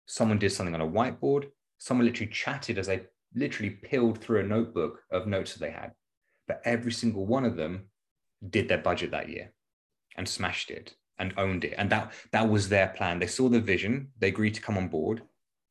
Someone 0.06 0.40
did 0.40 0.52
something 0.52 0.76
on 0.76 0.82
a 0.82 0.88
whiteboard. 0.88 1.48
Someone 1.78 2.06
literally 2.06 2.32
chatted 2.32 2.78
as 2.78 2.88
they 2.88 3.04
literally 3.36 3.70
peeled 3.70 4.20
through 4.20 4.42
a 4.42 4.48
notebook 4.48 5.02
of 5.12 5.28
notes 5.28 5.54
that 5.54 5.60
they 5.60 5.72
had. 5.72 5.92
But 6.48 6.62
every 6.66 6.92
single 6.92 7.26
one 7.26 7.46
of 7.46 7.56
them 7.56 7.90
did 8.48 8.68
their 8.68 8.78
budget 8.78 9.12
that 9.12 9.30
year 9.30 9.52
and 10.18 10.28
smashed 10.28 10.72
it 10.72 10.96
and 11.20 11.34
owned 11.38 11.64
it. 11.64 11.74
And 11.78 11.90
that 11.90 12.14
that 12.32 12.50
was 12.50 12.70
their 12.70 12.90
plan. 12.90 13.20
They 13.20 13.28
saw 13.28 13.50
the 13.50 13.60
vision, 13.60 14.10
they 14.20 14.28
agreed 14.28 14.54
to 14.56 14.62
come 14.62 14.78
on 14.78 14.88
board, 14.88 15.22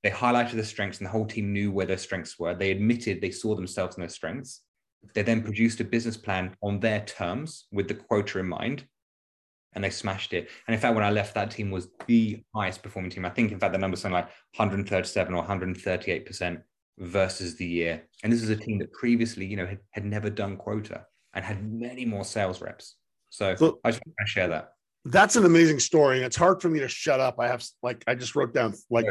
they 0.03 0.11
highlighted 0.11 0.53
the 0.53 0.65
strengths, 0.65 0.99
and 0.99 1.07
the 1.07 1.11
whole 1.11 1.27
team 1.27 1.53
knew 1.53 1.73
where 1.73 1.87
their 1.87 1.99
strengths 1.99 2.39
were. 2.39 2.55
They 2.55 2.71
admitted 2.71 3.21
they 3.21 3.31
saw 3.31 3.55
themselves 3.55 3.97
in 3.97 4.03
their 4.03 4.09
strengths. 4.09 4.63
They 5.15 5.23
then 5.23 5.43
produced 5.43 5.81
a 5.81 5.85
business 5.85 6.17
plan 6.17 6.57
on 6.63 6.81
their 6.81 7.01
terms 7.01 7.67
with 7.73 7.89
the 7.89 7.95
quota 7.95 8.39
in 8.39 8.49
mind, 8.49 8.87
and 9.75 9.83
they 9.83 9.91
smashed 9.91 10.33
it. 10.33 10.49
And 10.67 10.75
in 10.75 10.81
fact, 10.81 10.95
when 10.95 11.05
I 11.05 11.11
left, 11.11 11.35
that 11.35 11.51
team 11.51 11.71
was 11.71 11.89
the 12.07 12.43
highest 12.55 12.83
performing 12.83 13.11
team. 13.11 13.25
I 13.25 13.31
think, 13.31 13.53
in 13.53 13.59
fact, 13.59 13.73
the 13.73 13.79
number 13.79 13.97
something 13.97 14.15
like 14.15 14.29
137 14.57 15.35
or 15.35 15.39
138 15.39 16.27
percent 16.27 16.61
versus 16.99 17.57
the 17.57 17.67
year. 17.67 18.07
And 18.23 18.33
this 18.33 18.43
is 18.43 18.51
a 18.51 18.57
team 18.57 18.79
that 18.79 18.93
previously, 18.93 19.45
you 19.45 19.57
know, 19.57 19.67
had, 19.67 19.81
had 19.91 20.05
never 20.05 20.31
done 20.31 20.57
quota 20.57 21.05
and 21.35 21.45
had 21.45 21.71
many 21.71 22.05
more 22.05 22.25
sales 22.25 22.61
reps. 22.61 22.97
So, 23.31 23.55
so 23.57 23.81
I 23.85 23.91
just 23.91 24.03
want 24.07 24.17
to 24.21 24.27
share 24.27 24.49
that. 24.49 24.71
That's 25.05 25.37
an 25.37 25.45
amazing 25.45 25.79
story, 25.79 26.17
and 26.17 26.27
it's 26.27 26.37
hard 26.37 26.61
for 26.61 26.69
me 26.69 26.81
to 26.81 26.89
shut 26.89 27.21
up. 27.21 27.37
I 27.39 27.47
have 27.47 27.65
like 27.81 28.03
I 28.09 28.17
just 28.17 28.35
wrote 28.35 28.53
down 28.53 28.75
like 28.91 29.07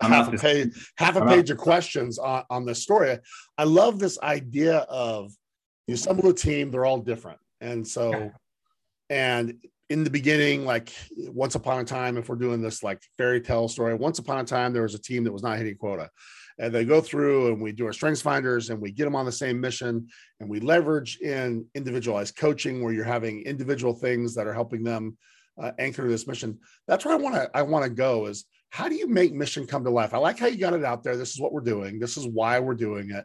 half 0.00 0.32
a 0.32 0.36
page, 0.36 0.92
half 0.96 1.16
a 1.16 1.26
page 1.26 1.50
of 1.50 1.58
questions 1.58 2.18
on, 2.18 2.44
on 2.48 2.64
this 2.64 2.80
story. 2.80 3.18
I 3.58 3.64
love 3.64 3.98
this 3.98 4.20
idea 4.20 4.78
of 4.88 5.32
you 5.88 5.94
assemble 5.94 6.28
a 6.28 6.34
team; 6.34 6.70
they're 6.70 6.84
all 6.84 6.98
different, 6.98 7.40
and 7.60 7.86
so, 7.86 8.30
and 9.10 9.54
in 9.90 10.04
the 10.04 10.10
beginning, 10.10 10.64
like 10.64 10.92
once 11.16 11.56
upon 11.56 11.80
a 11.80 11.84
time, 11.84 12.16
if 12.16 12.28
we're 12.28 12.36
doing 12.36 12.62
this 12.62 12.84
like 12.84 13.02
fairy 13.18 13.40
tale 13.40 13.66
story, 13.66 13.94
once 13.94 14.20
upon 14.20 14.38
a 14.38 14.44
time 14.44 14.72
there 14.72 14.82
was 14.82 14.94
a 14.94 15.02
team 15.02 15.24
that 15.24 15.32
was 15.32 15.42
not 15.42 15.58
hitting 15.58 15.76
quota 15.76 16.08
and 16.62 16.72
they 16.72 16.84
go 16.84 17.00
through 17.00 17.48
and 17.48 17.60
we 17.60 17.72
do 17.72 17.84
our 17.86 17.92
strengths 17.92 18.22
finders 18.22 18.70
and 18.70 18.80
we 18.80 18.92
get 18.92 19.04
them 19.04 19.16
on 19.16 19.26
the 19.26 19.32
same 19.32 19.60
mission 19.60 20.06
and 20.38 20.48
we 20.48 20.60
leverage 20.60 21.18
in 21.18 21.66
individualized 21.74 22.36
coaching 22.36 22.82
where 22.82 22.92
you're 22.92 23.04
having 23.04 23.42
individual 23.42 23.92
things 23.92 24.32
that 24.36 24.46
are 24.46 24.54
helping 24.54 24.84
them 24.84 25.18
uh, 25.60 25.72
anchor 25.80 26.08
this 26.08 26.28
mission. 26.28 26.56
That's 26.86 27.04
where 27.04 27.14
i 27.14 27.18
want 27.18 27.34
to 27.34 27.50
i 27.52 27.62
want 27.62 27.84
to 27.84 27.90
go 27.90 28.26
is 28.26 28.44
how 28.70 28.88
do 28.88 28.94
you 28.94 29.08
make 29.08 29.34
mission 29.34 29.66
come 29.66 29.82
to 29.84 29.90
life? 29.90 30.14
I 30.14 30.18
like 30.18 30.38
how 30.38 30.46
you 30.46 30.56
got 30.56 30.72
it 30.72 30.84
out 30.84 31.02
there. 31.02 31.16
This 31.16 31.34
is 31.34 31.40
what 31.40 31.52
we're 31.52 31.60
doing. 31.60 31.98
This 31.98 32.16
is 32.16 32.26
why 32.26 32.58
we're 32.60 32.74
doing 32.74 33.10
it 33.10 33.24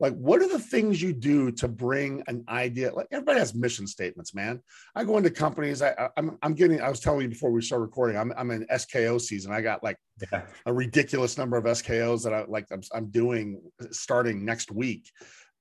like 0.00 0.14
what 0.14 0.40
are 0.40 0.48
the 0.48 0.58
things 0.58 1.02
you 1.02 1.12
do 1.12 1.50
to 1.50 1.68
bring 1.68 2.22
an 2.26 2.44
idea 2.48 2.92
like 2.94 3.08
everybody 3.10 3.38
has 3.38 3.54
mission 3.54 3.86
statements 3.86 4.34
man. 4.34 4.60
I 4.94 5.04
go 5.04 5.16
into 5.16 5.30
companies 5.30 5.82
I, 5.82 6.08
I'm, 6.16 6.38
I'm 6.42 6.54
getting 6.54 6.80
i 6.80 6.88
was 6.88 7.00
telling 7.00 7.22
you 7.22 7.28
before 7.28 7.50
we 7.50 7.62
start 7.62 7.82
recording 7.82 8.16
i'm, 8.16 8.32
I'm 8.36 8.50
in 8.50 8.66
sko 8.66 9.20
season. 9.20 9.52
I 9.52 9.60
got 9.60 9.82
like 9.82 9.96
yeah. 10.32 10.42
a 10.66 10.72
ridiculous 10.72 11.38
number 11.38 11.56
of 11.56 11.64
skos 11.64 12.22
that 12.24 12.34
i 12.34 12.44
like 12.44 12.66
I'm, 12.70 12.82
I'm 12.94 13.06
doing 13.10 13.60
starting 13.90 14.44
next 14.44 14.70
week. 14.70 15.10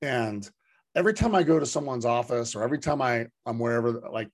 And 0.01 0.47
every 0.95 1.13
time 1.13 1.35
i 1.35 1.43
go 1.43 1.59
to 1.59 1.65
someone's 1.65 2.05
office 2.05 2.55
or 2.55 2.63
every 2.63 2.79
time 2.79 3.01
i 3.01 3.27
i'm 3.45 3.59
wherever 3.59 3.91
like 4.11 4.29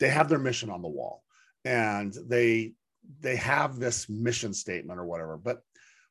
they 0.00 0.08
have 0.08 0.28
their 0.28 0.38
mission 0.38 0.70
on 0.70 0.82
the 0.82 0.88
wall 0.88 1.22
and 1.64 2.14
they 2.26 2.72
they 3.20 3.36
have 3.36 3.78
this 3.78 4.08
mission 4.08 4.52
statement 4.52 5.00
or 5.00 5.04
whatever. 5.04 5.36
But 5.36 5.62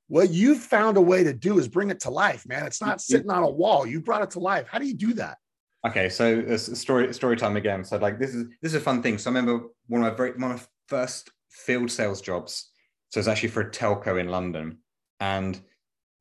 what 0.08 0.30
you've 0.30 0.60
found 0.60 0.98
a 0.98 1.02
way 1.02 1.24
to 1.24 1.34
do 1.34 1.60
is 1.60 1.68
bring 1.68 1.90
it 1.90 2.00
to 2.02 2.10
life, 2.10 2.48
man. 2.48 2.66
It's 2.66 2.82
not 2.82 3.02
sitting 3.02 3.30
on 3.30 3.44
a 3.44 3.50
wall. 3.50 3.86
You 3.86 4.00
brought 4.00 4.22
it 4.22 4.32
to 4.32 4.40
life. 4.40 4.68
How 4.68 4.80
do 4.80 4.86
you 4.86 4.94
do 4.94 5.14
that? 5.14 5.38
Okay, 5.86 6.10
so 6.10 6.44
it's 6.48 6.80
story 6.80 7.14
story 7.14 7.38
time 7.38 7.56
again. 7.56 7.84
So 7.84 7.98
like 7.98 8.20
this 8.20 8.34
is 8.34 8.48
this 8.62 8.74
is 8.74 8.76
a 8.76 8.82
fun 8.82 9.02
thing. 9.02 9.18
So 9.18 9.30
I 9.30 9.34
remember 9.34 9.68
one 9.88 10.04
of 10.04 10.12
my 10.12 10.16
very 10.16 10.32
one 10.32 10.52
of 10.52 10.58
my 10.58 10.64
first 10.88 11.30
field 11.50 11.92
sales 11.92 12.22
jobs. 12.22 12.72
So 13.10 13.20
it's 13.20 13.28
actually 13.28 13.50
for 13.50 13.62
a 13.62 13.72
telco 13.72 14.20
in 14.20 14.30
London, 14.30 14.80
and 15.20 15.60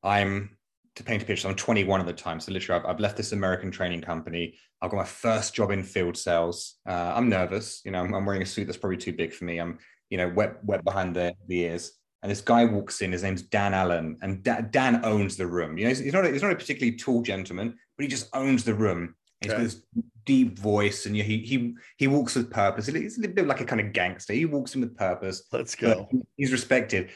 I'm 0.03 0.57
to 0.95 1.03
paint 1.03 1.23
a 1.23 1.25
picture. 1.25 1.47
I'm 1.47 1.55
21 1.55 1.99
at 1.99 2.07
the 2.07 2.13
time, 2.13 2.39
so 2.39 2.51
literally 2.51 2.81
I've, 2.81 2.89
I've 2.89 2.99
left 2.99 3.17
this 3.17 3.31
American 3.31 3.71
training 3.71 4.01
company. 4.01 4.55
I've 4.81 4.91
got 4.91 4.97
my 4.97 5.03
first 5.03 5.53
job 5.53 5.71
in 5.71 5.83
field 5.83 6.17
sales. 6.17 6.75
Uh, 6.87 7.13
I'm 7.15 7.29
nervous. 7.29 7.81
You 7.83 7.91
know, 7.91 7.99
I'm, 7.99 8.13
I'm, 8.13 8.25
wearing 8.25 8.41
a 8.41 8.45
suit 8.45 8.65
that's 8.65 8.77
probably 8.77 8.97
too 8.97 9.13
big 9.13 9.33
for 9.33 9.45
me. 9.45 9.59
I'm 9.59 9.79
you 10.09 10.17
know 10.17 10.29
wet 10.29 10.63
wet 10.63 10.83
behind 10.83 11.15
the 11.15 11.33
the 11.47 11.61
ears 11.61 11.93
and 12.21 12.31
this 12.31 12.41
guy 12.41 12.65
walks 12.65 13.01
in. 13.01 13.11
His 13.11 13.23
name's 13.23 13.43
Dan 13.43 13.73
Allen, 13.73 14.17
and 14.21 14.43
da- 14.43 14.61
Dan 14.61 15.05
owns 15.05 15.37
the 15.37 15.47
room. 15.47 15.77
You 15.77 15.85
know, 15.85 15.89
he's, 15.89 15.99
he's, 15.99 16.13
not 16.13 16.25
a, 16.25 16.31
he's 16.31 16.43
not 16.43 16.51
a 16.51 16.55
particularly 16.55 16.97
tall 16.97 17.21
gentleman, 17.21 17.75
but 17.97 18.03
he 18.03 18.07
just 18.07 18.29
owns 18.33 18.63
the 18.63 18.73
room. 18.73 19.15
He's 19.41 19.51
okay. 19.51 19.57
got 19.57 19.63
this 19.63 19.81
deep 20.25 20.57
voice, 20.57 21.05
and 21.05 21.15
he 21.15 21.21
he 21.21 21.75
he 21.97 22.07
walks 22.07 22.35
with 22.35 22.49
purpose. 22.49 22.87
He's 22.87 23.23
a 23.23 23.27
bit 23.27 23.47
like 23.47 23.61
a 23.61 23.65
kind 23.65 23.81
of 23.81 23.93
gangster. 23.93 24.33
He 24.33 24.45
walks 24.45 24.75
in 24.75 24.81
with 24.81 24.97
purpose. 24.97 25.43
Let's 25.51 25.75
go. 25.75 26.09
He's 26.35 26.51
respected, 26.51 27.11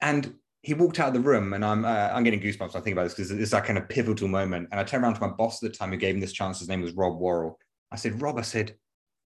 and 0.00 0.34
he 0.62 0.74
walked 0.74 0.98
out 0.98 1.08
of 1.08 1.14
the 1.14 1.20
room, 1.20 1.52
and 1.52 1.64
I'm 1.64 1.84
uh, 1.84 2.10
I'm 2.12 2.24
getting 2.24 2.40
goosebumps. 2.40 2.74
I 2.74 2.80
think 2.80 2.94
about 2.94 3.04
this 3.04 3.14
because 3.14 3.30
it's 3.30 3.50
that 3.52 3.64
kind 3.64 3.78
of 3.78 3.88
pivotal 3.88 4.28
moment. 4.28 4.68
And 4.70 4.80
I 4.80 4.84
turned 4.84 5.04
around 5.04 5.14
to 5.14 5.20
my 5.20 5.28
boss 5.28 5.62
at 5.62 5.70
the 5.70 5.76
time 5.76 5.90
who 5.90 5.96
gave 5.96 6.14
him 6.14 6.20
this 6.20 6.32
chance. 6.32 6.58
His 6.58 6.68
name 6.68 6.82
was 6.82 6.92
Rob 6.92 7.18
Worrell. 7.18 7.58
I 7.90 7.96
said, 7.96 8.20
Rob, 8.20 8.38
I 8.38 8.42
said, 8.42 8.74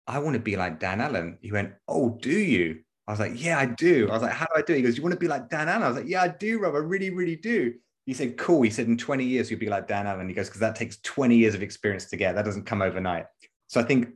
I 0.07 0.19
want 0.19 0.35
to 0.35 0.41
be 0.41 0.57
like 0.57 0.81
Dan 0.81 1.01
Allen. 1.01 1.39
He 1.41 1.51
went, 1.51 1.73
Oh, 1.89 2.19
do 2.21 2.31
you? 2.31 2.81
I 3.07 3.13
was 3.13 3.21
like, 3.21 3.43
yeah, 3.43 3.59
I 3.59 3.67
do. 3.67 4.09
I 4.09 4.13
was 4.13 4.23
like, 4.23 4.33
how 4.33 4.47
do 4.47 4.53
I 4.57 4.63
do 4.63 4.73
it? 4.73 4.77
He 4.77 4.83
goes, 4.83 4.97
you 4.97 5.03
want 5.03 5.13
to 5.13 5.21
be 5.21 5.29
like 5.29 5.51
Dan 5.51 5.69
Allen? 5.69 5.83
I 5.83 5.89
was 5.89 5.97
like, 5.99 6.09
yeah, 6.09 6.23
I 6.23 6.29
do, 6.29 6.59
Rob. 6.59 6.75
I 6.75 6.79
really, 6.79 7.11
really 7.11 7.37
do. 7.37 7.75
He 8.07 8.15
said, 8.15 8.37
cool. 8.37 8.63
He 8.63 8.71
said, 8.71 8.87
in 8.87 8.97
20 8.97 9.25
years, 9.25 9.51
you'll 9.51 9.61
be 9.61 9.69
like 9.69 9.89
Dan 9.89 10.07
Allen. 10.07 10.29
He 10.29 10.35
goes, 10.35 10.49
because 10.49 10.61
that 10.61 10.77
takes 10.77 10.99
20 11.03 11.37
years 11.37 11.55
of 11.55 11.63
experience 11.63 12.07
to 12.07 12.17
get. 12.17 12.35
That 12.35 12.45
doesn't 12.45 12.65
come 12.65 12.83
overnight. 12.83 13.27
So 13.69 13.81
I 13.81 13.85
think 13.85 14.09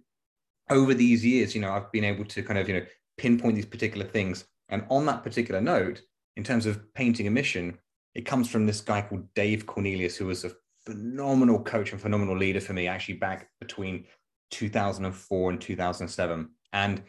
over 0.70 0.94
these 0.94 1.24
years, 1.24 1.54
you 1.54 1.60
know, 1.60 1.72
I've 1.72 1.90
been 1.92 2.04
able 2.04 2.24
to 2.24 2.42
kind 2.42 2.58
of, 2.58 2.68
you 2.68 2.80
know, 2.80 2.86
pinpoint 3.18 3.56
these 3.56 3.66
particular 3.66 4.06
things. 4.06 4.46
And 4.68 4.84
on 4.90 5.06
that 5.06 5.22
particular 5.22 5.60
note, 5.60 6.02
in 6.36 6.44
terms 6.44 6.66
of 6.66 6.92
painting 6.94 7.26
a 7.26 7.30
mission, 7.30 7.78
it 8.14 8.22
comes 8.22 8.48
from 8.48 8.66
this 8.66 8.80
guy 8.80 9.02
called 9.02 9.32
Dave 9.34 9.66
Cornelius, 9.66 10.16
who 10.16 10.26
was 10.26 10.44
a 10.44 10.52
phenomenal 10.86 11.62
coach 11.62 11.92
and 11.92 12.00
phenomenal 12.00 12.36
leader 12.36 12.60
for 12.60 12.72
me, 12.72 12.86
actually 12.86 13.14
back 13.14 13.48
between 13.60 14.04
2004 14.50 15.50
and 15.50 15.60
2007. 15.60 16.48
And 16.72 17.02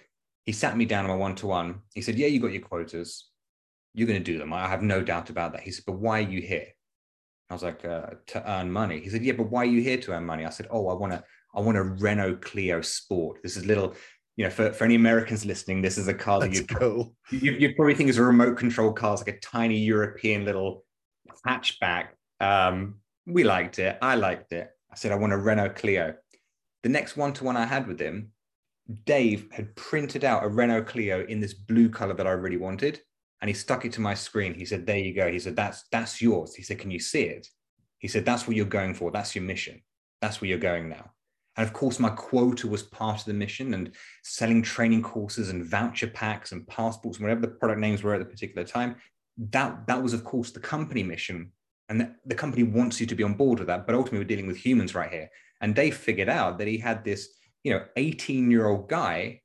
he 0.50 0.54
sat 0.54 0.76
me 0.76 0.84
down 0.84 1.06
on 1.06 1.12
my 1.12 1.16
one 1.16 1.36
to 1.36 1.46
one. 1.46 1.82
He 1.94 2.02
said, 2.02 2.16
Yeah, 2.16 2.26
you 2.26 2.40
got 2.40 2.52
your 2.52 2.64
quotas. 2.64 3.30
You're 3.94 4.08
going 4.08 4.20
to 4.20 4.32
do 4.32 4.40
them. 4.40 4.52
I 4.52 4.68
have 4.68 4.82
no 4.82 5.04
doubt 5.04 5.30
about 5.30 5.52
that. 5.52 5.62
He 5.62 5.70
said, 5.70 5.84
But 5.86 6.00
why 6.00 6.18
are 6.22 6.28
you 6.28 6.42
here? 6.42 6.66
I 7.52 7.54
was 7.54 7.62
like, 7.62 7.86
uh, 7.86 8.08
To 8.30 8.52
earn 8.52 8.72
money. 8.72 9.00
He 9.00 9.10
said, 9.10 9.24
Yeah, 9.24 9.34
but 9.34 9.52
why 9.52 9.62
are 9.62 9.66
you 9.66 9.80
here 9.80 10.00
to 10.00 10.14
earn 10.14 10.26
money? 10.26 10.46
I 10.46 10.50
said, 10.50 10.66
Oh, 10.72 10.88
I 10.88 10.96
want 10.96 11.14
to. 11.14 11.24
I 11.54 11.62
want 11.62 11.78
a 11.78 11.84
Renault 11.84 12.38
Clio 12.38 12.82
Sport. 12.82 13.44
This 13.44 13.58
is 13.58 13.66
little, 13.68 13.94
you 14.38 14.46
know, 14.46 14.50
for, 14.50 14.74
for 14.74 14.86
any 14.86 14.96
Americans 14.96 15.46
listening, 15.46 15.84
this 15.84 16.00
is 16.00 16.08
a 16.08 16.16
car 16.16 16.40
that 16.40 16.52
you, 16.52 16.64
go. 16.80 17.14
you 17.30 17.52
you 17.52 17.76
probably 17.76 17.94
think 17.94 18.10
is 18.10 18.18
a 18.18 18.24
remote 18.24 18.58
control 18.58 18.92
car. 18.92 19.14
It's 19.14 19.22
like 19.24 19.36
a 19.36 19.40
tiny 19.42 19.78
European 19.78 20.46
little 20.46 20.84
hatchback. 21.46 22.08
Um, 22.40 23.02
we 23.28 23.44
liked 23.44 23.78
it. 23.78 24.00
I 24.02 24.16
liked 24.16 24.52
it. 24.52 24.68
I 24.92 24.96
said, 24.96 25.12
I 25.12 25.16
want 25.16 25.32
a 25.32 25.38
Renault 25.38 25.76
Clio. 25.76 26.16
The 26.82 26.90
next 26.90 27.18
one 27.18 27.34
to 27.34 27.44
one 27.44 27.56
I 27.56 27.66
had 27.66 27.86
with 27.86 28.00
him, 28.00 28.32
Dave 29.06 29.48
had 29.52 29.76
printed 29.76 30.24
out 30.24 30.44
a 30.44 30.48
Renault 30.48 30.84
Clio 30.86 31.26
in 31.26 31.40
this 31.40 31.54
blue 31.54 31.90
color 31.90 32.14
that 32.14 32.28
I 32.28 32.32
really 32.32 32.58
wanted. 32.58 33.00
And 33.42 33.48
he 33.48 33.54
stuck 33.54 33.86
it 33.86 33.94
to 33.94 34.02
my 34.02 34.14
screen. 34.14 34.54
He 34.54 34.66
said, 34.66 34.86
There 34.86 34.98
you 34.98 35.14
go. 35.14 35.32
He 35.32 35.40
said, 35.40 35.56
That's 35.56 35.86
that's 35.92 36.22
yours. 36.22 36.56
He 36.56 36.64
said, 36.64 36.80
Can 36.80 36.92
you 36.92 37.00
see 37.00 37.24
it? 37.24 37.48
He 38.00 38.08
said, 38.08 38.26
That's 38.26 38.48
what 38.48 38.56
you're 38.56 38.66
going 38.66 38.94
for. 38.94 39.12
That's 39.12 39.36
your 39.36 39.44
mission. 39.44 39.82
That's 40.22 40.42
where 40.42 40.50
you're 40.50 40.58
going 40.58 40.90
now. 40.90 41.12
And 41.56 41.68
of 41.68 41.74
course, 41.74 42.00
my 42.00 42.10
quota 42.10 42.68
was 42.68 42.84
part 42.84 43.20
of 43.20 43.26
the 43.26 43.34
mission 43.34 43.74
and 43.74 43.92
selling 44.24 44.62
training 44.62 45.04
courses 45.04 45.50
and 45.50 45.66
voucher 45.66 46.08
packs 46.08 46.52
and 46.52 46.68
passports, 46.68 47.18
and 47.18 47.26
whatever 47.26 47.42
the 47.42 47.50
product 47.50 47.80
names 47.80 48.02
were 48.02 48.14
at 48.14 48.20
the 48.20 48.26
particular 48.26 48.66
time. 48.66 48.96
That, 49.38 49.88
that 49.88 50.02
was, 50.02 50.14
of 50.14 50.24
course, 50.24 50.52
the 50.52 50.60
company 50.60 51.04
mission. 51.04 51.52
And 51.90 52.02
the, 52.02 52.16
the 52.26 52.36
company 52.36 52.64
wants 52.64 53.02
you 53.02 53.08
to 53.08 53.16
be 53.16 53.24
on 53.24 53.34
board 53.34 53.60
with 53.60 53.68
that. 53.68 53.86
But 53.86 53.96
ultimately, 53.96 54.20
we're 54.20 54.26
dealing 54.26 54.48
with 54.48 54.58
humans 54.58 54.96
right 54.96 55.12
here. 55.12 55.30
And 55.62 55.76
Dave 55.76 55.98
figured 55.98 56.30
out 56.30 56.58
that 56.60 56.68
he 56.68 56.78
had 56.78 57.04
this, 57.04 57.28
you 57.64 57.74
know, 57.74 57.84
18 57.96 58.52
year 58.52 58.68
old 58.68 58.90
guy 58.90 59.42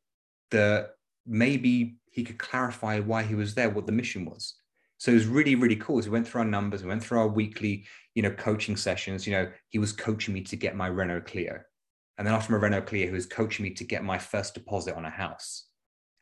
that 0.50 0.90
maybe 1.27 1.96
he 2.11 2.22
could 2.22 2.38
clarify 2.38 3.00
why 3.00 3.22
he 3.22 3.35
was 3.35 3.55
there, 3.55 3.70
what 3.70 3.87
the 3.87 3.92
mission 3.92 4.24
was. 4.24 4.55
So 4.98 5.11
it 5.11 5.14
was 5.14 5.27
really, 5.27 5.55
really 5.55 5.77
cool. 5.77 5.98
As 5.98 6.07
we 6.07 6.12
went 6.12 6.27
through 6.27 6.42
our 6.42 6.46
numbers, 6.46 6.83
we 6.83 6.88
went 6.88 7.03
through 7.03 7.18
our 7.18 7.29
weekly, 7.29 7.85
you 8.14 8.22
know, 8.22 8.31
coaching 8.31 8.77
sessions. 8.77 9.27
You 9.27 9.33
know, 9.33 9.50
he 9.68 9.79
was 9.79 9.92
coaching 9.92 10.33
me 10.33 10.42
to 10.42 10.57
get 10.57 10.77
my 10.77 10.87
Renault 10.87 11.22
Clio. 11.22 11.59
And 12.16 12.27
then 12.27 12.35
after 12.35 12.53
my 12.53 12.59
Renault 12.59 12.83
Clio, 12.83 13.07
he 13.07 13.12
was 13.12 13.27
coaching 13.27 13.64
me 13.64 13.70
to 13.70 13.85
get 13.85 14.05
my 14.05 14.18
first 14.18 14.55
deposit 14.55 14.94
on 14.94 15.05
a 15.05 15.11
house. 15.11 15.66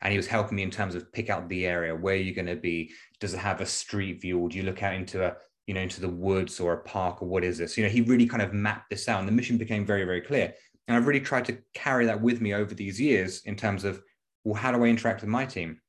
And 0.01 0.11
he 0.11 0.17
was 0.17 0.27
helping 0.27 0.55
me 0.55 0.63
in 0.63 0.71
terms 0.71 0.95
of 0.95 1.13
pick 1.13 1.29
out 1.29 1.47
the 1.47 1.65
area, 1.65 1.95
where 1.95 2.15
you're 2.15 2.35
going 2.35 2.47
to 2.47 2.55
be. 2.55 2.91
Does 3.19 3.33
it 3.33 3.39
have 3.39 3.61
a 3.61 3.65
street 3.65 4.21
view? 4.21 4.39
Or 4.39 4.49
do 4.49 4.57
you 4.57 4.63
look 4.63 4.83
out 4.83 4.95
into 4.95 5.23
a, 5.23 5.35
you 5.67 5.73
know, 5.73 5.81
into 5.81 6.01
the 6.01 6.09
woods 6.09 6.59
or 6.59 6.73
a 6.73 6.83
park 6.83 7.21
or 7.21 7.27
what 7.29 7.43
is 7.43 7.59
this? 7.59 7.77
You 7.77 7.83
know, 7.83 7.89
he 7.89 8.01
really 8.01 8.25
kind 8.25 8.41
of 8.41 8.51
mapped 8.51 8.89
this 8.89 9.07
out 9.07 9.19
and 9.19 9.27
the 9.27 9.31
mission 9.31 9.57
became 9.57 9.85
very, 9.85 10.03
very 10.03 10.21
clear. 10.21 10.53
And 10.87 10.97
I've 10.97 11.07
really 11.07 11.19
tried 11.19 11.45
to 11.45 11.57
carry 11.73 12.05
that 12.05 12.21
with 12.21 12.41
me 12.41 12.53
over 12.53 12.73
these 12.73 12.99
years 12.99 13.41
in 13.45 13.55
terms 13.55 13.83
of, 13.83 14.01
well, 14.43 14.55
how 14.55 14.71
do 14.71 14.83
I 14.83 14.87
interact 14.87 15.21
with 15.21 15.29
my 15.29 15.45
team? 15.45 15.79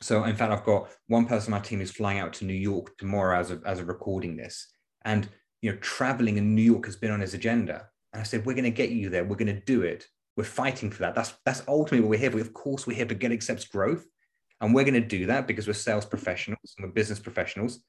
So 0.00 0.24
in 0.24 0.36
fact, 0.36 0.52
I've 0.52 0.64
got 0.64 0.88
one 1.08 1.26
person 1.26 1.52
on 1.52 1.60
my 1.60 1.64
team 1.64 1.80
who's 1.80 1.90
flying 1.90 2.20
out 2.20 2.32
to 2.34 2.44
New 2.44 2.54
York 2.54 2.96
tomorrow 2.96 3.38
as 3.38 3.50
of, 3.50 3.64
as 3.64 3.80
of 3.80 3.88
recording 3.88 4.36
this. 4.36 4.68
And, 5.04 5.28
you 5.62 5.72
know, 5.72 5.78
traveling 5.78 6.36
in 6.36 6.54
New 6.54 6.62
York 6.62 6.86
has 6.86 6.96
been 6.96 7.10
on 7.10 7.20
his 7.20 7.34
agenda. 7.34 7.88
And 8.12 8.20
I 8.20 8.24
said, 8.24 8.46
we're 8.46 8.54
going 8.54 8.64
to 8.64 8.70
get 8.70 8.90
you 8.90 9.10
there. 9.10 9.24
We're 9.24 9.36
going 9.36 9.54
to 9.54 9.64
do 9.64 9.82
it. 9.82 10.06
We're 10.36 10.44
fighting 10.44 10.90
for 10.90 11.00
that. 11.00 11.14
That's, 11.14 11.34
that's 11.44 11.62
ultimately 11.68 12.00
what 12.00 12.10
we're 12.10 12.20
here 12.20 12.30
for. 12.30 12.40
Of 12.40 12.54
course, 12.54 12.86
we're 12.86 12.96
here 12.96 13.06
to 13.06 13.14
GetAccept's 13.14 13.66
growth. 13.66 14.06
And 14.60 14.74
we're 14.74 14.84
going 14.84 14.94
to 14.94 15.00
do 15.00 15.26
that 15.26 15.46
because 15.46 15.66
we're 15.66 15.72
sales 15.72 16.06
professionals 16.06 16.74
and 16.76 16.86
we're 16.86 16.92
business 16.92 17.18
professionals 17.18 17.80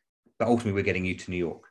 but 0.41 0.47
ultimately 0.47 0.73
we're 0.73 0.83
getting 0.83 1.05
you 1.05 1.13
to 1.13 1.29
New 1.29 1.37
York. 1.37 1.67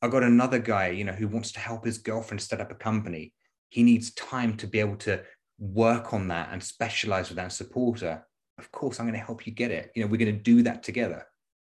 I've 0.00 0.10
got 0.10 0.22
another 0.22 0.58
guy, 0.58 0.88
you 0.88 1.04
know, 1.04 1.12
who 1.12 1.28
wants 1.28 1.52
to 1.52 1.60
help 1.60 1.84
his 1.84 1.98
girlfriend 1.98 2.40
set 2.40 2.62
up 2.62 2.70
a 2.70 2.74
company. 2.74 3.34
He 3.68 3.82
needs 3.82 4.14
time 4.14 4.56
to 4.58 4.66
be 4.66 4.80
able 4.80 4.96
to 4.96 5.22
work 5.58 6.12
on 6.12 6.28
that 6.28 6.50
and 6.52 6.62
specialize 6.62 7.28
with 7.28 7.36
that 7.36 7.52
supporter. 7.52 8.24
Of 8.58 8.70
course, 8.72 8.98
I'm 8.98 9.06
going 9.06 9.18
to 9.18 9.24
help 9.24 9.46
you 9.46 9.52
get 9.52 9.70
it. 9.70 9.90
You 9.94 10.02
know, 10.02 10.08
we're 10.08 10.18
going 10.18 10.36
to 10.36 10.42
do 10.42 10.62
that 10.62 10.82
together. 10.82 11.26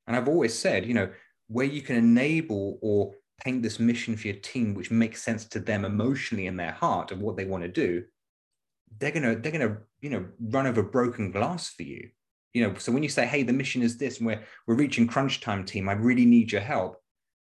And 0.07 0.15
I've 0.15 0.27
always 0.27 0.57
said, 0.57 0.85
you 0.85 0.93
know, 0.93 1.09
where 1.47 1.65
you 1.65 1.81
can 1.81 1.95
enable 1.95 2.79
or 2.81 3.13
paint 3.43 3.61
this 3.61 3.79
mission 3.79 4.15
for 4.15 4.27
your 4.27 4.37
team, 4.37 4.73
which 4.73 4.91
makes 4.91 5.21
sense 5.21 5.45
to 5.45 5.59
them 5.59 5.85
emotionally 5.85 6.47
in 6.47 6.57
their 6.57 6.71
heart 6.71 7.11
of 7.11 7.19
what 7.19 7.37
they 7.37 7.45
want 7.45 7.63
to 7.63 7.69
do, 7.69 8.03
they're 8.99 9.11
gonna 9.11 9.35
they're 9.35 9.51
gonna 9.51 9.77
you 10.01 10.09
know 10.09 10.25
run 10.39 10.67
over 10.67 10.83
broken 10.83 11.31
glass 11.31 11.69
for 11.69 11.83
you 11.83 12.09
you 12.53 12.63
know 12.65 12.73
so 12.75 12.91
when 12.91 13.03
you 13.03 13.09
say 13.09 13.25
hey 13.25 13.43
the 13.43 13.53
mission 13.53 13.81
is 13.81 13.97
this 13.97 14.17
and 14.17 14.27
we're 14.27 14.41
we're 14.67 14.75
reaching 14.75 15.07
crunch 15.07 15.41
time 15.41 15.63
team 15.63 15.87
i 15.87 15.93
really 15.93 16.25
need 16.25 16.51
your 16.51 16.61
help 16.61 17.00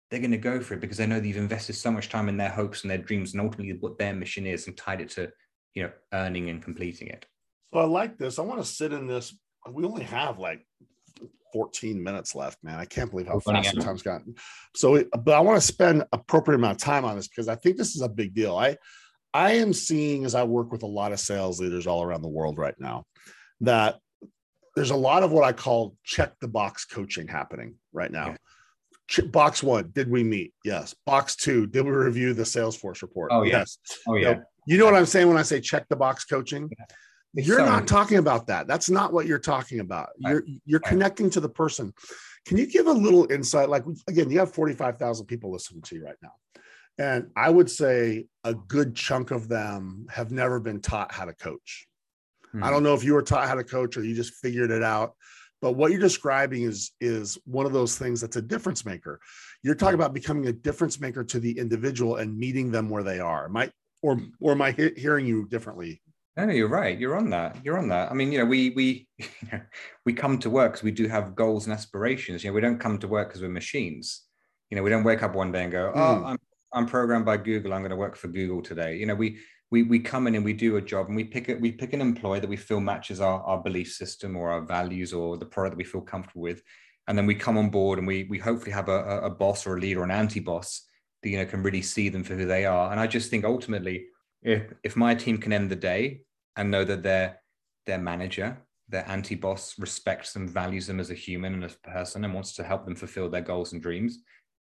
they're 0.10 0.20
going 0.20 0.32
to 0.32 0.38
go 0.38 0.60
for 0.60 0.74
it 0.74 0.80
because 0.80 0.98
they 0.98 1.06
know 1.06 1.20
that 1.20 1.28
you've 1.28 1.38
invested 1.38 1.74
so 1.74 1.92
much 1.92 2.10
time 2.10 2.30
in 2.30 2.38
their 2.38 2.50
hopes 2.50 2.82
and 2.82 2.92
their 2.92 2.98
dreams 2.98 3.34
and 3.34 3.42
ultimately 3.42 3.78
what 3.80 3.98
their 3.98 4.14
mission 4.14 4.46
is 4.46 4.68
and 4.68 4.76
tied 4.76 5.02
it 5.02 5.10
to 5.10 5.32
you 5.76 5.84
know 5.84 5.92
earning 6.14 6.50
and 6.50 6.64
completing 6.64 7.08
it. 7.08 7.26
So 7.74 7.80
i 7.80 7.86
like 7.86 8.18
this. 8.18 8.40
I 8.40 8.42
want 8.42 8.60
to 8.60 8.66
sit 8.66 8.94
in 8.94 9.08
this. 9.08 9.38
We 9.72 9.86
only 9.86 10.04
have 10.04 10.40
like 10.40 10.66
14 11.54 12.02
minutes 12.02 12.36
left 12.36 12.58
man. 12.64 12.80
I 12.80 12.86
can't 12.86 13.12
believe 13.12 13.28
how 13.28 13.40
fast 13.40 13.76
the 13.76 13.82
time's 13.82 14.02
gotten. 14.02 14.36
So 14.76 15.04
but 15.24 15.34
i 15.34 15.40
want 15.40 15.60
to 15.60 15.66
spend 15.66 16.06
appropriate 16.12 16.58
amount 16.58 16.78
of 16.78 16.82
time 16.82 17.06
on 17.06 17.16
this 17.16 17.28
because 17.28 17.48
i 17.48 17.56
think 17.56 17.78
this 17.78 17.96
is 17.96 18.02
a 18.02 18.10
big 18.10 18.34
deal. 18.34 18.56
I 18.56 18.78
i 19.34 19.54
am 19.54 19.74
seeing 19.74 20.26
as 20.26 20.34
i 20.34 20.44
work 20.44 20.72
with 20.72 20.82
a 20.82 20.88
lot 20.88 21.12
of 21.12 21.20
sales 21.20 21.62
leaders 21.62 21.86
all 21.86 22.02
around 22.02 22.24
the 22.24 22.30
world 22.30 22.58
right 22.58 22.74
now 22.80 23.06
that 23.62 24.00
there's 24.76 24.92
a 24.92 24.96
lot 24.96 25.24
of 25.24 25.32
what 25.32 25.44
I 25.44 25.52
call 25.52 25.96
check 26.04 26.40
the 26.40 26.48
box 26.48 26.86
coaching 26.86 27.28
happening 27.28 27.76
right 27.92 28.12
now. 28.12 28.28
Yeah. 28.28 28.38
Box 29.32 29.64
one, 29.64 29.92
did 29.94 30.10
we 30.10 30.24
meet? 30.24 30.54
Yes. 30.64 30.96
Box 31.06 31.36
two, 31.36 31.66
did 31.68 31.86
we 31.86 31.92
review 31.92 32.34
the 32.34 32.44
Salesforce 32.44 33.02
report? 33.02 33.32
Oh, 33.34 33.44
yes. 33.44 33.78
Oh, 34.08 34.16
yeah. 34.16 34.30
You 34.30 34.36
know, 34.36 34.44
you 34.68 34.78
know 34.78 34.86
what 34.86 34.96
I'm 34.96 35.06
saying 35.06 35.28
when 35.28 35.38
I 35.38 35.42
say 35.42 35.60
check 35.60 35.88
the 35.90 35.96
box 35.96 36.26
coaching? 36.26 36.70
Yeah. 36.78 36.86
You're 37.34 37.66
not 37.66 37.88
talking 37.88 38.18
about 38.18 38.48
that. 38.48 38.68
That's 38.68 38.90
not 38.90 39.14
what 39.14 39.28
you're 39.28 39.40
talking 39.40 39.80
about. 39.80 40.10
You're 40.18 40.44
you're 40.66 40.80
connecting 40.80 41.30
to 41.32 41.40
the 41.40 41.50
person. 41.50 41.94
Can 42.46 42.58
you 42.58 42.66
give 42.66 42.88
a 42.88 42.92
little 42.92 43.32
insight? 43.32 43.70
Like 43.70 43.84
again, 44.08 44.32
you 44.32 44.40
have 44.40 44.54
45,000 44.54 45.26
people 45.28 45.52
listening 45.52 45.82
to 45.84 45.96
you 45.96 46.06
right 46.06 46.16
now. 46.24 46.34
And 46.98 47.30
I 47.36 47.50
would 47.50 47.70
say 47.70 48.26
a 48.44 48.54
good 48.54 48.96
chunk 48.96 49.32
of 49.32 49.48
them 49.48 50.08
have 50.10 50.32
never 50.32 50.60
been 50.60 50.82
taught 50.82 51.12
how 51.12 51.26
to 51.26 51.34
coach. 51.34 51.88
Hmm. 52.52 52.64
I 52.64 52.72
don't 52.72 52.84
know 52.84 52.94
if 52.94 53.04
you 53.04 53.14
were 53.14 53.22
taught 53.22 53.48
how 53.48 53.56
to 53.56 53.64
coach 53.64 53.96
or 53.96 54.04
you 54.04 54.16
just 54.16 54.34
figured 54.36 54.72
it 54.72 54.84
out. 54.84 55.14
But 55.62 55.74
what 55.74 55.92
you're 55.92 56.00
describing 56.00 56.64
is 56.64 56.92
is 57.02 57.38
one 57.46 57.66
of 57.66 57.74
those 57.74 57.98
things 57.98 58.22
that's 58.22 58.38
a 58.38 58.42
difference 58.42 58.86
maker. 58.86 59.20
You're 59.64 59.76
talking 59.76 59.96
about 59.96 60.14
becoming 60.14 60.48
a 60.48 60.54
difference 60.54 61.00
maker 61.00 61.24
to 61.26 61.40
the 61.40 61.58
individual 61.58 62.18
and 62.18 62.38
meeting 62.38 62.72
them 62.72 62.90
where 62.90 63.04
they 63.04 63.20
are. 63.20 63.50
Might 63.50 63.72
or 64.02 64.20
or 64.40 64.54
am 64.54 64.62
I 64.62 64.72
he- 64.72 64.94
hearing 64.96 65.26
you 65.26 65.48
differently? 65.48 66.02
No, 66.38 66.46
no, 66.46 66.54
you're 66.54 66.70
right. 66.70 66.98
You're 66.98 67.18
on 67.18 67.30
that. 67.32 67.58
You're 67.66 67.78
on 67.78 67.90
that. 67.90 68.10
I 68.10 68.14
mean, 68.14 68.32
you 68.32 68.40
know, 68.40 68.46
we 68.46 68.70
we 68.70 69.08
you 69.18 69.26
know, 69.52 69.62
we 70.06 70.14
come 70.14 70.40
to 70.40 70.50
work 70.50 70.72
because 70.74 70.84
we 70.84 70.92
do 70.92 71.08
have 71.08 71.36
goals 71.36 71.66
and 71.66 71.74
aspirations. 71.74 72.44
You 72.44 72.50
know, 72.50 72.54
we 72.54 72.62
don't 72.62 72.80
come 72.80 72.98
to 73.00 73.08
work 73.08 73.30
because 73.30 73.42
we're 73.42 73.50
machines. 73.50 74.24
You 74.70 74.78
know, 74.78 74.84
we 74.84 74.90
don't 74.90 75.04
wake 75.04 75.24
up 75.24 75.36
one 75.36 75.52
day 75.52 75.64
and 75.64 75.72
go, 75.72 75.92
"Oh, 75.94 76.00
mm. 76.00 76.26
I'm 76.26 76.38
I'm 76.72 76.86
programmed 76.86 77.26
by 77.26 77.38
Google. 77.38 77.74
I'm 77.74 77.82
going 77.82 77.90
to 77.90 77.98
work 77.98 78.16
for 78.16 78.30
Google 78.30 78.62
today." 78.62 78.96
You 78.98 79.08
know, 79.08 79.16
we 79.16 79.40
we 79.72 79.84
we 79.84 80.00
come 80.00 80.28
in 80.28 80.36
and 80.36 80.46
we 80.46 80.54
do 80.54 80.78
a 80.78 80.82
job 80.82 81.08
and 81.08 81.16
we 81.16 81.24
pick 81.24 81.50
it 81.50 81.62
we 81.62 81.72
pick 81.72 81.94
an 81.94 82.02
employee 82.02 82.40
that 82.40 82.50
we 82.50 82.58
feel 82.58 82.80
matches 82.80 83.22
our, 83.22 83.42
our 83.44 83.62
belief 83.62 83.92
system 83.92 84.36
or 84.36 84.52
our 84.52 84.62
values 84.62 85.14
or 85.14 85.38
the 85.38 85.46
product 85.46 85.74
that 85.74 85.78
we 85.78 85.84
feel 85.84 86.02
comfortable 86.02 86.42
with. 86.42 86.62
And 87.08 87.18
then 87.18 87.26
we 87.26 87.36
come 87.36 87.58
on 87.58 87.70
board 87.70 88.00
and 88.00 88.08
we 88.08 88.26
we 88.30 88.38
hopefully 88.38 88.72
have 88.72 88.90
a, 88.90 89.22
a 89.22 89.30
boss 89.30 89.66
or 89.66 89.78
a 89.78 89.80
leader 89.80 90.02
or 90.02 90.04
an 90.04 90.12
anti-boss 90.12 90.86
that 91.22 91.30
you 91.30 91.38
know 91.38 91.46
can 91.46 91.64
really 91.64 91.82
see 91.82 92.10
them 92.10 92.24
for 92.24 92.36
who 92.36 92.46
they 92.46 92.66
are. 92.66 92.92
And 92.92 93.00
i 93.00 93.08
just 93.08 93.30
think 93.30 93.46
ultimately 93.46 94.08
if 94.42 94.74
if 94.84 94.96
my 94.96 95.16
team 95.16 95.38
can 95.38 95.54
end 95.54 95.70
the 95.70 95.76
day 95.76 96.22
and 96.56 96.72
know 96.72 96.84
that 96.84 97.04
their 97.04 97.40
their 97.86 98.00
manager 98.00 98.58
their 98.88 99.08
anti-boss 99.08 99.78
respects 99.78 100.36
and 100.36 100.50
values 100.50 100.88
them 100.88 101.00
as 101.00 101.12
a 101.12 101.16
human 101.16 101.54
and 101.54 101.64
as 101.64 101.76
a 101.76 101.90
person 101.90 102.26
and 102.26 102.34
wants 102.34 102.56
to 102.56 102.64
help 102.64 102.86
them 102.86 102.96
fulfill 102.96 103.30
their 103.30 103.42
goals 103.42 103.74
and 103.74 103.84
dreams 103.84 104.20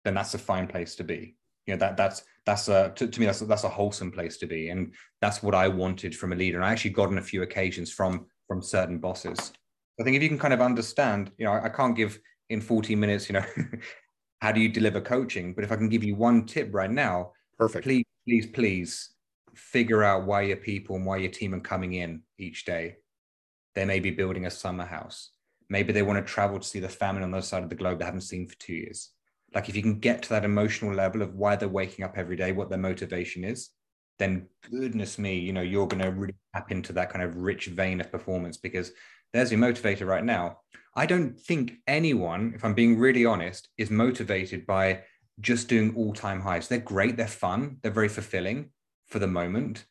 then 0.05 0.15
that's 0.15 0.35
a 0.35 0.39
fine 0.39 0.67
place 0.67 0.97
to 0.97 1.05
be 1.05 1.37
you 1.69 1.75
know 1.75 1.79
that 1.79 1.97
that's 1.97 2.23
that's 2.47 2.69
a 2.69 2.93
to, 2.97 3.07
to 3.07 3.21
me 3.21 3.27
that's 3.27 3.43
a, 3.43 3.45
that's 3.45 3.65
a 3.65 3.69
wholesome 3.69 4.11
place 4.11 4.37
to 4.39 4.47
be 4.47 4.71
and 4.71 4.93
that's 5.21 5.43
what 5.43 5.55
i 5.55 5.69
wanted 5.69 6.17
from 6.17 6.33
a 6.33 6.37
leader 6.37 6.57
and 6.57 6.65
i 6.65 6.73
actually 6.73 6.91
got 6.91 7.09
on 7.09 7.19
a 7.19 7.23
few 7.23 7.43
occasions 7.43 7.93
from 7.93 8.27
from 8.49 8.61
certain 8.61 8.99
bosses 8.99 9.53
i 10.01 10.03
think 10.03 10.17
if 10.17 10.23
you 10.23 10.29
can 10.29 10.39
kind 10.39 10.55
of 10.55 10.61
understand 10.61 11.31
you 11.39 11.45
know 11.45 11.53
i, 11.53 11.67
I 11.67 11.69
can't 11.69 11.97
give 11.97 12.19
in 12.49 12.61
40 12.61 12.97
minutes 12.97 13.29
you 13.29 13.35
know 13.35 13.45
how 14.41 14.51
do 14.51 14.61
you 14.61 14.69
deliver 14.69 15.01
coaching 15.01 15.55
but 15.55 15.63
if 15.63 15.71
i 15.71 15.77
can 15.77 15.89
give 15.89 16.03
you 16.03 16.17
one 16.17 16.47
tip 16.47 16.71
right 16.73 16.91
now 16.91 17.33
perfect 17.59 17.85
please 17.85 18.05
please 18.27 18.47
please 18.47 19.11
figure 19.55 20.03
out 20.03 20.25
why 20.25 20.43
your 20.43 20.57
people 20.57 20.97
and 20.97 21.05
why 21.05 21.19
your 21.19 21.31
team 21.31 21.55
are 21.55 21.61
coming 21.61 21.95
in 21.95 22.23
each 22.39 22.65
day 22.65 22.97
they 23.79 23.85
may 23.85 24.01
be 24.01 24.11
building 24.11 24.47
a 24.47 24.51
summer 24.51 24.85
house. 24.85 25.31
Maybe 25.69 25.93
they 25.93 26.03
want 26.03 26.19
to 26.19 26.33
travel 26.33 26.59
to 26.59 26.67
see 26.67 26.81
the 26.81 26.89
family 26.89 27.23
on 27.23 27.31
the 27.31 27.37
other 27.37 27.47
side 27.47 27.63
of 27.63 27.69
the 27.69 27.77
globe 27.77 28.01
they 28.01 28.05
haven't 28.05 28.23
seen 28.23 28.49
for 28.49 28.57
two 28.57 28.75
years. 28.75 29.11
Like 29.55 29.69
if 29.69 29.77
you 29.77 29.83
can 29.83 29.99
get 29.99 30.23
to 30.25 30.29
that 30.31 30.45
emotional 30.45 30.95
level 30.95 31.23
of 31.23 31.35
why 31.35 31.57
they're 31.57 31.69
waking 31.69 32.05
up 32.05 32.19
every 32.19 32.37
day, 32.37 32.53
what 32.53 32.69
their 32.69 32.79
motivation 32.79 33.45
is, 33.45 33.71
then 34.19 34.49
goodness 34.71 35.19
me, 35.19 35.39
you 35.39 35.53
know, 35.53 35.63
you're 35.63 35.87
going 35.87 36.03
to 36.03 36.11
really 36.11 36.35
tap 36.55 36.71
into 36.71 36.93
that 36.95 37.11
kind 37.11 37.25
of 37.25 37.37
rich 37.37 37.67
vein 37.67 38.01
of 38.01 38.11
performance 38.11 38.57
because 38.57 38.93
there's 39.33 39.53
your 39.53 39.61
motivator 39.61 40.07
right 40.07 40.25
now. 40.25 40.59
I 40.95 41.07
don't 41.07 41.39
think 41.39 41.75
anyone, 41.87 42.53
if 42.55 42.65
I'm 42.65 42.75
being 42.75 42.99
really 42.99 43.25
honest, 43.25 43.69
is 43.79 43.91
motivated 43.91 44.67
by 44.67 45.03
just 45.41 45.69
doing 45.69 45.95
all 45.95 46.13
time 46.13 46.41
highs. 46.41 46.69
They're 46.69 46.79
great, 46.79 47.17
they're 47.17 47.29
fun, 47.29 47.79
they're 47.83 47.93
very 47.93 48.09
fulfilling 48.09 48.71
for 49.07 49.19
the 49.19 49.27
moment. 49.27 49.85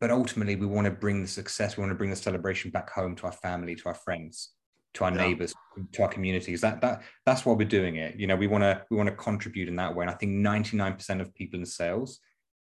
But 0.00 0.10
ultimately, 0.10 0.56
we 0.56 0.66
want 0.66 0.86
to 0.86 0.90
bring 0.90 1.22
the 1.22 1.28
success, 1.28 1.76
we 1.76 1.82
want 1.82 1.92
to 1.92 1.96
bring 1.96 2.10
the 2.10 2.16
celebration 2.16 2.70
back 2.70 2.90
home 2.90 3.16
to 3.16 3.26
our 3.26 3.32
family, 3.32 3.74
to 3.76 3.86
our 3.86 3.94
friends, 3.94 4.50
to 4.94 5.04
our 5.04 5.10
yeah. 5.10 5.16
neighbors, 5.16 5.54
to 5.92 6.02
our 6.02 6.08
communities. 6.08 6.60
That 6.60 6.80
that 6.80 7.02
that's 7.26 7.44
why 7.44 7.54
we're 7.54 7.68
doing 7.68 7.96
it. 7.96 8.16
You 8.16 8.26
know, 8.26 8.36
we 8.36 8.46
want 8.46 8.62
to 8.62 8.82
we 8.90 8.96
want 8.96 9.08
to 9.08 9.14
contribute 9.14 9.68
in 9.68 9.76
that 9.76 9.94
way. 9.94 10.04
And 10.04 10.10
I 10.10 10.14
think 10.14 10.32
99% 10.32 11.20
of 11.20 11.34
people 11.34 11.58
in 11.58 11.66
sales, 11.66 12.18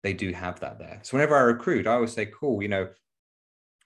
they 0.04 0.14
do 0.14 0.32
have 0.32 0.60
that 0.60 0.80
there. 0.80 1.00
So 1.04 1.18
whenever 1.18 1.36
I 1.36 1.42
recruit, 1.42 1.88
I 1.88 1.94
always 1.94 2.14
say, 2.14 2.28
cool, 2.28 2.62
you 2.62 2.70
know, 2.70 2.90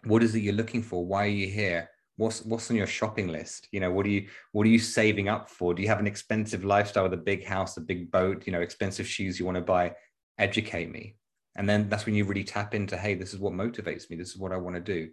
what 0.04 0.24
is 0.24 0.36
it 0.36 0.40
you're 0.40 0.54
looking 0.54 0.84
for? 0.84 1.06
Why 1.06 1.26
are 1.26 1.30
you 1.30 1.48
here? 1.48 1.90
what's 2.18 2.44
what's 2.46 2.70
on 2.70 2.76
your 2.76 2.88
shopping 2.88 3.28
list 3.28 3.68
you 3.72 3.80
know 3.80 3.90
what 3.90 4.06
are 4.06 4.10
you 4.10 4.28
what 4.52 4.66
are 4.66 4.70
you 4.70 4.80
saving 4.80 5.30
up 5.30 5.50
for 5.50 5.74
do 5.74 5.82
you 5.82 5.88
have 5.88 6.00
an 6.00 6.08
expensive 6.08 6.66
lifestyle 6.66 7.04
with 7.04 7.14
a 7.14 7.18
big 7.18 7.46
house 7.46 7.78
a 7.78 7.82
big 7.82 8.12
boat 8.12 8.46
you 8.46 8.52
know 8.52 8.62
expensive 8.62 9.08
shoes 9.08 9.40
you 9.40 9.46
want 9.46 9.56
to 9.56 9.62
buy 9.62 9.94
educate 10.38 10.92
me 10.92 11.16
and 11.56 11.70
then 11.70 11.88
that's 11.90 12.06
when 12.06 12.16
you 12.16 12.26
really 12.26 12.44
tap 12.44 12.76
into 12.76 12.98
hey 12.98 13.14
this 13.14 13.34
is 13.34 13.40
what 13.40 13.54
motivates 13.54 14.10
me 14.10 14.18
this 14.18 14.30
is 14.30 14.38
what 14.38 14.52
i 14.52 14.58
want 14.58 14.76
to 14.76 14.82
do 14.82 15.08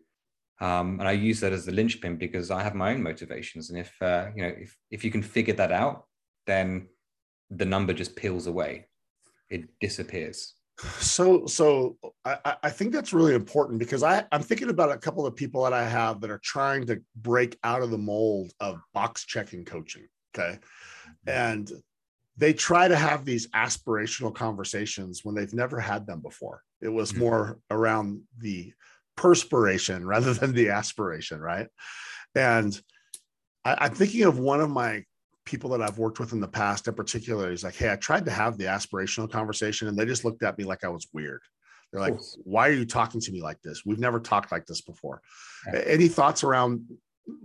um, 0.61 0.99
and 1.01 1.09
i 1.09 1.13
use 1.13 1.41
that 1.41 1.53
as 1.53 1.65
the 1.65 1.73
linchpin 1.73 2.17
because 2.17 2.51
i 2.51 2.63
have 2.63 2.75
my 2.75 2.93
own 2.93 3.03
motivations 3.03 3.71
and 3.71 3.79
if 3.79 3.93
uh, 4.03 4.27
you 4.35 4.43
know 4.43 4.53
if 4.59 4.77
if 4.91 5.05
you 5.05 5.11
can 5.11 5.23
figure 5.23 5.55
that 5.55 5.73
out 5.73 6.05
then 6.47 6.89
the 7.51 7.65
number 7.65 7.93
just 7.93 8.17
peels 8.17 8.47
away 8.47 8.87
it 9.51 9.69
disappears 9.81 10.55
so 10.99 11.47
so 11.47 11.97
I, 12.25 12.57
I 12.65 12.71
think 12.71 12.93
that's 12.93 13.13
really 13.13 13.35
important 13.35 13.79
because 13.79 14.03
I, 14.03 14.25
I'm 14.33 14.43
thinking 14.43 14.71
about 14.71 14.91
a 14.91 14.99
couple 14.99 15.25
of 15.27 15.37
people 15.37 15.63
that 15.65 15.73
I 15.73 15.89
have 15.89 16.21
that 16.21 16.31
are 16.31 16.41
trying 16.43 16.87
to 16.87 17.01
break 17.15 17.57
out 17.63 17.83
of 17.83 17.91
the 17.91 17.99
mold 17.99 18.53
of 18.61 18.81
box 18.93 19.25
checking 19.25 19.65
coaching. 19.65 20.09
Okay. 20.37 20.59
Mm-hmm. 20.59 21.29
And 21.31 21.71
they 22.37 22.53
try 22.53 22.89
to 22.89 22.97
have 22.97 23.25
these 23.25 23.47
aspirational 23.49 24.35
conversations 24.35 25.21
when 25.23 25.37
they've 25.37 25.55
never 25.55 25.79
had 25.79 26.07
them 26.07 26.21
before. 26.21 26.63
It 26.81 26.89
was 26.89 27.13
mm-hmm. 27.13 27.21
more 27.21 27.59
around 27.71 28.23
the 28.39 28.73
perspiration 29.17 30.07
rather 30.15 30.35
than 30.35 30.53
the 30.53 30.71
aspiration, 30.71 31.41
right? 31.41 31.69
And 32.35 32.79
I, 33.65 33.77
I'm 33.81 33.95
thinking 33.95 34.25
of 34.25 34.39
one 34.39 34.61
of 34.61 34.71
my 34.71 35.05
people 35.45 35.71
that 35.71 35.83
I've 35.83 35.99
worked 35.99 36.21
with 36.21 36.33
in 36.33 36.41
the 36.41 36.49
past 36.49 36.89
in 36.89 36.95
particular 36.95 37.53
is 37.53 37.65
like, 37.65 37.77
hey, 37.77 37.93
I 37.93 37.97
tried 37.97 38.25
to 38.25 38.31
have 38.31 38.57
the 38.57 38.65
aspirational 38.65 39.31
conversation 39.31 39.89
and 39.89 39.99
they 39.99 40.07
just 40.07 40.25
looked 40.25 40.43
at 40.43 40.57
me 40.57 40.65
like 40.65 40.85
I 40.85 40.89
was 40.89 41.07
weird. 41.13 41.43
They're 41.93 42.01
like, 42.01 42.19
why 42.43 42.69
are 42.69 42.73
you 42.73 42.87
talking 42.87 43.21
to 43.21 43.33
me 43.33 43.41
like 43.41 43.61
this? 43.63 43.83
We've 43.87 44.01
never 44.01 44.19
talked 44.19 44.51
like 44.51 44.67
this 44.67 44.81
before. 44.81 45.21
Yeah. 45.73 45.81
Any 45.87 46.09
thoughts 46.09 46.43
around 46.43 46.89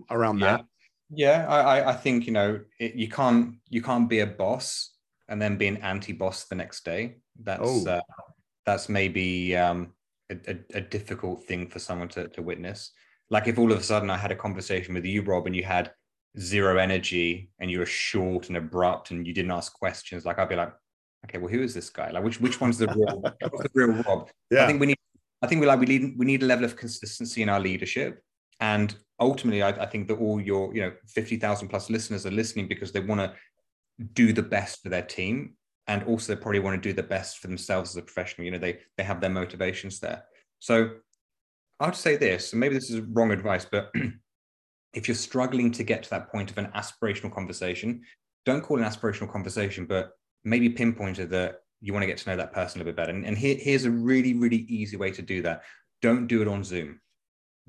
around 0.09 0.39
yeah. 0.39 0.45
that? 0.57 0.65
Yeah, 1.11 1.47
I, 1.47 1.89
I 1.89 1.93
think 1.93 2.27
you 2.27 2.33
know 2.33 2.59
it, 2.79 2.95
you 2.95 3.09
can't 3.09 3.55
you 3.69 3.81
can't 3.81 4.07
be 4.07 4.19
a 4.19 4.27
boss 4.27 4.91
and 5.27 5.41
then 5.41 5.57
be 5.57 5.67
an 5.67 5.77
anti-boss 5.77 6.45
the 6.45 6.55
next 6.55 6.85
day. 6.85 7.17
That's 7.41 7.61
oh. 7.63 7.87
uh, 7.87 8.01
that's 8.65 8.89
maybe 8.89 9.55
um, 9.55 9.93
a, 10.29 10.35
a, 10.47 10.77
a 10.77 10.81
difficult 10.81 11.43
thing 11.43 11.67
for 11.67 11.79
someone 11.79 12.09
to, 12.09 12.27
to 12.29 12.41
witness. 12.41 12.91
Like 13.29 13.47
if 13.47 13.57
all 13.57 13.71
of 13.71 13.79
a 13.79 13.83
sudden 13.83 14.09
I 14.09 14.17
had 14.17 14.31
a 14.31 14.35
conversation 14.35 14.93
with 14.93 15.05
you, 15.05 15.21
Rob, 15.21 15.45
and 15.45 15.55
you 15.55 15.63
had 15.63 15.91
zero 16.37 16.77
energy 16.77 17.49
and 17.59 17.69
you 17.69 17.79
were 17.79 17.85
short 17.85 18.47
and 18.47 18.57
abrupt 18.57 19.11
and 19.11 19.25
you 19.25 19.33
didn't 19.33 19.51
ask 19.51 19.73
questions, 19.73 20.25
like 20.25 20.39
I'd 20.39 20.49
be 20.49 20.55
like, 20.55 20.73
okay, 21.25 21.37
well, 21.37 21.51
who 21.51 21.61
is 21.61 21.73
this 21.73 21.89
guy? 21.89 22.09
Like, 22.11 22.23
which 22.23 22.39
which 22.41 22.61
one's 22.61 22.77
the 22.77 22.87
real, 22.87 23.21
the 23.39 23.69
real 23.73 24.03
Rob? 24.03 24.29
Yeah. 24.51 24.63
I 24.63 24.67
think 24.67 24.79
we 24.79 24.87
need, 24.87 24.97
I 25.41 25.47
think 25.47 25.61
we 25.61 25.67
like 25.67 25.79
we 25.79 25.85
need 25.85 26.13
we 26.17 26.25
need 26.25 26.43
a 26.43 26.45
level 26.45 26.65
of 26.65 26.75
consistency 26.75 27.41
in 27.41 27.49
our 27.49 27.59
leadership, 27.59 28.21
and 28.59 28.95
ultimately, 29.19 29.61
I, 29.61 29.69
I 29.69 29.85
think 29.85 30.07
that 30.07 30.15
all 30.15 30.39
your 30.39 30.73
you 30.73 30.81
know 30.81 30.93
fifty 31.07 31.37
thousand 31.37 31.69
plus 31.69 31.89
listeners 31.89 32.25
are 32.25 32.31
listening 32.31 32.67
because 32.67 32.91
they 32.91 32.99
want 32.99 33.21
to 33.21 33.33
do 34.13 34.33
the 34.33 34.43
best 34.43 34.81
for 34.81 34.89
their 34.89 35.01
team, 35.01 35.53
and 35.89 36.03
also 36.03 36.33
they 36.33 36.41
probably 36.41 36.59
want 36.59 36.81
to 36.81 36.89
do 36.89 36.93
the 36.93 37.03
best 37.03 37.39
for 37.39 37.47
themselves 37.47 37.89
as 37.89 37.95
a 37.97 38.01
professional. 38.03 38.45
You 38.45 38.51
know, 38.51 38.59
they 38.59 38.79
they 38.95 39.03
have 39.03 39.19
their 39.19 39.29
motivations 39.29 39.99
there. 39.99 40.23
So 40.59 40.91
I'd 41.79 41.95
say 41.95 42.15
this, 42.15 42.53
and 42.53 42.59
maybe 42.59 42.75
this 42.75 42.91
is 42.91 43.01
wrong 43.01 43.31
advice, 43.31 43.65
but 43.65 43.91
if 44.93 45.07
you're 45.07 45.15
struggling 45.15 45.71
to 45.71 45.83
get 45.83 46.03
to 46.03 46.09
that 46.11 46.31
point 46.31 46.51
of 46.51 46.57
an 46.57 46.71
aspirational 46.75 47.33
conversation, 47.33 48.03
don't 48.45 48.61
call 48.61 48.77
it 48.77 48.83
an 48.83 48.89
aspirational 48.89 49.31
conversation, 49.31 49.85
but 49.85 50.11
maybe 50.43 50.69
pinpoint 50.69 51.19
it 51.19 51.31
that 51.31 51.61
you 51.81 51.91
want 51.91 52.03
to 52.03 52.07
get 52.07 52.17
to 52.19 52.29
know 52.29 52.35
that 52.37 52.53
person 52.53 52.81
a 52.81 52.85
bit 52.85 52.95
better. 52.95 53.11
And, 53.11 53.25
and 53.25 53.37
here, 53.37 53.57
here's 53.59 53.85
a 53.85 53.91
really, 53.91 54.33
really 54.33 54.65
easy 54.69 54.95
way 54.95 55.11
to 55.11 55.21
do 55.21 55.41
that. 55.41 55.63
Don't 56.01 56.27
do 56.27 56.41
it 56.41 56.47
on 56.47 56.63
Zoom. 56.63 56.99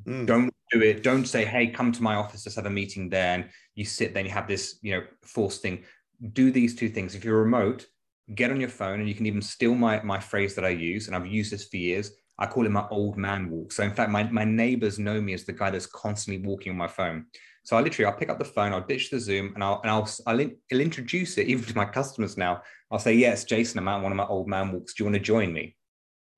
Mm. 0.05 0.27
Don't 0.27 0.51
do 0.73 0.83
it. 0.83 1.03
Don't 1.03 1.27
say, 1.27 1.45
hey, 1.45 1.69
come 1.69 1.93
to 1.93 2.03
my 2.03 2.17
office, 2.17 2.45
let's 2.45 2.57
have 2.57 2.67
a 2.67 2.71
meeting 2.71 3.09
there. 3.09 3.35
And 3.35 3.49
you 3.77 3.85
sit 3.85 4.13
there 4.13 4.21
and 4.21 4.29
you 4.29 4.35
have 4.35 4.49
this, 4.49 4.79
you 4.83 4.93
know, 4.93 5.05
forced 5.23 5.63
thing. 5.63 5.85
Do 6.33 6.51
these 6.51 6.75
two 6.75 6.89
things. 6.89 7.15
If 7.15 7.25
you're 7.25 7.43
remote, 7.43 7.87
get 8.35 8.51
on 8.51 8.61
your 8.61 8.69
phone 8.69 9.01
and 9.01 9.09
you 9.09 9.15
can 9.15 9.27
even 9.27 9.43
steal 9.43 9.75
my, 9.75 10.03
my 10.03 10.19
phrase 10.19 10.55
that 10.55 10.65
I 10.65 10.71
use. 10.71 11.07
And 11.07 11.17
I've 11.17 11.27
used 11.27 11.53
this 11.53 11.69
for 11.69 11.77
years. 11.77 12.13
I 12.39 12.47
call 12.47 12.65
it 12.65 12.71
my 12.71 12.87
old 12.91 13.17
man 13.17 13.51
walk. 13.51 13.73
So 13.73 13.83
in 13.83 13.93
fact, 13.93 14.11
my, 14.11 14.25
my 14.25 14.45
neighbors 14.45 14.99
know 14.99 15.21
me 15.21 15.35
as 15.35 15.45
the 15.45 15.53
guy 15.53 15.71
that's 15.71 15.87
constantly 15.87 16.47
walking 16.47 16.73
on 16.73 16.79
my 16.79 16.89
phone. 16.89 17.27
So 17.65 17.77
I 17.77 17.83
literally, 17.83 18.07
I'll 18.07 18.19
pick 18.19 18.31
up 18.31 18.39
the 18.39 18.45
phone, 18.45 18.73
I'll 18.73 18.81
ditch 18.81 19.11
the 19.11 19.21
Zoom 19.21 19.53
and 19.55 19.63
I'll, 19.63 19.81
and 19.83 19.91
I'll, 19.91 20.09
I'll, 20.27 20.41
in, 20.41 20.57
I'll 20.73 20.81
introduce 20.81 21.37
it 21.37 21.49
even 21.49 21.65
to 21.65 21.77
my 21.77 21.85
customers 21.85 22.39
now. 22.39 22.63
I'll 22.91 22.99
say, 22.99 23.15
yes, 23.15 23.45
Jason, 23.45 23.79
I'm 23.79 23.89
at 23.89 24.03
one 24.03 24.13
of 24.13 24.17
my 24.17 24.27
old 24.27 24.49
man 24.49 24.73
walks. 24.73 24.95
Do 24.95 25.03
you 25.03 25.11
want 25.11 25.17
to 25.17 25.21
join 25.21 25.53
me? 25.53 25.77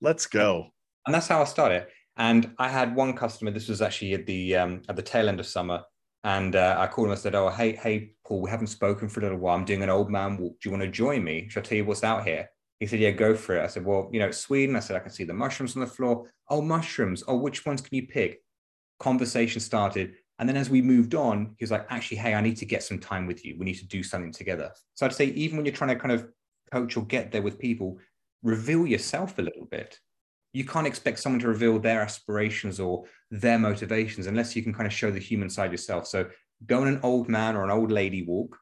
Let's 0.00 0.26
go. 0.26 0.66
And 1.06 1.14
that's 1.14 1.28
how 1.28 1.40
I 1.40 1.44
started. 1.44 1.86
And 2.16 2.52
I 2.58 2.68
had 2.68 2.96
one 2.96 3.14
customer, 3.14 3.52
this 3.52 3.68
was 3.68 3.80
actually 3.80 4.14
at 4.14 4.26
the, 4.26 4.56
um, 4.56 4.82
at 4.88 4.96
the 4.96 5.02
tail 5.02 5.28
end 5.28 5.40
of 5.40 5.46
summer. 5.46 5.82
And 6.24 6.54
uh, 6.54 6.76
I 6.78 6.86
called 6.88 7.06
him 7.06 7.12
and 7.12 7.20
said, 7.20 7.34
oh, 7.34 7.48
hey, 7.48 7.72
hey, 7.76 8.12
Paul, 8.32 8.40
we 8.40 8.48
haven't 8.48 8.68
spoken 8.68 9.10
for 9.10 9.20
a 9.20 9.24
little 9.24 9.36
while. 9.36 9.54
I'm 9.54 9.66
doing 9.66 9.82
an 9.82 9.90
old 9.90 10.10
man 10.10 10.38
walk. 10.38 10.58
Do 10.58 10.66
you 10.66 10.70
want 10.70 10.84
to 10.84 10.90
join 10.90 11.22
me? 11.22 11.48
Should 11.50 11.66
I 11.66 11.68
tell 11.68 11.76
you 11.76 11.84
what's 11.84 12.02
out 12.02 12.26
here? 12.26 12.48
He 12.80 12.86
said, 12.86 12.98
Yeah, 12.98 13.10
go 13.10 13.34
for 13.34 13.56
it. 13.56 13.62
I 13.62 13.66
said, 13.66 13.84
Well, 13.84 14.08
you 14.10 14.20
know, 14.20 14.28
it's 14.28 14.38
Sweden. 14.38 14.74
I 14.74 14.80
said, 14.80 14.96
I 14.96 15.00
can 15.00 15.10
see 15.10 15.24
the 15.24 15.34
mushrooms 15.34 15.76
on 15.76 15.80
the 15.80 15.86
floor. 15.86 16.32
Oh, 16.48 16.62
mushrooms. 16.62 17.22
Oh, 17.28 17.36
which 17.36 17.66
ones 17.66 17.82
can 17.82 17.94
you 17.94 18.06
pick? 18.06 18.40
Conversation 19.00 19.60
started. 19.60 20.14
And 20.38 20.48
then 20.48 20.56
as 20.56 20.70
we 20.70 20.80
moved 20.80 21.14
on, 21.14 21.54
he 21.58 21.62
was 21.62 21.70
like, 21.70 21.84
Actually, 21.90 22.16
hey, 22.16 22.32
I 22.32 22.40
need 22.40 22.56
to 22.56 22.64
get 22.64 22.82
some 22.82 22.98
time 22.98 23.26
with 23.26 23.44
you. 23.44 23.56
We 23.58 23.66
need 23.66 23.80
to 23.80 23.86
do 23.86 24.02
something 24.02 24.32
together. 24.32 24.72
So 24.94 25.04
I'd 25.04 25.12
say, 25.12 25.26
even 25.26 25.58
when 25.58 25.66
you're 25.66 25.74
trying 25.74 25.94
to 25.94 26.00
kind 26.00 26.12
of 26.12 26.26
coach 26.72 26.96
or 26.96 27.04
get 27.04 27.32
there 27.32 27.42
with 27.42 27.58
people, 27.58 27.98
reveal 28.42 28.86
yourself 28.86 29.38
a 29.38 29.42
little 29.42 29.66
bit. 29.66 29.98
You 30.54 30.64
can't 30.64 30.86
expect 30.86 31.18
someone 31.18 31.40
to 31.40 31.48
reveal 31.48 31.78
their 31.78 32.00
aspirations 32.00 32.80
or 32.80 33.04
their 33.30 33.58
motivations 33.58 34.26
unless 34.26 34.56
you 34.56 34.62
can 34.62 34.72
kind 34.72 34.86
of 34.86 34.92
show 34.94 35.10
the 35.10 35.18
human 35.18 35.50
side 35.50 35.70
yourself. 35.70 36.06
So 36.06 36.30
go 36.66 36.82
on 36.82 36.88
an 36.88 37.00
old 37.02 37.28
man 37.28 37.56
or 37.56 37.64
an 37.64 37.70
old 37.70 37.90
lady 37.90 38.22
walk, 38.22 38.58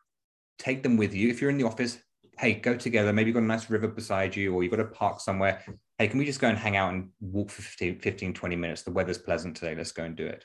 take 0.59 0.82
them 0.82 0.96
with 0.96 1.14
you. 1.14 1.28
If 1.28 1.40
you're 1.40 1.51
in 1.51 1.59
the 1.59 1.66
office, 1.66 1.98
hey, 2.38 2.55
go 2.55 2.74
together. 2.74 3.12
Maybe 3.12 3.28
you've 3.28 3.34
got 3.34 3.42
a 3.42 3.46
nice 3.46 3.68
river 3.68 3.88
beside 3.88 4.34
you, 4.34 4.55
or 4.55 4.62
you've 4.62 4.70
got 4.70 4.80
a 4.80 4.84
park 4.84 5.20
somewhere. 5.20 5.62
Hey, 5.98 6.09
can 6.09 6.18
we 6.18 6.24
just 6.24 6.40
go 6.40 6.48
and 6.48 6.57
hang 6.57 6.76
out 6.76 6.92
and 6.92 7.11
walk 7.20 7.51
for 7.51 7.62
15, 7.62 8.01
15 8.01 8.32
20 8.32 8.57
minutes? 8.57 8.82
The 8.82 8.92
weather's 8.92 9.18
pleasant 9.18 9.57
today. 9.57 9.74
Let's 9.74 9.92
go 9.92 10.05
and 10.05 10.16
do 10.16 10.26
it. 10.26 10.44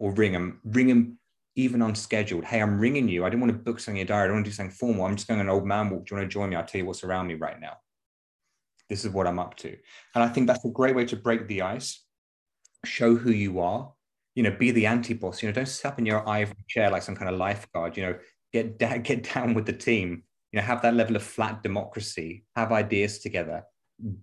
Or 0.00 0.12
ring 0.12 0.32
them, 0.32 0.60
ring 0.64 0.88
them 0.88 1.18
even 1.54 1.82
unscheduled. 1.82 2.44
Hey, 2.44 2.60
I'm 2.60 2.78
ringing 2.78 3.08
you. 3.08 3.24
I 3.24 3.30
didn't 3.30 3.40
want 3.40 3.52
to 3.52 3.58
book 3.58 3.80
something 3.80 4.00
in 4.00 4.06
your 4.06 4.16
diary. 4.16 4.24
I 4.24 4.26
don't 4.28 4.36
want 4.36 4.46
to 4.46 4.50
do 4.50 4.54
something 4.54 4.74
formal. 4.74 5.04
I'm 5.04 5.16
just 5.16 5.28
going 5.28 5.40
an 5.40 5.48
old 5.48 5.66
man 5.66 5.90
walk. 5.90 6.06
Do 6.06 6.14
you 6.14 6.20
want 6.20 6.30
to 6.30 6.32
join 6.32 6.50
me? 6.50 6.56
I'll 6.56 6.64
tell 6.64 6.80
you 6.80 6.86
what's 6.86 7.04
around 7.04 7.26
me 7.26 7.34
right 7.34 7.60
now. 7.60 7.74
This 8.88 9.04
is 9.04 9.10
what 9.10 9.26
I'm 9.26 9.38
up 9.38 9.56
to. 9.56 9.76
And 10.14 10.24
I 10.24 10.28
think 10.28 10.46
that's 10.46 10.64
a 10.64 10.70
great 10.70 10.96
way 10.96 11.04
to 11.06 11.16
break 11.16 11.46
the 11.46 11.62
ice, 11.62 12.04
show 12.84 13.16
who 13.16 13.30
you 13.30 13.60
are, 13.60 13.92
you 14.38 14.44
know, 14.44 14.56
be 14.64 14.70
the 14.70 14.86
anti-boss. 14.86 15.42
You 15.42 15.48
know, 15.48 15.52
don't 15.52 15.66
sit 15.66 15.84
up 15.86 15.98
in 15.98 16.06
your 16.06 16.26
ivory 16.28 16.64
chair 16.68 16.90
like 16.90 17.02
some 17.02 17.16
kind 17.16 17.28
of 17.28 17.36
lifeguard. 17.38 17.96
You 17.96 18.02
know, 18.04 18.18
get 18.52 18.78
da- 18.82 18.98
get 18.98 19.32
down 19.34 19.54
with 19.54 19.66
the 19.66 19.72
team 19.72 20.22
you 20.52 20.58
know 20.58 20.64
have 20.64 20.82
that 20.82 20.94
level 20.94 21.16
of 21.16 21.22
flat 21.22 21.62
democracy 21.62 22.44
have 22.56 22.72
ideas 22.72 23.18
together 23.18 23.62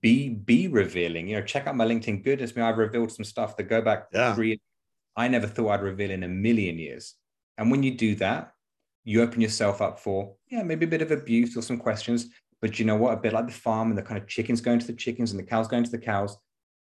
be 0.01 0.29
be 0.29 0.67
revealing 0.67 1.27
you 1.27 1.35
know 1.35 1.43
check 1.43 1.67
out 1.67 1.75
my 1.75 1.85
linkedin 1.85 2.23
goodness 2.23 2.55
me 2.55 2.61
i've 2.61 2.77
revealed 2.77 3.11
some 3.11 3.25
stuff 3.25 3.57
that 3.57 3.63
go 3.63 3.81
back 3.81 4.05
yeah. 4.13 4.33
three 4.33 4.59
i 5.15 5.27
never 5.27 5.47
thought 5.47 5.71
i'd 5.71 5.81
reveal 5.81 6.11
in 6.11 6.23
a 6.23 6.27
million 6.27 6.77
years 6.79 7.15
and 7.57 7.69
when 7.69 7.83
you 7.83 7.95
do 7.95 8.15
that 8.15 8.51
you 9.03 9.21
open 9.21 9.41
yourself 9.41 9.81
up 9.81 9.99
for 9.99 10.33
yeah 10.49 10.63
maybe 10.63 10.85
a 10.85 10.89
bit 10.89 11.01
of 11.01 11.11
abuse 11.11 11.57
or 11.57 11.61
some 11.61 11.77
questions 11.77 12.27
but 12.61 12.79
you 12.79 12.85
know 12.85 12.95
what 12.95 13.13
a 13.13 13.17
bit 13.17 13.33
like 13.33 13.47
the 13.47 13.53
farm 13.53 13.89
and 13.89 13.97
the 13.97 14.01
kind 14.01 14.19
of 14.19 14.27
chickens 14.27 14.61
going 14.61 14.79
to 14.79 14.87
the 14.87 14.93
chickens 14.93 15.31
and 15.31 15.39
the 15.39 15.43
cows 15.45 15.67
going 15.67 15.83
to 15.83 15.91
the 15.91 15.97
cows 15.97 16.37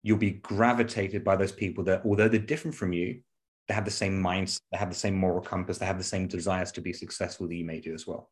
you'll 0.05 0.17
be 0.19 0.31
gravitated 0.31 1.25
by 1.25 1.35
those 1.35 1.51
people 1.51 1.83
that 1.83 2.03
although 2.05 2.29
they're 2.29 2.39
different 2.39 2.77
from 2.77 2.93
you 2.93 3.21
they 3.67 3.75
have 3.75 3.85
the 3.85 3.91
same 3.91 4.21
minds 4.21 4.61
they 4.71 4.79
have 4.79 4.91
the 4.91 4.95
same 4.95 5.17
moral 5.17 5.41
compass 5.41 5.79
they 5.79 5.87
have 5.87 5.99
the 5.99 6.05
same 6.05 6.29
desires 6.29 6.71
to 6.71 6.81
be 6.81 6.93
successful 6.93 7.49
that 7.49 7.57
you 7.57 7.65
may 7.65 7.81
do 7.81 7.93
as 7.93 8.07
well 8.07 8.31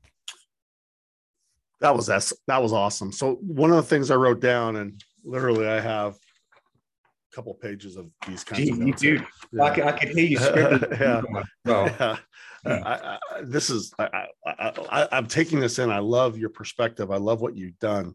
that 1.82 1.94
was 1.94 2.06
that, 2.06 2.30
that 2.46 2.62
was 2.62 2.72
awesome. 2.72 3.12
So 3.12 3.34
one 3.42 3.70
of 3.70 3.76
the 3.76 3.82
things 3.82 4.10
I 4.10 4.14
wrote 4.14 4.40
down, 4.40 4.76
and 4.76 5.02
literally 5.24 5.66
I 5.66 5.80
have 5.80 6.14
a 6.14 7.34
couple 7.34 7.52
pages 7.54 7.96
of 7.96 8.08
these 8.26 8.44
kinds 8.44 8.62
Gee, 8.64 8.70
of 8.70 8.78
you 8.78 8.84
notes. 8.86 9.02
do. 9.02 9.20
Yeah. 9.52 9.62
I, 9.64 9.70
can, 9.74 9.88
I 9.88 9.92
can 9.92 10.16
hear 10.16 10.24
you 10.24 10.38
scribbling. 10.38 10.92
Yeah. 11.00 11.22
Well, 11.64 12.18
Yeah. 12.64 12.80
I, 12.86 13.18
I, 13.38 13.42
this 13.42 13.70
is 13.70 13.92
I, 13.98 14.26
I, 14.46 14.72
I, 14.88 15.08
I'm 15.10 15.26
taking 15.26 15.58
this 15.58 15.80
in. 15.80 15.90
I 15.90 15.98
love 15.98 16.38
your 16.38 16.50
perspective. 16.50 17.10
I 17.10 17.16
love 17.16 17.40
what 17.40 17.56
you've 17.56 17.76
done. 17.80 18.14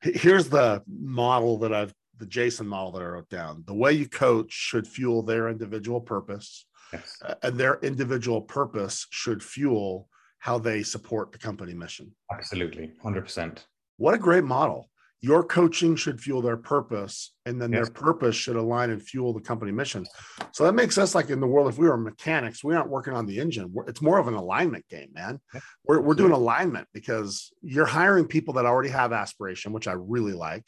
Here's 0.00 0.48
the 0.48 0.82
model 0.88 1.58
that 1.58 1.72
I've 1.72 1.94
the 2.18 2.26
Jason 2.26 2.66
model 2.66 2.92
that 2.92 3.02
I 3.02 3.06
wrote 3.06 3.28
down. 3.28 3.64
The 3.66 3.74
way 3.74 3.92
you 3.92 4.08
coach 4.08 4.52
should 4.52 4.86
fuel 4.86 5.22
their 5.22 5.48
individual 5.48 6.00
purpose, 6.00 6.66
yes. 6.92 7.18
uh, 7.24 7.34
and 7.42 7.58
their 7.58 7.78
individual 7.82 8.40
purpose 8.40 9.06
should 9.10 9.42
fuel 9.42 10.08
how 10.38 10.58
they 10.58 10.82
support 10.82 11.32
the 11.32 11.38
company 11.38 11.74
mission. 11.74 12.12
absolutely, 12.32 12.92
hundred 13.02 13.22
percent. 13.22 13.66
What 13.96 14.14
a 14.14 14.18
great 14.18 14.44
model. 14.44 14.90
Your 15.20 15.42
coaching 15.42 15.96
should 15.96 16.20
fuel 16.20 16.42
their 16.42 16.58
purpose, 16.58 17.32
and 17.46 17.58
then 17.60 17.72
Yes. 17.72 17.86
their 17.86 17.94
purpose 17.94 18.36
should 18.36 18.56
align 18.56 18.90
and 18.90 19.02
fuel 19.02 19.32
the 19.32 19.40
company 19.40 19.72
mission. 19.72 20.04
So 20.52 20.64
that 20.64 20.74
makes 20.74 20.98
us 20.98 21.14
like 21.14 21.30
in 21.30 21.40
the 21.40 21.46
world, 21.46 21.68
if 21.68 21.78
we 21.78 21.88
were 21.88 21.96
mechanics, 21.96 22.62
we 22.62 22.74
aren't 22.74 22.90
working 22.90 23.14
on 23.14 23.24
the 23.24 23.38
engine. 23.40 23.70
We're, 23.72 23.86
it's 23.86 24.02
more 24.02 24.18
of 24.18 24.28
an 24.28 24.34
alignment 24.34 24.86
game, 24.88 25.08
man. 25.14 25.40
We're, 25.86 26.02
we're 26.02 26.14
doing 26.14 26.32
alignment 26.32 26.88
because 26.92 27.50
you're 27.62 27.86
hiring 27.86 28.26
people 28.26 28.52
that 28.54 28.66
already 28.66 28.90
have 28.90 29.14
aspiration, 29.14 29.72
which 29.72 29.88
I 29.88 29.92
really 29.92 30.34
like. 30.34 30.66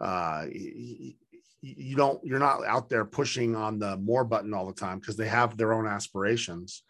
Uh, 0.00 0.46
you 0.50 1.96
don't, 1.96 2.24
you're 2.24 2.38
not 2.38 2.64
out 2.64 2.88
there 2.88 3.04
pushing 3.04 3.56
on 3.56 3.78
the 3.78 3.96
more 3.96 4.24
button 4.24 4.54
all 4.54 4.66
the 4.66 4.72
time 4.72 4.98
because 4.98 5.16
they 5.16 5.28
have 5.28 5.56
their 5.56 5.72
own 5.72 5.86
aspirations. 5.86 6.82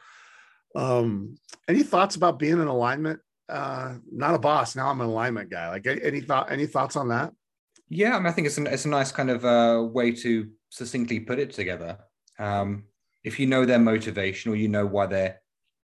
Um, 0.74 1.38
any 1.68 1.82
thoughts 1.82 2.16
about 2.16 2.38
being 2.38 2.61
in 2.61 2.66
alignment 2.66 3.20
uh 3.48 3.94
not 4.11 4.34
a 4.34 4.38
boss 4.40 4.74
now 4.74 4.88
i'm 4.88 5.00
an 5.00 5.07
alignment 5.07 5.48
guy 5.48 5.68
like 5.70 5.86
any 5.86 6.20
thought 6.20 6.50
any 6.50 6.66
thoughts 6.66 6.96
on 6.96 7.11
that 7.11 7.32
Yeah, 7.88 8.16
I, 8.16 8.18
mean, 8.18 8.26
I 8.26 8.32
think 8.32 8.46
it's 8.46 8.59
a, 8.59 8.64
it's 8.64 8.84
a 8.84 8.88
nice 8.88 9.12
kind 9.12 9.30
of 9.30 9.44
uh, 9.44 9.82
way 9.82 10.11
to 10.12 10.50
succinctly 10.70 11.20
put 11.20 11.38
it 11.38 11.52
together. 11.52 11.98
Um, 12.38 12.84
if 13.24 13.38
you 13.38 13.46
know 13.46 13.64
their 13.64 13.78
motivation 13.78 14.52
or 14.52 14.57
you 14.57 14.68
know 14.68 14.86
why 14.86 15.07
they're 15.07 15.40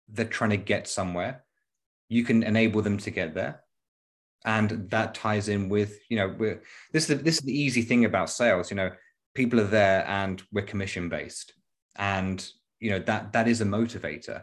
they're 0.08 0.26
trying 0.26 0.50
to 0.50 0.56
get 0.56 0.88
somewhere, 0.88 1.44
you 2.08 2.24
can 2.24 2.42
enable 2.42 2.82
them 2.82 2.98
to 2.98 3.10
get 3.10 3.34
there, 3.34 3.62
and 4.44 4.90
that 4.90 5.14
ties 5.14 5.48
in 5.48 5.68
with 5.68 5.98
you 6.08 6.16
know 6.16 6.34
we're, 6.38 6.62
this 6.92 7.04
is 7.08 7.16
the, 7.18 7.22
this 7.22 7.34
is 7.36 7.42
the 7.42 7.58
easy 7.58 7.82
thing 7.82 8.04
about 8.04 8.30
sales. 8.30 8.70
You 8.70 8.76
know, 8.76 8.90
people 9.34 9.60
are 9.60 9.64
there 9.64 10.06
and 10.06 10.42
we're 10.52 10.62
commission 10.62 11.08
based, 11.08 11.52
and 11.96 12.46
you 12.80 12.90
know 12.90 12.98
that 13.00 13.32
that 13.32 13.48
is 13.48 13.60
a 13.60 13.64
motivator. 13.64 14.42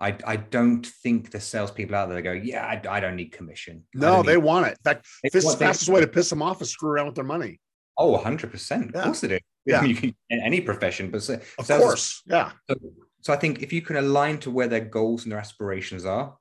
I, 0.00 0.16
I 0.26 0.34
don't 0.36 0.84
think 0.84 1.30
the 1.30 1.38
salespeople 1.38 1.94
out 1.94 2.08
there 2.08 2.20
go, 2.22 2.32
yeah, 2.32 2.66
I, 2.66 2.96
I 2.96 2.98
don't 2.98 3.14
need 3.14 3.30
commission. 3.30 3.84
No 3.94 4.22
they 4.24 4.36
want 4.36 4.66
it 4.66 4.70
in 4.70 4.82
fact 4.82 5.06
They 5.22 5.28
this 5.32 5.44
want- 5.44 5.58
they- 5.60 5.66
fastest 5.66 5.90
way 5.90 6.00
to 6.00 6.08
piss 6.08 6.28
them 6.28 6.42
off 6.42 6.60
is 6.60 6.70
screw 6.70 6.90
around 6.90 7.06
with 7.06 7.14
their 7.14 7.24
money 7.24 7.60
Oh, 7.98 8.16
100%. 8.18 8.88
Of 8.88 8.94
Yeah. 8.94 9.02
course 9.04 9.22
it 9.22 9.32
is. 9.32 9.40
Yeah. 9.66 9.84
You 9.84 9.94
can, 9.94 10.12
in 10.28 10.40
any 10.40 10.60
profession, 10.60 11.10
but 11.12 11.22
so, 11.22 11.34
of 11.34 11.70
is- 11.70 11.78
course 11.78 12.22
yeah 12.26 12.50
So, 12.68 12.74
so 13.20 13.32
I 13.32 13.36
think 13.36 13.62
if 13.62 13.72
you 13.72 13.80
can 13.80 13.94
align 13.96 14.38
to 14.38 14.50
where 14.50 14.66
their 14.66 14.80
goals 14.80 15.22
and 15.22 15.30
their 15.30 15.38
aspirations 15.38 16.04
are 16.04 16.36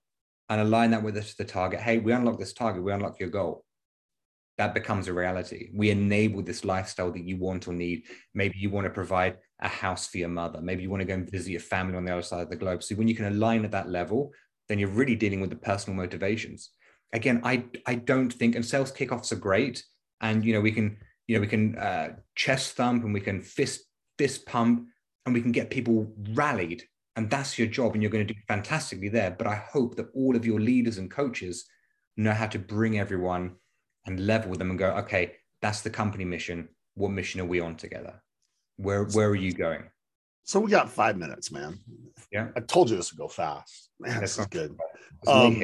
and 0.52 0.60
align 0.60 0.91
that 0.91 1.02
with 1.02 1.16
the, 1.16 1.34
the 1.38 1.45
target, 1.45 1.80
hey, 1.80 1.97
we 1.97 2.12
unlock 2.12 2.38
this 2.38 2.52
target, 2.52 2.84
we 2.84 2.91
unlock 2.91 3.22
your 3.22 3.30
goal. 3.30 3.64
That 4.58 4.74
becomes 4.74 5.08
a 5.08 5.14
reality. 5.14 5.70
We 5.74 5.91
enable 5.91 6.43
this 6.43 6.66
lifestyle 6.66 7.10
that 7.14 7.24
you 7.24 7.38
want 7.38 7.70
or 7.70 7.74
need. 7.74 8.04
Maybe 8.34 8.60
you 8.60 8.70
want 8.70 8.84
to 8.84 8.91
provide 8.91 9.38
a 9.62 9.70
house 9.70 10.08
for 10.08 10.18
your 10.18 10.28
mother. 10.28 10.60
Maybe 10.62 10.84
you 10.84 10.89
want 10.89 10.99
to 10.99 11.08
go 11.08 11.14
and 11.14 11.32
visit 11.32 11.52
your 11.52 11.62
family 11.62 11.95
on 11.95 12.04
the 12.04 12.12
other 12.12 12.22
side 12.22 12.41
of 12.41 12.49
the 12.49 12.58
globe. 12.58 12.84
So 12.84 12.95
when 12.95 13.08
you 13.08 13.16
can 13.16 13.28
align 13.28 13.64
at 13.64 13.72
that 13.72 13.89
level, 13.89 14.34
then 14.68 14.78
you're 14.78 14.89
really 14.89 15.16
dealing 15.16 15.39
with 15.39 15.52
the 15.52 15.56
personal 15.56 15.95
motivations. 15.95 16.72
Again, 17.14 17.39
I 17.45 17.64
I 17.86 17.95
don't 17.95 18.32
think 18.32 18.56
and 18.56 18.66
sales 18.66 18.91
kickoffs 18.91 19.32
are 19.32 19.38
great, 19.38 19.84
and 20.20 20.43
you 20.45 20.54
know 20.54 20.62
we 20.62 20.74
can 20.74 20.97
you 21.28 21.36
know 21.36 21.41
we 21.41 21.47
can 21.47 21.78
uh, 21.78 22.10
chest 22.36 22.76
thump 22.76 23.06
and 23.06 23.14
we 23.14 23.22
can 23.22 23.41
fist 23.41 23.86
fist 24.18 24.45
pump 24.45 24.88
and 25.26 25.34
we 25.34 25.41
can 25.41 25.52
get 25.52 25.70
people 25.70 26.14
rallied, 26.34 26.84
and 27.16 27.30
that's 27.30 27.57
your 27.59 27.68
job, 27.68 27.93
and 27.93 28.01
you're 28.01 28.12
going 28.12 28.26
to 28.26 28.34
do 28.34 28.39
fantastically 28.47 29.09
there. 29.09 29.32
But 29.32 29.47
I 29.47 29.55
hope 29.55 29.95
that 29.95 30.07
all 30.14 30.36
of 30.36 30.45
your 30.45 30.59
leaders 30.59 30.97
and 30.97 31.09
coaches 31.12 31.66
know 32.18 32.34
how 32.34 32.47
to 32.47 32.59
bring 32.59 32.99
everyone 32.99 33.55
and 34.05 34.26
level 34.26 34.53
them 34.55 34.70
and 34.70 34.80
go, 34.80 34.91
okay, 34.97 35.34
that's 35.62 35.82
the 35.82 35.89
company 35.89 36.26
mission. 36.26 36.70
What 36.95 37.12
mission 37.12 37.41
are 37.41 37.45
we 37.45 37.59
on 37.59 37.76
together? 37.76 38.22
Where 38.78 39.03
where 39.05 39.30
are 39.30 39.36
you 39.36 39.53
going? 39.53 39.84
so 40.43 40.59
we 40.59 40.72
got 40.72 40.89
five 40.89 41.18
minutes 41.18 41.51
man 41.51 41.78
Yeah. 42.32 42.47
i 42.57 42.59
told 42.62 42.89
you 42.89 42.95
this 42.97 43.12
would 43.14 43.20
go 43.20 43.28
fast 43.28 43.91
man 43.99 44.20
That's 44.20 44.38
this 44.38 44.39
is 44.39 44.47
good 44.47 44.76
Um. 45.28 45.62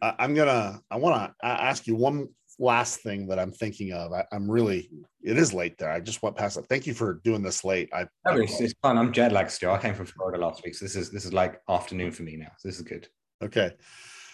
I, 0.00 0.14
i'm 0.20 0.32
gonna 0.32 0.80
i 0.92 0.96
want 0.96 1.14
to 1.40 1.44
ask 1.44 1.88
you 1.88 1.96
one 1.96 2.28
last 2.58 3.00
thing 3.00 3.26
that 3.28 3.38
i'm 3.38 3.52
thinking 3.52 3.92
of 3.92 4.12
I, 4.12 4.24
i'm 4.32 4.50
really 4.50 4.90
it 5.22 5.38
is 5.38 5.52
late 5.54 5.78
there 5.78 5.90
i 5.90 6.00
just 6.00 6.22
went 6.22 6.36
past 6.36 6.56
it 6.58 6.66
thank 6.68 6.86
you 6.86 6.94
for 6.94 7.14
doing 7.24 7.42
this 7.42 7.64
late 7.64 7.88
i 7.92 8.06
No, 8.26 8.36
it's, 8.36 8.60
it's 8.60 8.74
fun. 8.82 8.98
I'm 8.98 9.12
jet 9.12 9.32
lagged 9.32 9.50
still. 9.50 9.72
I 9.72 9.78
came 9.78 9.94
from 9.94 10.06
Florida 10.06 10.38
last 10.38 10.62
week, 10.64 10.74
so 10.74 10.84
this 10.84 10.96
is 10.96 11.10
this 11.10 11.24
is 11.24 11.32
like 11.32 11.60
afternoon 11.68 12.12
for 12.12 12.22
me 12.22 12.36
now. 12.36 12.52
So 12.58 12.68
this 12.68 12.76
is 12.76 12.82
good. 12.82 13.08
Okay. 13.42 13.72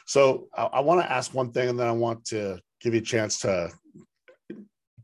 So 0.06 0.48
I, 0.56 0.64
I 0.64 0.80
want 0.80 1.00
to 1.00 1.10
ask 1.10 1.32
one 1.34 1.52
thing 1.52 1.68
and 1.68 1.78
then 1.78 1.86
I 1.86 1.92
want 1.92 2.24
to 2.26 2.58
give 2.80 2.94
you 2.94 3.00
a 3.00 3.04
chance 3.04 3.40
to 3.40 3.70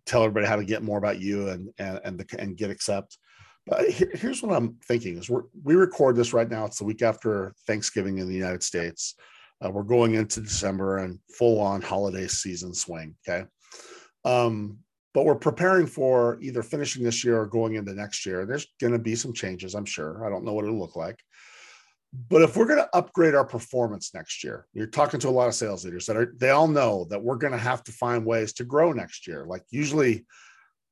tell 0.06 0.22
everybody 0.22 0.46
how 0.46 0.56
to 0.56 0.64
get 0.64 0.82
more 0.82 0.98
about 0.98 1.20
you 1.20 1.48
and 1.48 1.70
and 1.78 2.00
and, 2.04 2.18
the, 2.18 2.40
and 2.40 2.56
GetAccept. 2.56 3.16
But 3.66 3.88
here- 3.88 4.12
here's 4.14 4.42
what 4.42 4.54
I'm 4.54 4.76
thinking 4.86 5.18
is 5.18 5.30
we're, 5.30 5.44
we 5.62 5.74
record 5.74 6.16
this 6.16 6.32
right 6.32 6.48
now. 6.50 6.64
It's 6.66 6.78
the 6.78 6.84
week 6.84 7.02
after 7.02 7.54
Thanksgiving 7.66 8.18
in 8.18 8.28
the 8.28 8.34
United 8.34 8.62
States. 8.62 9.14
Uh, 9.64 9.70
we're 9.70 9.82
going 9.82 10.14
into 10.14 10.40
December 10.40 10.98
and 10.98 11.18
full 11.36 11.60
on 11.60 11.82
holiday 11.82 12.26
season 12.26 12.74
swing. 12.74 13.14
Okay. 13.28 13.46
Um, 14.24 14.78
but 15.12 15.24
we're 15.24 15.36
preparing 15.36 15.86
for 15.86 16.38
either 16.40 16.62
finishing 16.62 17.04
this 17.04 17.24
year 17.24 17.38
or 17.38 17.46
going 17.46 17.74
into 17.74 17.94
next 17.94 18.26
year. 18.26 18.46
There's 18.46 18.66
going 18.80 18.92
to 18.92 18.98
be 18.98 19.14
some 19.14 19.32
changes, 19.32 19.74
I'm 19.74 19.84
sure. 19.84 20.26
I 20.26 20.28
don't 20.28 20.44
know 20.44 20.52
what 20.54 20.64
it'll 20.64 20.78
look 20.78 20.96
like. 20.96 21.20
But 22.28 22.42
if 22.42 22.56
we're 22.56 22.66
going 22.66 22.78
to 22.80 22.96
upgrade 22.96 23.34
our 23.34 23.44
performance 23.44 24.12
next 24.14 24.42
year, 24.44 24.66
you're 24.72 24.86
talking 24.86 25.20
to 25.20 25.28
a 25.28 25.30
lot 25.30 25.48
of 25.48 25.54
sales 25.54 25.84
leaders 25.84 26.06
that 26.06 26.16
are, 26.16 26.32
they 26.36 26.50
all 26.50 26.68
know 26.68 27.06
that 27.10 27.22
we're 27.22 27.36
going 27.36 27.52
to 27.52 27.58
have 27.58 27.82
to 27.84 27.92
find 27.92 28.24
ways 28.24 28.52
to 28.54 28.64
grow 28.64 28.92
next 28.92 29.26
year. 29.26 29.44
Like 29.46 29.62
usually 29.70 30.24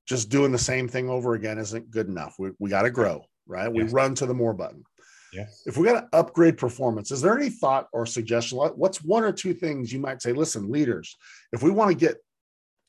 just 0.07 0.31
doing 0.31 0.53
the 0.53 0.59
same 0.59 0.89
thing 0.89 1.09
over 1.09 1.35
again 1.35 1.59
isn't 1.59 1.91
good 1.91 2.09
enough. 2.09 2.37
We, 2.39 2.51
we 2.59 2.71
got 2.71 2.83
to 2.83 2.91
grow, 2.91 3.25
right? 3.47 3.73
We 3.73 3.83
Yes. 3.85 3.93
run 3.93 4.15
to 4.17 4.27
the 4.27 4.35
more 4.35 4.53
button. 4.53 4.85
Yes. 5.33 5.62
If 5.64 5.76
we 5.76 5.87
got 5.87 6.01
to 6.01 6.18
upgrade 6.18 6.59
performance, 6.59 7.11
is 7.11 7.22
there 7.22 7.37
any 7.37 7.49
thought 7.49 7.89
or 7.93 8.05
suggestion? 8.05 8.59
What's 8.59 9.03
one 9.03 9.24
or 9.24 9.33
two 9.33 9.55
things 9.55 9.93
you 9.93 9.99
might 9.99 10.20
say, 10.20 10.33
listen, 10.33 10.70
leaders, 10.70 11.16
if 11.53 11.62
we 11.62 11.70
want 11.70 11.91
to 11.91 11.97
get 11.97 12.16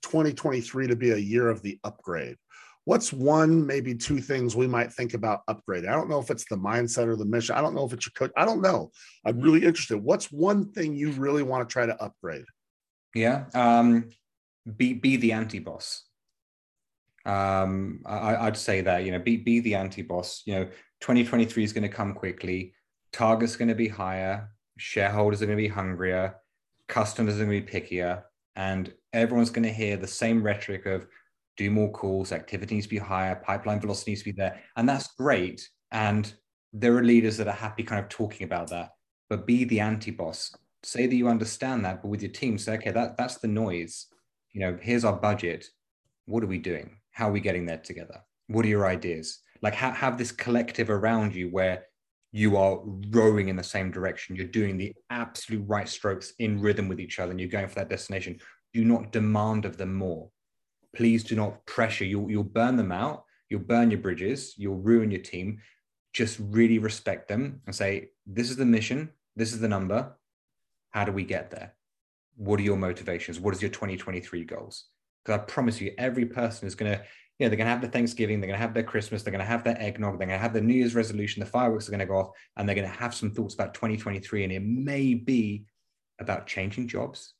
2023 0.03 0.87
to 0.87 0.95
be 0.95 1.11
a 1.11 1.17
year 1.17 1.49
of 1.49 1.61
the 1.61 1.79
upgrade, 1.85 2.35
what's 2.85 3.13
one, 3.13 3.65
maybe 3.65 3.95
two 3.95 4.19
things 4.19 4.55
we 4.55 4.67
might 4.67 4.91
think 4.91 5.13
about 5.13 5.45
upgrading? 5.49 5.87
I 5.87 5.93
don't 5.93 6.09
know 6.09 6.19
if 6.19 6.29
it's 6.29 6.45
the 6.45 6.57
mindset 6.57 7.07
or 7.07 7.15
the 7.15 7.25
mission. 7.25 7.55
I 7.55 7.61
don't 7.61 7.75
know 7.75 7.85
if 7.85 7.93
it's 7.93 8.05
your 8.05 8.13
coach. 8.13 8.31
I 8.35 8.45
don't 8.45 8.61
know. 8.61 8.91
I'm 9.25 9.39
really 9.39 9.65
interested. 9.65 9.97
What's 9.97 10.31
one 10.31 10.71
thing 10.71 10.95
you 10.95 11.11
really 11.11 11.43
want 11.43 11.67
to 11.67 11.71
try 11.71 11.85
to 11.85 12.01
upgrade? 12.03 12.45
Yeah. 13.15 13.45
Um, 13.53 14.09
be 14.77 14.93
be 14.93 15.17
the 15.17 15.33
anti 15.33 15.59
boss. 15.59 16.03
Um, 17.25 18.01
I'd 18.05 18.57
say 18.57 18.81
that 18.81 19.05
you 19.05 19.11
know 19.11 19.19
be 19.19 19.37
be 19.37 19.59
the 19.59 19.75
anti 19.75 20.01
boss. 20.01 20.41
You 20.45 20.55
know, 20.55 20.69
2023 21.03 21.63
is 21.65 21.73
going 21.73 21.83
to 21.83 21.89
come 21.89 22.13
quickly. 22.13 22.73
Targets 23.11 23.57
going 23.57 23.67
to 23.67 23.75
be 23.75 23.89
higher. 23.89 24.49
Shareholders 24.77 25.41
are 25.41 25.45
going 25.45 25.57
to 25.57 25.61
be 25.61 25.67
hungrier. 25.67 26.37
Customers 26.87 27.35
are 27.35 27.45
going 27.45 27.61
to 27.61 27.65
be 27.65 27.79
pickier, 27.81 28.23
and 28.55 28.93
everyone's 29.11 29.49
going 29.49 29.63
to 29.63 29.73
hear 29.73 29.97
the 29.97 30.07
same 30.07 30.41
rhetoric 30.41 30.85
of 30.85 31.05
do 31.57 31.69
more 31.69 31.91
calls, 31.91 32.31
activity 32.31 32.75
needs 32.75 32.87
to 32.87 32.89
be 32.89 32.97
higher, 32.97 33.35
pipeline 33.35 33.81
velocity 33.81 34.11
needs 34.11 34.21
to 34.21 34.31
be 34.31 34.37
there, 34.37 34.61
and 34.77 34.87
that's 34.87 35.13
great. 35.13 35.67
And 35.91 36.33
there 36.71 36.95
are 36.97 37.03
leaders 37.03 37.37
that 37.37 37.47
are 37.47 37.51
happy 37.51 37.83
kind 37.83 38.01
of 38.01 38.09
talking 38.09 38.45
about 38.45 38.69
that, 38.69 38.91
but 39.29 39.45
be 39.45 39.65
the 39.65 39.81
anti 39.81 40.09
boss 40.09 40.55
say 40.85 41.07
that 41.07 41.15
you 41.15 41.27
understand 41.27 41.83
that, 41.85 42.01
but 42.01 42.09
with 42.09 42.21
your 42.21 42.31
team, 42.31 42.57
say, 42.57 42.73
okay, 42.75 42.91
that, 42.91 43.17
that's 43.17 43.37
the 43.37 43.47
noise. 43.47 44.07
You 44.51 44.61
know, 44.61 44.77
here's 44.81 45.05
our 45.05 45.15
budget. 45.15 45.65
What 46.25 46.43
are 46.43 46.47
we 46.47 46.59
doing? 46.59 46.97
How 47.11 47.29
are 47.29 47.31
we 47.31 47.39
getting 47.39 47.65
there 47.65 47.77
together? 47.77 48.21
What 48.47 48.65
are 48.65 48.69
your 48.69 48.85
ideas? 48.85 49.39
Like, 49.63 49.73
ha- 49.73 49.93
have 49.93 50.19
this 50.19 50.31
collective 50.31 50.91
around 50.91 51.33
you 51.33 51.49
where 51.49 51.85
you 52.31 52.57
are 52.57 52.81
rowing 53.09 53.47
in 53.47 53.55
the 53.55 53.63
same 53.63 53.89
direction. 53.89 54.35
You're 54.35 54.45
doing 54.45 54.77
the 54.77 54.93
absolute 55.09 55.63
right 55.67 55.89
strokes 55.89 56.33
in 56.37 56.61
rhythm 56.61 56.87
with 56.87 56.99
each 56.99 57.17
other, 57.17 57.31
and 57.31 57.39
you're 57.39 57.49
going 57.49 57.67
for 57.67 57.75
that 57.75 57.89
destination. 57.89 58.39
Do 58.73 58.85
not 58.85 59.11
demand 59.11 59.65
of 59.65 59.77
them 59.77 59.95
more. 59.95 60.29
Please 60.95 61.23
do 61.23 61.35
not 61.35 61.65
pressure. 61.65 62.05
You'll, 62.05 62.29
you'll 62.29 62.43
burn 62.43 62.75
them 62.75 62.91
out. 62.91 63.23
You'll 63.49 63.61
burn 63.61 63.89
your 63.89 63.99
bridges. 63.99 64.53
You'll 64.57 64.77
ruin 64.77 65.09
your 65.09 65.21
team. 65.21 65.59
Just 66.13 66.37
really 66.39 66.77
respect 66.77 67.27
them 67.27 67.61
and 67.65 67.75
say, 67.75 68.09
this 68.27 68.51
is 68.51 68.57
the 68.57 68.65
mission. 68.65 69.09
This 69.35 69.53
is 69.53 69.59
the 69.59 69.67
number 69.67 70.15
how 70.93 71.03
do 71.03 71.11
we 71.11 71.23
get 71.23 71.51
there? 71.51 71.73
What 72.35 72.59
are 72.59 72.63
your 72.63 72.77
motivations? 72.77 73.39
What 73.39 73.53
is 73.53 73.61
your 73.61 73.71
2023 73.71 74.45
goals? 74.45 74.85
Because 75.25 75.39
I 75.39 75.43
promise 75.43 75.81
you, 75.81 75.91
every 75.97 76.25
person 76.25 76.67
is 76.67 76.75
going 76.75 76.91
to, 76.91 77.03
know, 77.43 77.49
they're 77.49 77.57
going 77.57 77.67
to 77.67 77.71
have 77.71 77.81
their 77.81 77.89
Thanksgiving, 77.89 78.39
they're 78.39 78.47
going 78.47 78.59
to 78.59 78.65
have 78.65 78.73
their 78.73 78.83
Christmas, 78.83 79.23
they're 79.23 79.31
going 79.31 79.43
to 79.43 79.45
have 79.45 79.63
their 79.63 79.79
eggnog, 79.81 80.17
they're 80.17 80.27
going 80.27 80.37
to 80.37 80.41
have 80.41 80.53
their 80.53 80.61
New 80.61 80.73
Year's 80.73 80.95
resolution, 80.95 81.39
the 81.39 81.45
fireworks 81.45 81.87
are 81.87 81.91
going 81.91 81.99
to 81.99 82.05
go 82.05 82.17
off, 82.17 82.29
and 82.57 82.67
they're 82.67 82.75
going 82.75 82.87
to 82.87 82.93
have 82.93 83.13
some 83.13 83.31
thoughts 83.31 83.53
about 83.53 83.73
2023. 83.73 84.43
And 84.43 84.53
it 84.53 84.63
may 84.63 85.13
be 85.13 85.65
about 86.19 86.47
changing 86.47 86.87
jobs, 86.87 87.33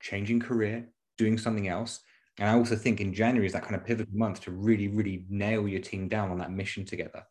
changing 0.00 0.40
career, 0.40 0.88
doing 1.18 1.38
something 1.38 1.68
else. 1.68 2.00
And 2.38 2.48
I 2.48 2.54
also 2.54 2.76
think 2.76 3.00
in 3.00 3.12
January 3.12 3.46
is 3.46 3.52
that 3.52 3.62
kind 3.62 3.74
of 3.74 3.84
pivotal 3.84 4.14
month 4.16 4.40
to 4.42 4.50
really, 4.50 4.88
really 4.88 5.24
nail 5.28 5.68
your 5.68 5.80
team 5.80 6.08
down 6.08 6.30
on 6.30 6.38
that 6.38 6.50
mission 6.50 6.84
together. 6.84 7.22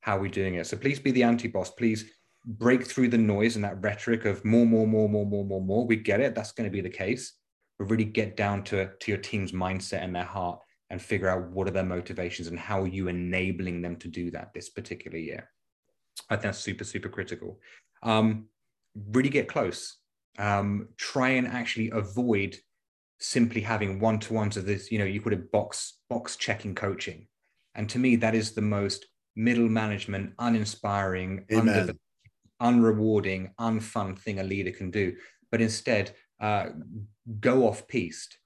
How 0.00 0.16
are 0.16 0.20
we 0.20 0.30
doing 0.30 0.54
it? 0.54 0.66
So 0.66 0.76
please 0.76 1.00
be 1.00 1.10
the 1.10 1.22
anti 1.22 1.48
boss. 1.48 1.70
Please 1.70 2.04
break 2.46 2.84
through 2.84 3.08
the 3.08 3.18
noise 3.18 3.56
and 3.56 3.64
that 3.64 3.82
rhetoric 3.82 4.26
of 4.26 4.44
more, 4.44 4.66
more, 4.66 4.86
more, 4.86 5.08
more, 5.08 5.26
more, 5.26 5.44
more, 5.44 5.62
more. 5.62 5.86
We 5.86 5.96
get 5.96 6.20
it. 6.20 6.34
That's 6.34 6.52
going 6.52 6.68
to 6.68 6.72
be 6.72 6.82
the 6.82 6.90
case. 6.90 7.32
But 7.78 7.90
really 7.90 8.04
get 8.04 8.36
down 8.36 8.62
to, 8.64 8.90
to 9.00 9.10
your 9.10 9.20
team's 9.20 9.52
mindset 9.52 10.04
and 10.04 10.14
their 10.14 10.24
heart 10.24 10.60
and 10.90 11.00
figure 11.00 11.28
out 11.28 11.50
what 11.50 11.66
are 11.66 11.72
their 11.72 11.84
motivations 11.84 12.48
and 12.48 12.58
how 12.58 12.82
are 12.82 12.88
you 12.88 13.08
enabling 13.08 13.82
them 13.82 13.96
to 13.96 14.08
do 14.08 14.30
that 14.30 14.52
this 14.52 14.68
particular 14.68 15.18
year. 15.18 15.50
I 16.28 16.36
think 16.36 16.44
that's 16.44 16.58
super, 16.58 16.84
super 16.84 17.08
critical. 17.08 17.58
Um, 18.02 18.46
really 19.10 19.30
get 19.30 19.48
close. 19.48 19.96
Um, 20.38 20.88
try 20.96 21.30
and 21.30 21.46
actually 21.46 21.90
avoid 21.90 22.56
simply 23.18 23.60
having 23.60 24.00
one-to-ones 24.00 24.56
of 24.56 24.66
this, 24.66 24.92
you 24.92 24.98
know, 24.98 25.04
you 25.04 25.20
put 25.20 25.32
it 25.32 25.50
box, 25.50 25.98
box 26.10 26.36
checking 26.36 26.74
coaching. 26.74 27.26
And 27.74 27.88
to 27.90 27.98
me, 27.98 28.16
that 28.16 28.34
is 28.34 28.52
the 28.52 28.60
most 28.60 29.06
middle 29.36 29.68
management, 29.68 30.34
uninspiring, 30.38 31.46
under, 31.50 31.94
unrewarding, 32.60 33.50
unfun 33.58 34.18
thing 34.18 34.40
a 34.40 34.44
leader 34.44 34.70
can 34.70 34.90
do. 34.90 35.16
But 35.50 35.60
instead, 35.60 36.14
uh, 36.40 36.66
go 37.40 37.66
off 37.66 37.86
piste, 37.88 38.38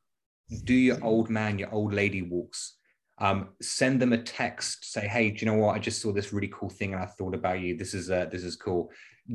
do 0.65 0.75
your 0.75 1.03
old 1.05 1.31
man, 1.31 1.59
your 1.59 1.73
old 1.73 1.93
lady 1.93 2.23
walks. 2.23 2.77
Um, 3.19 3.49
send 3.61 4.01
them 4.01 4.13
a 4.13 4.19
text. 4.19 4.93
Say, 4.93 5.07
hey, 5.07 5.31
do 5.31 5.45
you 5.45 5.51
know 5.51 5.59
what? 5.59 5.75
I 5.75 5.79
just 5.79 6.01
saw 6.01 6.13
this 6.13 6.33
really 6.33 6.53
cool 6.53 6.71
thing, 6.71 6.95
and 6.95 7.03
I 7.03 7.07
thought 7.07 7.35
about 7.35 7.61
you. 7.61 7.77
This 7.77 7.95
is 7.95 8.11
uh, 8.11 8.27
this 8.31 8.45
is 8.45 8.57
cool. 8.57 8.91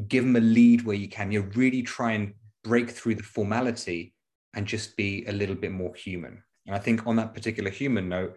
Give 0.07 0.23
them 0.23 0.35
a 0.35 0.39
lead 0.39 0.83
where 0.83 0.95
you 0.95 1.07
can. 1.07 1.31
You 1.31 1.41
really 1.53 1.83
try 1.83 2.13
and 2.13 2.33
break 2.63 2.89
through 2.89 3.15
the 3.15 3.23
formality 3.23 4.13
and 4.55 4.65
just 4.65 4.95
be 4.95 5.25
a 5.27 5.31
little 5.31 5.55
bit 5.55 5.71
more 5.71 5.93
human. 5.93 6.41
And 6.65 6.75
I 6.75 6.79
think 6.79 7.05
on 7.05 7.15
that 7.17 7.33
particular 7.33 7.69
human 7.69 8.07
note, 8.07 8.35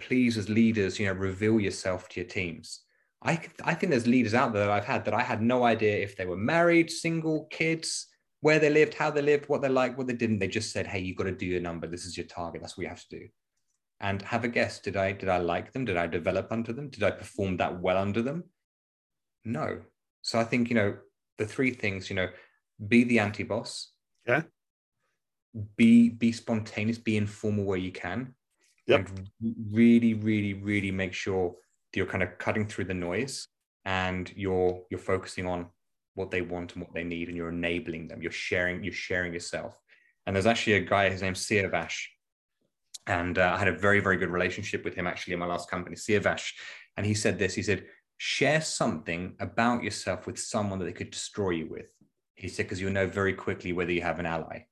please, 0.00 0.38
as 0.38 0.48
leaders, 0.48 0.98
you 0.98 1.06
know, 1.06 1.12
reveal 1.12 1.60
yourself 1.60 2.08
to 2.08 2.20
your 2.20 2.28
teams. 2.28 2.80
I, 3.22 3.40
I 3.64 3.74
think 3.74 3.90
there's 3.90 4.06
leaders 4.06 4.34
out 4.34 4.52
there 4.52 4.64
that 4.64 4.70
I've 4.70 4.84
had 4.84 5.04
that 5.04 5.14
I 5.14 5.22
had 5.22 5.42
no 5.42 5.64
idea 5.64 5.96
if 5.96 6.16
they 6.16 6.24
were 6.24 6.36
married, 6.36 6.90
single, 6.90 7.46
kids, 7.50 8.06
where 8.40 8.58
they 8.58 8.70
lived, 8.70 8.94
how 8.94 9.10
they 9.10 9.22
lived, 9.22 9.48
what 9.48 9.62
they 9.62 9.68
liked, 9.68 9.98
what 9.98 10.06
they 10.06 10.14
didn't. 10.14 10.38
They 10.38 10.48
just 10.48 10.72
said, 10.72 10.86
"Hey, 10.86 11.00
you've 11.00 11.16
got 11.16 11.24
to 11.24 11.32
do 11.32 11.46
your 11.46 11.60
number. 11.60 11.86
This 11.86 12.04
is 12.04 12.16
your 12.16 12.26
target. 12.26 12.60
That's 12.60 12.76
what 12.76 12.82
you 12.82 12.88
have 12.88 13.06
to 13.08 13.18
do." 13.18 13.28
And 14.00 14.22
have 14.22 14.44
a 14.44 14.48
guess: 14.48 14.80
did 14.80 14.96
I 14.96 15.12
did 15.12 15.28
I 15.28 15.38
like 15.38 15.72
them? 15.72 15.84
Did 15.84 15.96
I 15.96 16.06
develop 16.06 16.52
under 16.52 16.72
them? 16.72 16.88
Did 16.88 17.02
I 17.02 17.10
perform 17.10 17.56
that 17.56 17.80
well 17.80 17.98
under 17.98 18.22
them? 18.22 18.44
No. 19.44 19.80
So 20.22 20.38
I 20.38 20.44
think 20.44 20.68
you 20.68 20.74
know 20.76 20.96
the 21.38 21.46
three 21.46 21.72
things. 21.72 22.10
You 22.10 22.16
know, 22.16 22.28
be 22.86 23.04
the 23.04 23.18
anti-boss. 23.18 23.92
Yeah. 24.26 24.42
Be 25.76 26.10
be 26.10 26.32
spontaneous. 26.32 26.98
Be 26.98 27.16
informal 27.16 27.64
where 27.64 27.78
you 27.78 27.92
can. 27.92 28.34
Yep. 28.86 29.08
And 29.08 29.30
really, 29.70 30.14
really, 30.14 30.54
really 30.54 30.90
make 30.90 31.12
sure 31.12 31.54
that 31.92 31.96
you're 31.96 32.06
kind 32.06 32.22
of 32.22 32.38
cutting 32.38 32.66
through 32.66 32.84
the 32.84 32.94
noise 32.94 33.48
and 33.84 34.32
you're 34.36 34.82
you're 34.90 35.00
focusing 35.00 35.46
on 35.46 35.66
what 36.18 36.30
they 36.30 36.42
want 36.42 36.72
and 36.72 36.82
what 36.82 36.92
they 36.92 37.04
need 37.04 37.28
and 37.28 37.36
you're 37.36 37.48
enabling 37.48 38.08
them. 38.08 38.20
You're 38.20 38.32
sharing 38.32 38.82
you're 38.82 38.92
sharing 38.92 39.32
yourself. 39.32 39.80
And 40.26 40.34
there's 40.34 40.46
actually 40.46 40.74
a 40.74 40.80
guy 40.80 41.08
his 41.08 41.22
name's 41.22 41.46
Siavash. 41.46 42.06
And 43.06 43.38
uh, 43.38 43.52
I 43.54 43.58
had 43.58 43.68
a 43.68 43.72
very 43.72 44.00
very 44.00 44.16
good 44.16 44.30
relationship 44.30 44.84
with 44.84 44.94
him 44.94 45.06
actually 45.06 45.34
in 45.34 45.38
my 45.38 45.46
last 45.46 45.70
company 45.70 45.96
Siavash. 45.96 46.52
And 46.96 47.06
he 47.06 47.14
said 47.14 47.38
this 47.38 47.54
he 47.54 47.62
said 47.62 47.86
share 48.18 48.60
something 48.60 49.34
about 49.38 49.82
yourself 49.84 50.26
with 50.26 50.38
someone 50.38 50.78
that 50.80 50.86
they 50.86 50.92
could 50.92 51.10
destroy 51.10 51.50
you 51.50 51.68
with. 51.70 51.86
He 52.34 52.48
said 52.48 52.64
because 52.64 52.80
you'll 52.80 52.92
know 52.92 53.06
very 53.06 53.32
quickly 53.32 53.72
whether 53.72 53.92
you 53.92 54.02
have 54.02 54.18
an 54.18 54.26
ally 54.26 54.64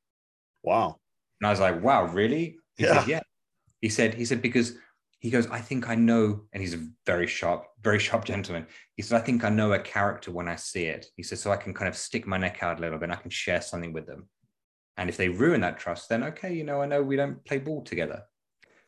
wow. 0.63 0.99
And 1.41 1.47
I 1.47 1.51
was 1.51 1.61
like 1.61 1.83
wow 1.83 2.05
really? 2.07 2.59
He 2.77 2.85
yeah. 2.85 2.99
said 2.99 3.09
yeah. 3.09 3.21
He 3.81 3.89
said 3.89 4.15
he 4.15 4.25
said 4.25 4.43
because 4.43 4.75
he 5.19 5.31
goes, 5.31 5.47
I 5.49 5.61
think 5.61 5.89
I 5.89 5.95
know, 5.95 6.43
and 6.53 6.63
he's 6.63 6.75
a 6.75 6.87
very 7.05 7.27
sharp, 7.27 7.67
very 7.83 7.99
sharp 7.99 8.25
gentleman. 8.25 8.67
He 8.97 9.03
says, 9.03 9.15
I 9.15 9.21
think 9.21 9.45
I 9.45 9.49
know 9.49 9.73
a 9.73 9.79
character 9.79 10.31
when 10.31 10.49
I 10.49 10.57
see 10.57 10.85
it. 10.85 11.07
He 11.17 11.23
says, 11.23 11.41
so 11.41 11.51
I 11.51 11.57
can 11.57 11.73
kind 11.73 11.89
of 11.89 11.97
stick 11.97 12.27
my 12.27 12.37
neck 12.37 12.63
out 12.63 12.79
a 12.79 12.81
little 12.83 12.99
bit 12.99 13.05
and 13.05 13.13
I 13.13 13.17
can 13.17 13.31
share 13.31 13.63
something 13.63 13.93
with 13.93 14.07
them. 14.07 14.29
And 14.97 15.09
if 15.09 15.17
they 15.17 15.29
ruin 15.29 15.63
that 15.63 15.79
trust, 15.79 16.09
then 16.09 16.23
okay, 16.25 16.55
you 16.55 16.65
know, 16.65 16.81
I 16.81 16.87
know 16.87 17.03
we 17.03 17.17
don't 17.17 17.45
play 17.45 17.59
ball 17.59 17.83
together. 17.83 18.23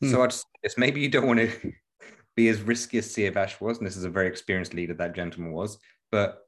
Hmm. 0.01 0.11
So 0.11 0.23
I'd 0.23 0.31
just 0.31 0.79
maybe 0.79 1.01
you 1.01 1.09
don't 1.09 1.27
want 1.27 1.41
to 1.41 1.73
be 2.37 2.49
as 2.49 2.63
risky 2.63 2.99
as 2.99 3.09
Siavash 3.09 3.61
was, 3.61 3.79
and 3.79 3.87
this 3.87 3.97
is 3.97 4.05
a 4.05 4.11
very 4.11 4.29
experienced 4.29 4.75
leader 4.75 4.95
that 4.95 5.15
gentleman 5.15 5.53
was, 5.53 5.79
but 6.11 6.47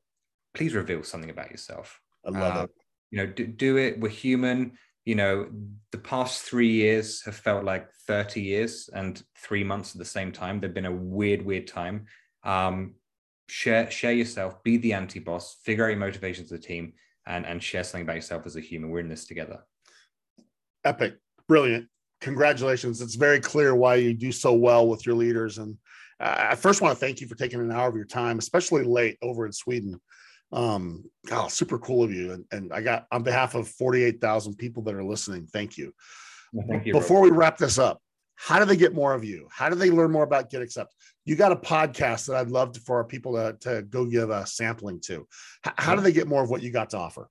please 0.55 0.75
reveal 0.75 1.03
something 1.03 1.31
about 1.31 1.51
yourself. 1.51 2.01
I 2.25 2.31
love 2.31 2.57
uh, 2.57 2.63
it. 2.63 2.71
You 3.11 3.19
know, 3.19 3.27
do, 3.27 3.47
do 3.47 3.77
it. 3.77 3.99
We're 3.99 4.09
human 4.09 4.79
you 5.05 5.15
know, 5.15 5.49
the 5.93 5.99
past 5.99 6.43
three 6.43 6.71
years 6.71 7.23
have 7.25 7.37
felt 7.37 7.65
like 7.65 7.91
30 8.07 8.41
years 8.41 8.91
and 8.93 9.23
three 9.37 9.65
months 9.65 9.95
at 9.95 9.99
the 9.99 10.05
same 10.05 10.31
time. 10.31 10.61
They've 10.61 10.73
been 10.73 10.87
a 10.87 10.93
weird, 10.93 11.43
weird 11.43 11.67
time. 11.67 12.07
Um, 12.45 12.95
share, 13.49 13.91
share 13.91 14.13
yourself, 14.13 14.63
be 14.63 14.77
the 14.77 14.93
anti-boss, 14.93 15.59
figure 15.65 15.85
out 15.85 15.91
your 15.91 15.99
motivations 15.99 16.53
of 16.53 16.61
the 16.61 16.67
team, 16.67 16.93
and, 17.27 17.47
and 17.47 17.63
share 17.63 17.85
something 17.85 18.03
about 18.03 18.17
yourself 18.17 18.47
as 18.47 18.57
a 18.57 18.61
human. 18.61 18.91
We're 18.91 19.01
in 19.01 19.09
this 19.09 19.27
together. 19.27 19.61
Epic. 20.85 21.17
Brilliant. 21.49 21.89
Congratulations. 22.21 23.01
It's 23.01 23.15
very 23.15 23.41
clear 23.41 23.75
why 23.75 23.97
you 23.97 24.13
do 24.15 24.33
so 24.33 24.53
well 24.53 24.87
with 24.87 25.07
your 25.07 25.15
leaders. 25.15 25.59
And 25.59 25.77
uh, 26.21 26.49
I 26.51 26.55
first 26.55 26.83
want 26.83 26.97
to 26.97 27.01
thank 27.05 27.21
you 27.21 27.27
for 27.27 27.35
taking 27.35 27.61
an 27.61 27.73
hour 27.73 27.89
of 27.89 27.97
your 27.97 28.05
time, 28.05 28.39
especially 28.39 28.85
late 28.85 29.17
over 29.23 29.47
in 29.47 29.53
Sweden 29.53 29.99
um 30.53 31.05
god 31.27 31.49
super 31.49 31.79
cool 31.79 32.03
of 32.03 32.13
you 32.13 32.33
and, 32.33 32.45
and 32.51 32.73
i 32.73 32.81
got 32.81 33.07
on 33.13 33.23
behalf 33.23 33.55
of 33.55 33.69
48,000 33.69 34.57
people 34.57 34.83
that 34.85 34.95
are 34.95 35.05
listening 35.05 35.47
thank 35.47 35.79
you, 35.79 35.93
well, 36.53 36.67
thank 36.69 36.87
you 36.87 36.93
before 36.93 37.19
Robert. 37.19 37.33
we 37.33 37.39
wrap 37.39 37.57
this 37.57 37.79
up 37.79 38.01
how 38.35 38.59
do 38.59 38.65
they 38.65 38.77
get 38.77 38.95
more 38.95 39.15
of 39.15 39.25
you 39.25 39.47
how 39.51 39.69
do 39.69 39.77
they 39.77 39.91
learn 39.91 40.11
more 40.11 40.25
about 40.25 40.51
GetAccept 40.51 40.89
you 41.25 41.37
got 41.37 41.53
a 41.53 41.57
podcast 41.57 42.27
that 42.27 42.37
i'd 42.37 42.49
love 42.49 42.73
to, 42.73 42.81
for 42.81 42.97
our 42.97 43.05
people 43.05 43.35
to, 43.35 43.57
to 43.61 43.83
go 43.83 44.05
give 44.05 44.31
a 44.31 44.45
sampling 44.47 45.01
to 45.03 45.27
how, 45.63 45.73
how 45.79 45.95
do 45.95 46.01
they 46.01 46.13
get 46.13 46.27
more 46.27 46.43
of 46.43 46.51
what 46.51 46.63
you 46.63 46.73
got 46.73 46.91
to 46.91 46.99
offer 46.99 47.29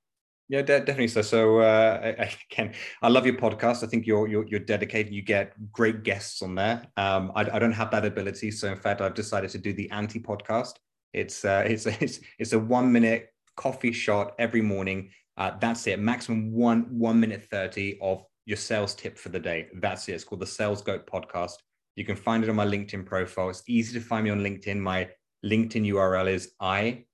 yeah, 0.50 0.64
de- 0.64 0.80
definitely. 0.80 1.10
So, 1.10 1.22
so 1.22 1.60
uh, 1.60 2.16
I, 2.20 2.32
Ken, 2.50 2.74
I 3.04 3.08
love 3.08 3.26
your 3.26 3.36
podcast. 3.36 3.84
I 3.84 3.88
think 3.88 4.08
you're, 4.08 4.28
you're 4.28 4.48
you're 4.48 4.60
dedicated. 4.60 5.14
You 5.14 5.22
get 5.22 5.54
great 5.72 6.02
guests 6.02 6.42
on 6.42 6.56
there. 6.56 6.88
Um, 6.98 7.32
I, 7.36 7.42
I 7.42 7.60
don't 7.60 7.72
have 7.72 7.92
that 7.92 8.04
ability, 8.04 8.50
so 8.50 8.68
in 8.68 8.78
fact, 8.78 9.00
I've 9.00 9.14
decided 9.14 9.52
to 9.52 9.60
do 9.60 9.74
the 9.74 9.90
anti 9.92 10.20
podcast. 10.20 10.74
It's 11.14 11.46
uh, 11.46 11.64
it's 11.68 11.86
it's 11.86 12.20
it's 12.38 12.54
a 12.54 12.60
one 12.60 12.92
minute 12.92 13.30
coffee 13.56 13.92
shot 13.92 14.34
every 14.40 14.62
morning. 14.62 15.10
Uh, 15.38 15.52
that's 15.60 15.88
it. 15.88 16.00
Maximum 16.00 16.52
one 16.52 16.86
one 16.90 17.20
minute 17.20 17.44
thirty 17.52 17.98
of 18.02 18.24
your 18.46 18.58
sales 18.58 18.96
tip 18.96 19.18
for 19.18 19.30
the 19.30 19.40
day. 19.40 19.68
That's 19.76 20.08
it. 20.10 20.14
It's 20.14 20.24
called 20.24 20.42
the 20.42 20.48
Sales 20.48 20.82
Goat 20.82 21.08
Podcast. 21.08 21.54
You 21.96 22.06
can 22.06 22.16
find 22.16 22.44
it 22.44 22.50
on 22.50 22.56
my 22.56 22.66
LinkedIn 22.66 23.06
profile. 23.06 23.50
It's 23.50 23.64
easy 23.68 24.00
to 24.00 24.06
find 24.06 24.24
me 24.24 24.30
on 24.32 24.40
LinkedIn. 24.40 24.78
My 24.80 25.10
LinkedIn 25.46 25.86
URL 25.88 26.30
is 26.30 26.54
I 26.60 27.06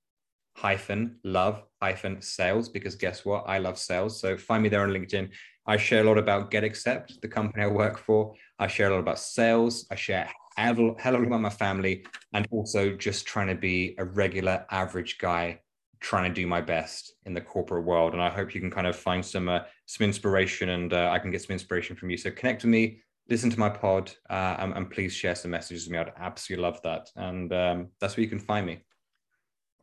hyphen 0.56 1.20
love 1.24 1.64
hyphen 1.82 2.22
sales 2.22 2.70
because 2.70 2.96
guess 2.96 3.26
what? 3.26 3.44
I 3.48 3.58
love 3.58 3.78
sales. 3.78 4.20
So 4.20 4.38
find 4.38 4.64
me 4.64 4.70
there 4.70 4.84
on 4.84 4.90
LinkedIn. 4.90 5.30
I 5.68 5.78
share 5.78 6.02
a 6.02 6.08
lot 6.08 6.18
about 6.18 6.52
GetAccept, 6.52 7.22
the 7.22 7.28
company 7.28 7.64
I 7.64 7.68
work 7.68 7.98
for. 7.98 8.34
I 8.60 8.68
share 8.68 8.90
a 8.90 8.92
lot 8.92 9.00
about 9.00 9.20
sales. 9.20 9.88
I 9.92 9.96
share 9.96 10.30
hell 10.58 10.72
of 10.72 10.80
a 10.80 11.12
lot 11.12 11.24
about 11.24 11.42
my 11.42 11.50
family 11.50 12.06
and 12.34 12.48
also 12.52 12.96
just 12.96 13.26
trying 13.26 13.48
to 13.48 13.56
be 13.56 13.96
a 13.98 14.06
regular 14.06 14.66
average 14.72 15.18
guy 15.18 15.60
trying 16.00 16.30
to 16.30 16.42
do 16.42 16.46
my 16.46 16.62
best 16.62 17.14
in 17.26 17.34
the 17.34 17.42
corporate 17.42 17.84
world 17.84 18.14
and 18.14 18.22
i 18.22 18.30
hope 18.30 18.54
you 18.54 18.62
can 18.62 18.72
kind 18.72 18.88
of 18.88 18.96
find 18.96 19.26
some 19.26 19.50
uh, 19.50 19.60
some 19.86 20.06
inspiration 20.06 20.70
and 20.70 20.94
uh, 20.94 21.10
i 21.12 21.20
can 21.20 21.32
get 21.32 21.42
some 21.42 21.54
inspiration 21.54 21.96
from 21.96 22.10
you 22.10 22.18
so 22.18 22.32
connect 22.32 22.64
with 22.64 22.72
me 22.72 23.00
listen 23.30 23.50
to 23.50 23.60
my 23.60 23.70
pod 23.70 24.12
uh, 24.30 24.56
and, 24.60 24.74
and, 24.74 24.92
please 24.92 25.14
share 25.14 25.36
some 25.36 25.52
messages 25.52 25.86
with 25.86 25.94
me 25.94 25.98
i'd 25.98 26.14
absolutely 26.18 26.64
love 26.64 26.82
that 26.84 27.10
and 27.16 27.52
um, 27.54 27.88
that's 28.00 28.16
where 28.16 28.24
you 28.24 28.30
can 28.30 28.40
find 28.40 28.66
me 28.66 28.80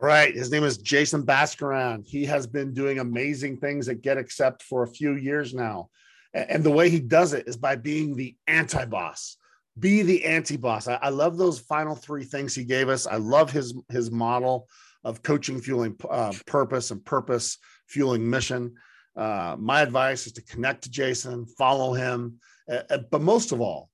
Right. 0.01 0.35
His 0.35 0.51
name 0.51 0.65
is 0.65 0.79
Jason 0.79 1.23
Bhaskaran. 1.23 2.05
He 2.05 2.25
has 2.25 2.45
been 2.49 2.75
doing 2.75 2.99
amazing 2.99 3.59
things 3.59 3.89
at 3.89 4.03
GetAccept 4.03 4.61
for 4.63 4.83
a 4.83 4.89
few 4.89 5.15
years 5.15 5.55
now. 5.55 5.91
And 6.35 6.65
the 6.65 6.73
way 6.73 6.91
he 6.91 6.99
does 6.99 7.35
it 7.35 7.47
is 7.47 7.57
by 7.57 7.77
being 7.77 8.17
the 8.17 8.35
anti 8.49 8.85
boss 8.85 9.37
be 9.79 10.03
the 10.03 10.25
anti-boss. 10.25 10.89
I, 10.89 10.95
I, 10.95 11.09
love 11.09 11.39
those 11.39 11.59
final 11.59 11.95
three 11.95 12.25
things 12.25 12.55
he 12.55 12.65
gave 12.65 12.89
us. 12.89 13.07
I 13.07 13.17
love 13.17 13.51
his 13.51 13.75
his 13.89 14.11
model 14.11 14.69
of 15.05 15.23
coaching 15.23 15.61
fueling 15.61 15.97
uh, 16.11 16.33
purpose 16.47 16.91
and 16.91 17.05
purpose 17.05 17.59
fueling 17.89 18.29
mission. 18.29 18.75
Uh, 19.17 19.57
my 19.59 19.81
advice 19.81 20.27
is 20.27 20.33
to 20.35 20.43
connect 20.43 20.85
to 20.85 20.91
Jason, 20.91 21.47
follow 21.47 21.93
him, 21.93 22.39
uh, 22.71 22.99
but 23.11 23.21
most 23.21 23.53
of 23.53 23.61
all, 23.61 23.91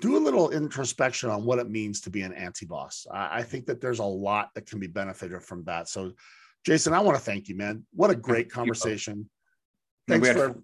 do 0.00 0.16
a 0.16 0.18
little 0.18 0.50
introspection 0.50 1.30
on 1.30 1.44
what 1.44 1.58
it 1.58 1.70
means 1.70 2.00
to 2.02 2.10
be 2.10 2.22
an 2.22 2.32
anti-boss. 2.32 3.06
I, 3.10 3.38
I 3.38 3.42
think 3.42 3.66
that 3.66 3.80
there's 3.80 4.00
a 4.00 4.04
lot 4.04 4.50
that 4.54 4.66
can 4.66 4.78
be 4.78 4.86
benefited 4.86 5.42
from 5.42 5.64
that. 5.64 5.88
So, 5.88 6.12
Jason, 6.66 6.92
I 6.92 7.00
want 7.00 7.16
to 7.16 7.22
thank 7.22 7.48
you, 7.48 7.56
man. 7.56 7.84
What 7.94 8.10
a 8.10 8.16
great 8.16 8.50
conversation. 8.50 9.30
Thanks 10.08 10.28
for 10.30 10.56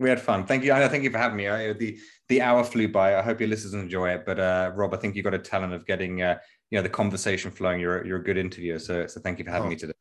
we 0.00 0.08
had 0.08 0.20
fun. 0.20 0.46
Thank 0.46 0.64
you. 0.64 0.72
I 0.72 0.88
thank 0.88 1.04
you 1.04 1.10
for 1.10 1.18
having 1.18 1.36
me. 1.36 1.46
I, 1.46 1.74
the 1.74 1.98
the 2.28 2.40
hour 2.40 2.64
flew 2.64 2.88
by. 2.88 3.16
I 3.16 3.22
hope 3.22 3.38
your 3.38 3.50
listeners 3.50 3.74
enjoy 3.74 4.10
it. 4.10 4.24
But 4.24 4.40
uh, 4.40 4.72
Rob, 4.74 4.94
I 4.94 4.96
think 4.96 5.14
you 5.14 5.22
got 5.22 5.34
a 5.34 5.38
talent 5.38 5.74
of 5.74 5.86
getting 5.86 6.22
uh, 6.22 6.38
you 6.70 6.78
know 6.78 6.82
the 6.82 6.88
conversation 6.88 7.50
flowing. 7.50 7.80
You're 7.80 8.04
you're 8.06 8.18
a 8.18 8.24
good 8.24 8.38
interviewer. 8.38 8.78
So 8.78 9.06
so 9.06 9.20
thank 9.20 9.38
you 9.38 9.44
for 9.44 9.50
having 9.50 9.66
oh. 9.66 9.70
me 9.70 9.76
today. 9.76 9.92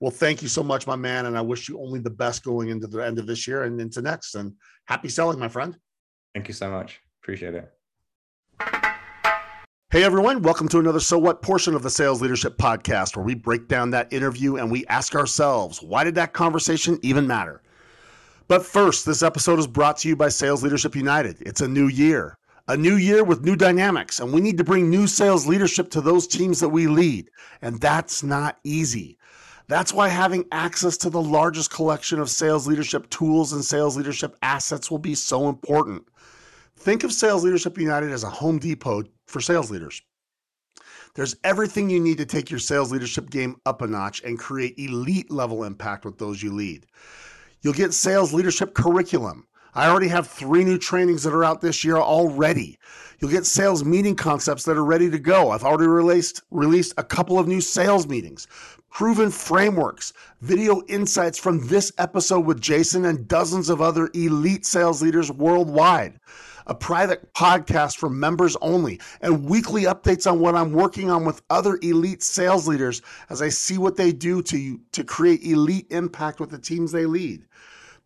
Well, 0.00 0.12
thank 0.12 0.42
you 0.42 0.48
so 0.48 0.62
much, 0.62 0.86
my 0.86 0.96
man. 0.96 1.26
And 1.26 1.36
I 1.36 1.40
wish 1.42 1.68
you 1.68 1.80
only 1.80 2.00
the 2.00 2.10
best 2.10 2.44
going 2.44 2.70
into 2.70 2.86
the 2.86 3.04
end 3.04 3.18
of 3.18 3.26
this 3.26 3.46
year 3.46 3.64
and 3.64 3.80
into 3.80 4.00
next. 4.00 4.34
And 4.34 4.54
happy 4.86 5.08
selling, 5.08 5.38
my 5.38 5.48
friend. 5.48 5.76
Thank 6.34 6.48
you 6.48 6.54
so 6.54 6.70
much. 6.70 7.00
Appreciate 7.22 7.54
it. 7.54 7.70
Hey 9.90 10.04
everyone, 10.04 10.40
welcome 10.40 10.68
to 10.68 10.78
another 10.78 11.00
So 11.00 11.18
What 11.18 11.42
portion 11.42 11.74
of 11.74 11.82
the 11.82 11.90
Sales 11.90 12.22
Leadership 12.22 12.56
Podcast, 12.56 13.14
where 13.14 13.24
we 13.24 13.34
break 13.34 13.68
down 13.68 13.90
that 13.90 14.10
interview 14.10 14.56
and 14.56 14.70
we 14.70 14.86
ask 14.86 15.14
ourselves, 15.14 15.82
why 15.82 16.02
did 16.02 16.14
that 16.14 16.32
conversation 16.32 16.98
even 17.02 17.26
matter? 17.26 17.60
But 18.48 18.66
first, 18.66 19.06
this 19.06 19.22
episode 19.22 19.58
is 19.58 19.66
brought 19.66 19.98
to 19.98 20.08
you 20.08 20.16
by 20.16 20.28
Sales 20.28 20.62
Leadership 20.62 20.96
United. 20.96 21.40
It's 21.40 21.60
a 21.60 21.68
new 21.68 21.86
year, 21.86 22.36
a 22.68 22.76
new 22.76 22.96
year 22.96 23.24
with 23.24 23.44
new 23.44 23.56
dynamics, 23.56 24.20
and 24.20 24.32
we 24.32 24.40
need 24.40 24.58
to 24.58 24.64
bring 24.64 24.90
new 24.90 25.06
sales 25.06 25.46
leadership 25.46 25.90
to 25.90 26.00
those 26.00 26.26
teams 26.26 26.60
that 26.60 26.68
we 26.68 26.86
lead. 26.86 27.30
And 27.60 27.80
that's 27.80 28.22
not 28.22 28.58
easy. 28.64 29.18
That's 29.68 29.92
why 29.92 30.08
having 30.08 30.44
access 30.50 30.96
to 30.98 31.10
the 31.10 31.22
largest 31.22 31.70
collection 31.70 32.18
of 32.18 32.28
sales 32.28 32.66
leadership 32.66 33.08
tools 33.10 33.52
and 33.52 33.64
sales 33.64 33.96
leadership 33.96 34.36
assets 34.42 34.90
will 34.90 34.98
be 34.98 35.14
so 35.14 35.48
important. 35.48 36.04
Think 36.76 37.04
of 37.04 37.12
Sales 37.12 37.44
Leadership 37.44 37.78
United 37.78 38.10
as 38.10 38.24
a 38.24 38.30
Home 38.30 38.58
Depot 38.58 39.04
for 39.26 39.40
sales 39.40 39.70
leaders. 39.70 40.02
There's 41.14 41.36
everything 41.44 41.90
you 41.90 42.00
need 42.00 42.18
to 42.18 42.26
take 42.26 42.50
your 42.50 42.58
sales 42.58 42.90
leadership 42.90 43.30
game 43.30 43.56
up 43.66 43.82
a 43.82 43.86
notch 43.86 44.22
and 44.24 44.38
create 44.38 44.78
elite 44.78 45.30
level 45.30 45.62
impact 45.62 46.04
with 46.04 46.18
those 46.18 46.42
you 46.42 46.52
lead. 46.52 46.86
You'll 47.62 47.74
get 47.74 47.94
sales 47.94 48.34
leadership 48.34 48.74
curriculum. 48.74 49.46
I 49.74 49.88
already 49.88 50.08
have 50.08 50.26
three 50.26 50.64
new 50.64 50.78
trainings 50.78 51.22
that 51.22 51.32
are 51.32 51.44
out 51.44 51.60
this 51.60 51.84
year 51.84 51.96
already. 51.96 52.78
You'll 53.18 53.30
get 53.30 53.46
sales 53.46 53.84
meeting 53.84 54.16
concepts 54.16 54.64
that 54.64 54.76
are 54.76 54.84
ready 54.84 55.08
to 55.08 55.18
go. 55.18 55.50
I've 55.50 55.62
already 55.62 55.86
released 55.86 56.42
released 56.50 56.92
a 56.98 57.04
couple 57.04 57.38
of 57.38 57.46
new 57.46 57.60
sales 57.60 58.06
meetings, 58.06 58.48
proven 58.90 59.30
frameworks, 59.30 60.12
video 60.40 60.82
insights 60.88 61.38
from 61.38 61.68
this 61.68 61.92
episode 61.98 62.44
with 62.44 62.60
Jason 62.60 63.04
and 63.04 63.28
dozens 63.28 63.70
of 63.70 63.80
other 63.80 64.10
elite 64.12 64.66
sales 64.66 65.00
leaders 65.00 65.30
worldwide 65.30 66.18
a 66.66 66.74
private 66.74 67.32
podcast 67.34 67.96
for 67.96 68.08
members 68.08 68.56
only, 68.60 69.00
and 69.20 69.44
weekly 69.48 69.82
updates 69.82 70.30
on 70.30 70.40
what 70.40 70.54
I'm 70.54 70.72
working 70.72 71.10
on 71.10 71.24
with 71.24 71.42
other 71.50 71.78
elite 71.82 72.22
sales 72.22 72.68
leaders 72.68 73.02
as 73.30 73.42
I 73.42 73.48
see 73.48 73.78
what 73.78 73.96
they 73.96 74.12
do 74.12 74.42
to, 74.42 74.80
to 74.92 75.04
create 75.04 75.42
elite 75.42 75.86
impact 75.90 76.40
with 76.40 76.50
the 76.50 76.58
teams 76.58 76.92
they 76.92 77.06
lead 77.06 77.44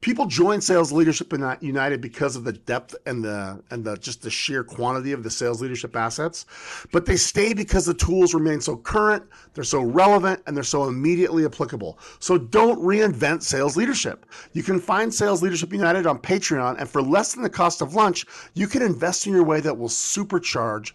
people 0.00 0.26
join 0.26 0.60
Sales 0.60 0.92
Leadership 0.92 1.32
United 1.60 2.00
because 2.00 2.36
of 2.36 2.44
the 2.44 2.52
depth 2.52 2.94
and 3.06 3.24
the 3.24 3.62
and 3.70 3.84
the 3.84 3.96
just 3.96 4.22
the 4.22 4.30
sheer 4.30 4.62
quantity 4.62 5.12
of 5.12 5.22
the 5.22 5.30
sales 5.30 5.60
leadership 5.60 5.96
assets, 5.96 6.46
but 6.92 7.06
they 7.06 7.16
stay 7.16 7.54
because 7.54 7.86
the 7.86 7.94
tools 7.94 8.34
remain 8.34 8.60
so 8.60 8.76
current, 8.76 9.24
they're 9.54 9.64
so 9.64 9.82
relevant, 9.82 10.42
and 10.46 10.56
they're 10.56 10.64
so 10.64 10.84
immediately 10.84 11.44
applicable. 11.44 11.98
So 12.18 12.38
don't 12.38 12.80
reinvent 12.80 13.42
sales 13.42 13.76
leadership. 13.76 14.26
You 14.52 14.62
can 14.62 14.80
find 14.80 15.12
Sales 15.12 15.42
Leadership 15.42 15.72
United 15.72 16.06
on 16.06 16.18
Patreon, 16.18 16.78
and 16.78 16.88
for 16.88 17.02
less 17.02 17.34
than 17.34 17.42
the 17.42 17.50
cost 17.50 17.82
of 17.82 17.94
lunch, 17.94 18.26
you 18.54 18.66
can 18.66 18.82
invest 18.82 19.26
in 19.26 19.32
your 19.32 19.44
way 19.44 19.60
that 19.60 19.76
will 19.76 19.88
supercharge 19.88 20.92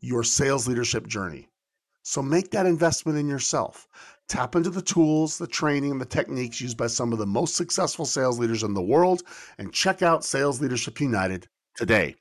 your 0.00 0.24
sales 0.24 0.66
leadership 0.66 1.06
journey. 1.06 1.48
So 2.02 2.22
make 2.22 2.50
that 2.50 2.66
investment 2.66 3.18
in 3.18 3.28
yourself. 3.28 3.86
Tap 4.30 4.54
into 4.54 4.70
the 4.70 4.80
tools, 4.80 5.38
the 5.38 5.46
training, 5.48 5.90
and 5.90 6.00
the 6.00 6.04
techniques 6.04 6.60
used 6.60 6.76
by 6.76 6.86
some 6.86 7.12
of 7.12 7.18
the 7.18 7.26
most 7.26 7.56
successful 7.56 8.04
sales 8.04 8.38
leaders 8.38 8.62
in 8.62 8.74
the 8.74 8.80
world 8.80 9.24
and 9.58 9.72
check 9.72 10.02
out 10.02 10.24
Sales 10.24 10.60
Leadership 10.60 11.00
United 11.00 11.48
today. 11.74 12.14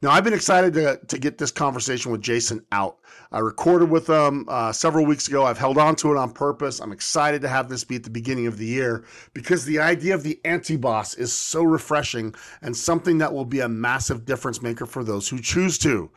Now, 0.00 0.10
I've 0.10 0.24
been 0.24 0.32
excited 0.32 0.72
to, 0.72 0.98
to 1.06 1.18
get 1.18 1.36
this 1.36 1.50
conversation 1.50 2.10
with 2.10 2.22
Jason 2.22 2.64
out. 2.72 2.96
I 3.30 3.40
recorded 3.40 3.90
with 3.90 4.08
him 4.08 4.46
uh, 4.48 4.72
several 4.72 5.04
weeks 5.04 5.28
ago. 5.28 5.44
I've 5.44 5.58
held 5.58 5.76
on 5.76 5.96
to 5.96 6.12
it 6.12 6.16
on 6.16 6.32
purpose. 6.32 6.80
I'm 6.80 6.92
excited 6.92 7.42
to 7.42 7.48
have 7.48 7.68
this 7.68 7.84
be 7.84 7.96
at 7.96 8.04
the 8.04 8.10
beginning 8.10 8.46
of 8.46 8.56
the 8.56 8.66
year 8.66 9.04
because 9.34 9.66
the 9.66 9.80
idea 9.80 10.14
of 10.14 10.22
the 10.22 10.40
anti 10.46 10.78
boss 10.78 11.12
is 11.12 11.30
so 11.30 11.62
refreshing 11.62 12.34
and 12.62 12.74
something 12.74 13.18
that 13.18 13.34
will 13.34 13.44
be 13.44 13.60
a 13.60 13.68
massive 13.68 14.24
difference 14.24 14.62
maker 14.62 14.86
for 14.86 15.04
those 15.04 15.28
who 15.28 15.38
choose 15.40 15.76
to. 15.80 16.10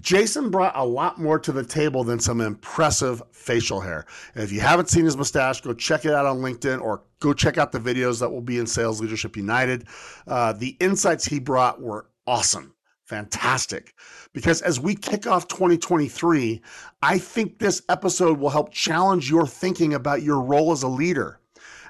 Jason 0.00 0.50
brought 0.50 0.74
a 0.74 0.84
lot 0.84 1.20
more 1.20 1.38
to 1.38 1.52
the 1.52 1.64
table 1.64 2.02
than 2.02 2.18
some 2.18 2.40
impressive 2.40 3.22
facial 3.30 3.80
hair. 3.80 4.06
And 4.34 4.42
if 4.42 4.50
you 4.50 4.60
haven't 4.60 4.88
seen 4.88 5.04
his 5.04 5.18
mustache, 5.18 5.60
go 5.60 5.74
check 5.74 6.06
it 6.06 6.14
out 6.14 6.24
on 6.24 6.38
LinkedIn 6.38 6.80
or 6.80 7.02
go 7.20 7.34
check 7.34 7.58
out 7.58 7.70
the 7.70 7.78
videos 7.78 8.20
that 8.20 8.30
will 8.30 8.40
be 8.40 8.58
in 8.58 8.66
Sales 8.66 9.02
Leadership 9.02 9.36
United. 9.36 9.86
Uh, 10.26 10.54
the 10.54 10.76
insights 10.80 11.26
he 11.26 11.38
brought 11.38 11.82
were 11.82 12.06
awesome, 12.26 12.74
fantastic. 13.04 13.92
Because 14.32 14.62
as 14.62 14.80
we 14.80 14.94
kick 14.94 15.26
off 15.26 15.46
2023, 15.48 16.62
I 17.02 17.18
think 17.18 17.58
this 17.58 17.82
episode 17.90 18.38
will 18.38 18.50
help 18.50 18.72
challenge 18.72 19.28
your 19.28 19.46
thinking 19.46 19.92
about 19.92 20.22
your 20.22 20.40
role 20.40 20.72
as 20.72 20.82
a 20.82 20.88
leader. 20.88 21.38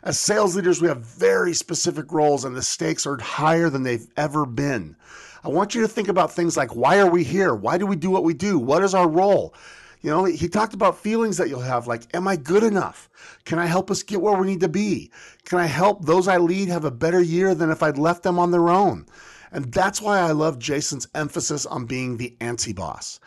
As 0.03 0.19
sales 0.19 0.55
leaders, 0.55 0.83
we 0.83 0.89
have 0.89 1.07
very 1.07 1.55
specific 1.55 2.13
roles, 2.13 2.45
and 2.45 2.55
the 2.55 2.63
stakes 2.63 3.07
are 3.07 3.17
higher 3.19 3.71
than 3.71 3.85
they've 3.85 4.07
ever 4.17 4.45
been. 4.45 4.97
I 5.45 5.49
want 5.49 5.75
you 5.75 5.83
to 5.83 5.89
think 5.89 6.09
about 6.09 6.33
things 6.33 6.57
like 6.57 6.75
why 6.75 6.99
are 6.99 7.11
we 7.11 7.23
here? 7.23 7.55
Why 7.55 7.77
do 7.77 7.87
we 7.87 7.97
do 7.97 8.11
what 8.11 8.25
we 8.25 8.33
do? 8.33 8.59
What 8.59 8.83
is 8.83 8.95
our 8.95 9.09
role? 9.09 9.55
You 10.01 10.11
know, 10.11 10.25
he 10.25 10.49
talked 10.49 10.73
about 10.73 10.99
feelings 10.99 11.37
that 11.37 11.49
you'll 11.49 11.61
have 11.61 11.87
like, 11.87 12.03
am 12.15 12.27
I 12.27 12.37
good 12.37 12.63
enough? 12.63 13.11
Can 13.45 13.59
I 13.59 13.67
help 13.67 13.91
us 13.91 14.03
get 14.03 14.23
where 14.23 14.37
we 14.37 14.47
need 14.47 14.61
to 14.61 14.69
be? 14.69 15.11
Can 15.45 15.59
I 15.59 15.67
help 15.67 16.05
those 16.05 16.29
I 16.29 16.39
lead 16.39 16.69
have 16.69 16.85
a 16.85 16.91
better 16.91 17.21
year 17.21 17.55
than 17.55 17.71
if 17.71 17.83
I'd 17.83 17.99
left 17.99 18.23
them 18.23 18.39
on 18.39 18.51
their 18.51 18.71
own? 18.71 19.07
And 19.53 19.73
that's 19.73 20.01
why 20.01 20.19
I 20.19 20.33
love 20.33 20.59
Jason's 20.59 21.07
emphasis 21.15 21.65
on 21.67 21.87
being 21.87 22.17
the 22.17 22.35
anti 22.41 22.73
boss. 22.73 23.21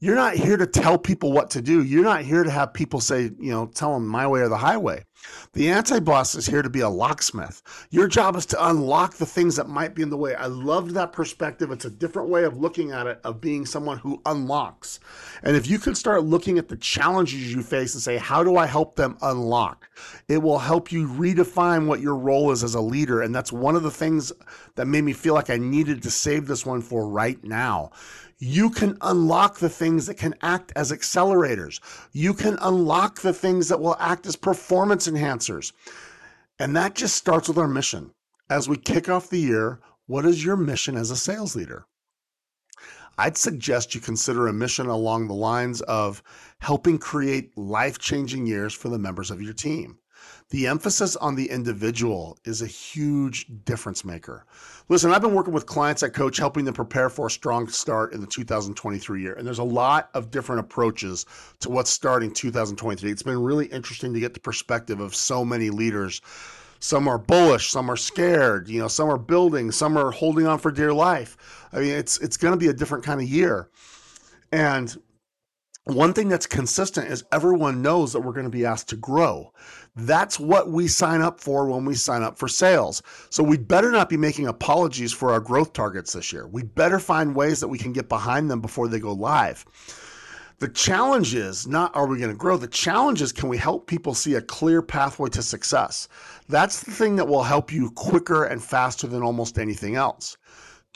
You're 0.00 0.14
not 0.14 0.34
here 0.34 0.56
to 0.56 0.66
tell 0.66 0.96
people 0.96 1.32
what 1.32 1.50
to 1.50 1.60
do. 1.60 1.82
You're 1.82 2.04
not 2.04 2.22
here 2.22 2.44
to 2.44 2.50
have 2.50 2.72
people 2.72 3.00
say, 3.00 3.32
you 3.40 3.50
know, 3.50 3.66
tell 3.66 3.94
them 3.94 4.06
my 4.06 4.28
way 4.28 4.40
or 4.40 4.48
the 4.48 4.56
highway. 4.56 5.04
The 5.54 5.70
anti 5.70 5.98
boss 5.98 6.36
is 6.36 6.46
here 6.46 6.62
to 6.62 6.70
be 6.70 6.80
a 6.80 6.88
locksmith. 6.88 7.62
Your 7.90 8.06
job 8.06 8.36
is 8.36 8.46
to 8.46 8.68
unlock 8.68 9.14
the 9.14 9.26
things 9.26 9.56
that 9.56 9.68
might 9.68 9.96
be 9.96 10.02
in 10.02 10.10
the 10.10 10.16
way. 10.16 10.36
I 10.36 10.46
loved 10.46 10.92
that 10.92 11.12
perspective. 11.12 11.72
It's 11.72 11.84
a 11.84 11.90
different 11.90 12.28
way 12.28 12.44
of 12.44 12.56
looking 12.56 12.92
at 12.92 13.08
it, 13.08 13.20
of 13.24 13.40
being 13.40 13.66
someone 13.66 13.98
who 13.98 14.22
unlocks. 14.24 15.00
And 15.42 15.56
if 15.56 15.68
you 15.68 15.80
could 15.80 15.96
start 15.96 16.22
looking 16.22 16.58
at 16.58 16.68
the 16.68 16.76
challenges 16.76 17.52
you 17.52 17.64
face 17.64 17.94
and 17.94 18.02
say, 18.02 18.18
how 18.18 18.44
do 18.44 18.56
I 18.56 18.66
help 18.66 18.94
them 18.94 19.18
unlock? 19.20 19.90
It 20.28 20.38
will 20.38 20.60
help 20.60 20.92
you 20.92 21.08
redefine 21.08 21.86
what 21.86 22.00
your 22.00 22.16
role 22.16 22.52
is 22.52 22.62
as 22.62 22.76
a 22.76 22.80
leader. 22.80 23.22
And 23.22 23.34
that's 23.34 23.52
one 23.52 23.74
of 23.74 23.82
the 23.82 23.90
things 23.90 24.32
that 24.76 24.86
made 24.86 25.02
me 25.02 25.12
feel 25.12 25.34
like 25.34 25.50
I 25.50 25.56
needed 25.56 26.04
to 26.04 26.10
save 26.12 26.46
this 26.46 26.64
one 26.64 26.82
for 26.82 27.08
right 27.08 27.42
now 27.42 27.90
you 28.38 28.70
can 28.70 28.96
unlock 29.00 29.58
the 29.58 29.68
things 29.68 30.06
that 30.06 30.16
can 30.16 30.34
act 30.42 30.72
as 30.76 30.92
accelerators. 30.92 31.80
You 32.12 32.34
can 32.34 32.56
unlock 32.60 33.20
the 33.20 33.32
things 33.32 33.68
that 33.68 33.80
will 33.80 33.96
act 33.98 34.26
as 34.26 34.36
performance 34.36 35.08
enhancers. 35.08 35.72
And 36.58 36.76
that 36.76 36.94
just 36.94 37.16
starts 37.16 37.48
with 37.48 37.58
our 37.58 37.68
mission. 37.68 38.12
As 38.48 38.68
we 38.68 38.76
kick 38.76 39.08
off 39.08 39.30
the 39.30 39.40
year, 39.40 39.80
what 40.06 40.24
is 40.24 40.44
your 40.44 40.56
mission 40.56 40.96
as 40.96 41.10
a 41.10 41.16
sales 41.16 41.54
leader? 41.56 41.86
I'd 43.18 43.36
suggest 43.36 43.94
you 43.94 44.00
consider 44.00 44.46
a 44.46 44.52
mission 44.52 44.86
along 44.86 45.26
the 45.26 45.34
lines 45.34 45.80
of 45.82 46.22
helping 46.60 46.98
create 46.98 47.56
life 47.58 47.98
changing 47.98 48.46
years 48.46 48.72
for 48.72 48.88
the 48.88 48.98
members 48.98 49.32
of 49.32 49.42
your 49.42 49.52
team. 49.54 49.98
The 50.50 50.66
emphasis 50.66 51.14
on 51.16 51.34
the 51.34 51.50
individual 51.50 52.38
is 52.46 52.62
a 52.62 52.66
huge 52.66 53.46
difference 53.66 54.02
maker. 54.02 54.46
Listen, 54.88 55.10
I've 55.10 55.20
been 55.20 55.34
working 55.34 55.52
with 55.52 55.66
clients 55.66 56.02
at 56.02 56.14
Coach, 56.14 56.38
helping 56.38 56.64
them 56.64 56.72
prepare 56.72 57.10
for 57.10 57.26
a 57.26 57.30
strong 57.30 57.68
start 57.68 58.14
in 58.14 58.22
the 58.22 58.26
2023 58.26 59.20
year. 59.20 59.34
And 59.34 59.46
there's 59.46 59.58
a 59.58 59.64
lot 59.64 60.08
of 60.14 60.30
different 60.30 60.60
approaches 60.60 61.26
to 61.60 61.68
what's 61.68 61.90
starting 61.90 62.32
2023. 62.32 63.10
It's 63.10 63.22
been 63.22 63.42
really 63.42 63.66
interesting 63.66 64.14
to 64.14 64.20
get 64.20 64.32
the 64.32 64.40
perspective 64.40 65.00
of 65.00 65.14
so 65.14 65.44
many 65.44 65.68
leaders. 65.68 66.22
Some 66.80 67.08
are 67.08 67.18
bullish, 67.18 67.70
some 67.70 67.90
are 67.90 67.96
scared, 67.96 68.68
you 68.68 68.80
know, 68.80 68.88
some 68.88 69.10
are 69.10 69.18
building, 69.18 69.70
some 69.70 69.98
are 69.98 70.10
holding 70.10 70.46
on 70.46 70.58
for 70.58 70.70
dear 70.70 70.94
life. 70.94 71.36
I 71.72 71.80
mean, 71.80 71.90
it's 71.90 72.18
it's 72.18 72.38
going 72.38 72.52
to 72.52 72.58
be 72.58 72.68
a 72.68 72.72
different 72.72 73.04
kind 73.04 73.20
of 73.20 73.28
year. 73.28 73.68
And 74.52 74.96
one 75.88 76.12
thing 76.12 76.28
that's 76.28 76.46
consistent 76.46 77.08
is 77.08 77.24
everyone 77.32 77.80
knows 77.80 78.12
that 78.12 78.20
we're 78.20 78.32
going 78.32 78.44
to 78.44 78.50
be 78.50 78.66
asked 78.66 78.90
to 78.90 78.96
grow. 78.96 79.52
That's 80.00 80.38
what 80.38 80.70
we 80.70 80.86
sign 80.86 81.22
up 81.22 81.40
for 81.40 81.66
when 81.66 81.84
we 81.84 81.96
sign 81.96 82.22
up 82.22 82.38
for 82.38 82.46
sales. 82.46 83.02
So 83.30 83.42
we 83.42 83.56
better 83.56 83.90
not 83.90 84.08
be 84.08 84.16
making 84.16 84.46
apologies 84.46 85.12
for 85.12 85.32
our 85.32 85.40
growth 85.40 85.72
targets 85.72 86.12
this 86.12 86.32
year. 86.32 86.46
We 86.46 86.62
better 86.62 87.00
find 87.00 87.34
ways 87.34 87.58
that 87.58 87.66
we 87.66 87.78
can 87.78 87.92
get 87.92 88.08
behind 88.08 88.48
them 88.48 88.60
before 88.60 88.86
they 88.86 89.00
go 89.00 89.12
live. 89.12 89.66
The 90.60 90.68
challenge 90.68 91.34
is 91.34 91.66
not 91.66 91.94
are 91.96 92.06
we 92.06 92.18
going 92.18 92.30
to 92.30 92.36
grow? 92.36 92.56
The 92.56 92.68
challenge 92.68 93.22
is 93.22 93.32
can 93.32 93.48
we 93.48 93.56
help 93.56 93.88
people 93.88 94.14
see 94.14 94.36
a 94.36 94.40
clear 94.40 94.82
pathway 94.82 95.30
to 95.30 95.42
success? 95.42 96.06
That's 96.48 96.80
the 96.80 96.92
thing 96.92 97.16
that 97.16 97.26
will 97.26 97.42
help 97.42 97.72
you 97.72 97.90
quicker 97.90 98.44
and 98.44 98.62
faster 98.62 99.08
than 99.08 99.24
almost 99.24 99.58
anything 99.58 99.96
else. 99.96 100.36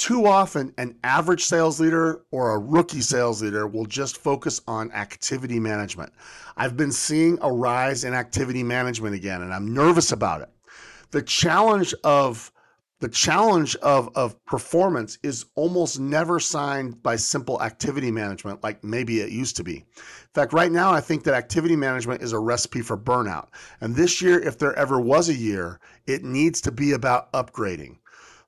Too 0.02 0.26
often, 0.26 0.74
an 0.78 0.96
average 1.04 1.44
sales 1.44 1.78
leader 1.78 2.22
or 2.32 2.50
a 2.50 2.58
rookie 2.58 3.02
sales 3.02 3.40
leader 3.40 3.68
will 3.68 3.86
just 3.86 4.16
focus 4.16 4.60
on 4.66 4.90
activity 4.90 5.60
management. 5.60 6.12
I've 6.56 6.76
been 6.76 6.90
seeing 6.90 7.38
a 7.40 7.52
rise 7.52 8.02
in 8.02 8.12
activity 8.12 8.64
management 8.64 9.14
again, 9.14 9.42
and 9.42 9.54
I'm 9.54 9.72
nervous 9.72 10.10
about 10.10 10.40
it. 10.40 10.48
The 11.12 11.22
challenge 11.22 11.94
of 12.02 12.50
the 12.98 13.08
challenge 13.08 13.76
of, 13.76 14.10
of 14.16 14.44
performance 14.44 15.18
is 15.22 15.44
almost 15.54 16.00
never 16.00 16.40
signed 16.40 17.00
by 17.04 17.14
simple 17.14 17.62
activity 17.62 18.10
management 18.10 18.64
like 18.64 18.82
maybe 18.82 19.20
it 19.20 19.30
used 19.30 19.54
to 19.58 19.62
be. 19.62 19.76
In 19.76 20.32
fact, 20.34 20.52
right 20.52 20.72
now, 20.72 20.90
I 20.90 21.00
think 21.00 21.22
that 21.22 21.34
activity 21.34 21.76
management 21.76 22.22
is 22.22 22.32
a 22.32 22.40
recipe 22.40 22.80
for 22.80 22.98
burnout. 22.98 23.50
And 23.80 23.94
this 23.94 24.20
year, 24.20 24.40
if 24.40 24.58
there 24.58 24.76
ever 24.76 25.00
was 25.00 25.28
a 25.28 25.34
year, 25.34 25.78
it 26.08 26.24
needs 26.24 26.60
to 26.62 26.72
be 26.72 26.90
about 26.90 27.32
upgrading. 27.32 27.98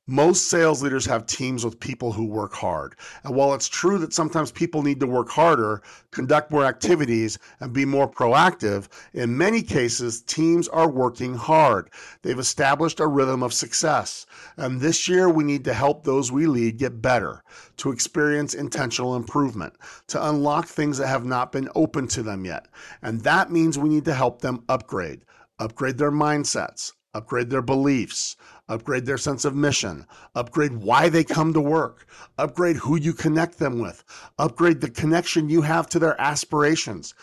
Most 0.07 0.51
sales 0.51 0.83
leaders 0.83 1.07
have 1.07 1.25
teams 1.25 1.65
with 1.65 1.81
people 1.81 2.13
who 2.13 2.27
work 2.27 2.53
hard. 2.53 2.95
And 3.23 3.35
while 3.35 3.55
it's 3.55 3.71
true 3.71 3.97
that 4.01 4.13
sometimes 4.13 4.53
people 4.53 4.83
need 4.83 5.01
to 5.01 5.07
work 5.07 5.31
harder, 5.31 5.81
conduct 6.11 6.51
more 6.51 6.67
activities, 6.67 7.39
and 7.61 7.73
be 7.73 7.87
more 7.87 8.07
proactive, 8.07 8.89
in 9.15 9.39
many 9.39 9.63
cases, 9.63 10.21
teams 10.21 10.69
are 10.69 10.91
working 10.91 11.35
hard. 11.35 11.89
They've 12.21 12.39
established 12.39 13.01
a 13.01 13.07
rhythm 13.07 13.43
of 13.43 13.55
success. 13.55 14.27
And 14.59 14.79
this 14.79 15.09
year, 15.09 15.31
we 15.31 15.43
need 15.43 15.65
to 15.65 15.73
help 15.73 16.05
those 16.05 16.31
we 16.31 16.47
lead 16.47 16.77
get 16.77 17.01
better, 17.01 17.43
to 17.79 17.91
experience 17.91 18.53
intentional 18.53 19.17
improvement, 19.17 19.73
to 20.09 20.29
unlock 20.29 20.67
things 20.67 20.99
that 20.99 21.09
have 21.09 21.25
not 21.25 21.51
been 21.51 21.71
open 21.75 22.09
to 22.09 22.23
them 22.23 22.45
yet. 22.45 22.69
And 23.01 23.23
that 23.23 23.51
means 23.51 23.79
we 23.79 23.89
need 23.89 24.05
to 24.05 24.13
help 24.13 24.43
them 24.43 24.65
upgrade, 24.69 25.23
upgrade 25.59 25.97
their 25.97 26.13
mindsets, 26.13 26.93
upgrade 27.15 27.49
their 27.49 27.63
beliefs, 27.63 28.37
upgrade 28.69 29.07
their 29.07 29.19
sense 29.19 29.45
of 29.45 29.55
mission, 29.55 30.07
upgrade 30.35 30.73
why 30.73 31.09
they 31.09 31.25
come 31.25 31.53
to 31.53 31.61
work, 31.61 32.07
upgrade 32.39 32.77
who 32.77 32.97
you 32.97 33.13
connect 33.13 33.59
them 33.59 33.79
with, 33.79 34.05
upgrade 34.39 34.81
the 34.81 34.91
connection 34.91 35.49
you 35.49 35.63
have 35.63 35.89
to 35.89 35.99
their 35.99 36.21
aspirations. 36.21 37.15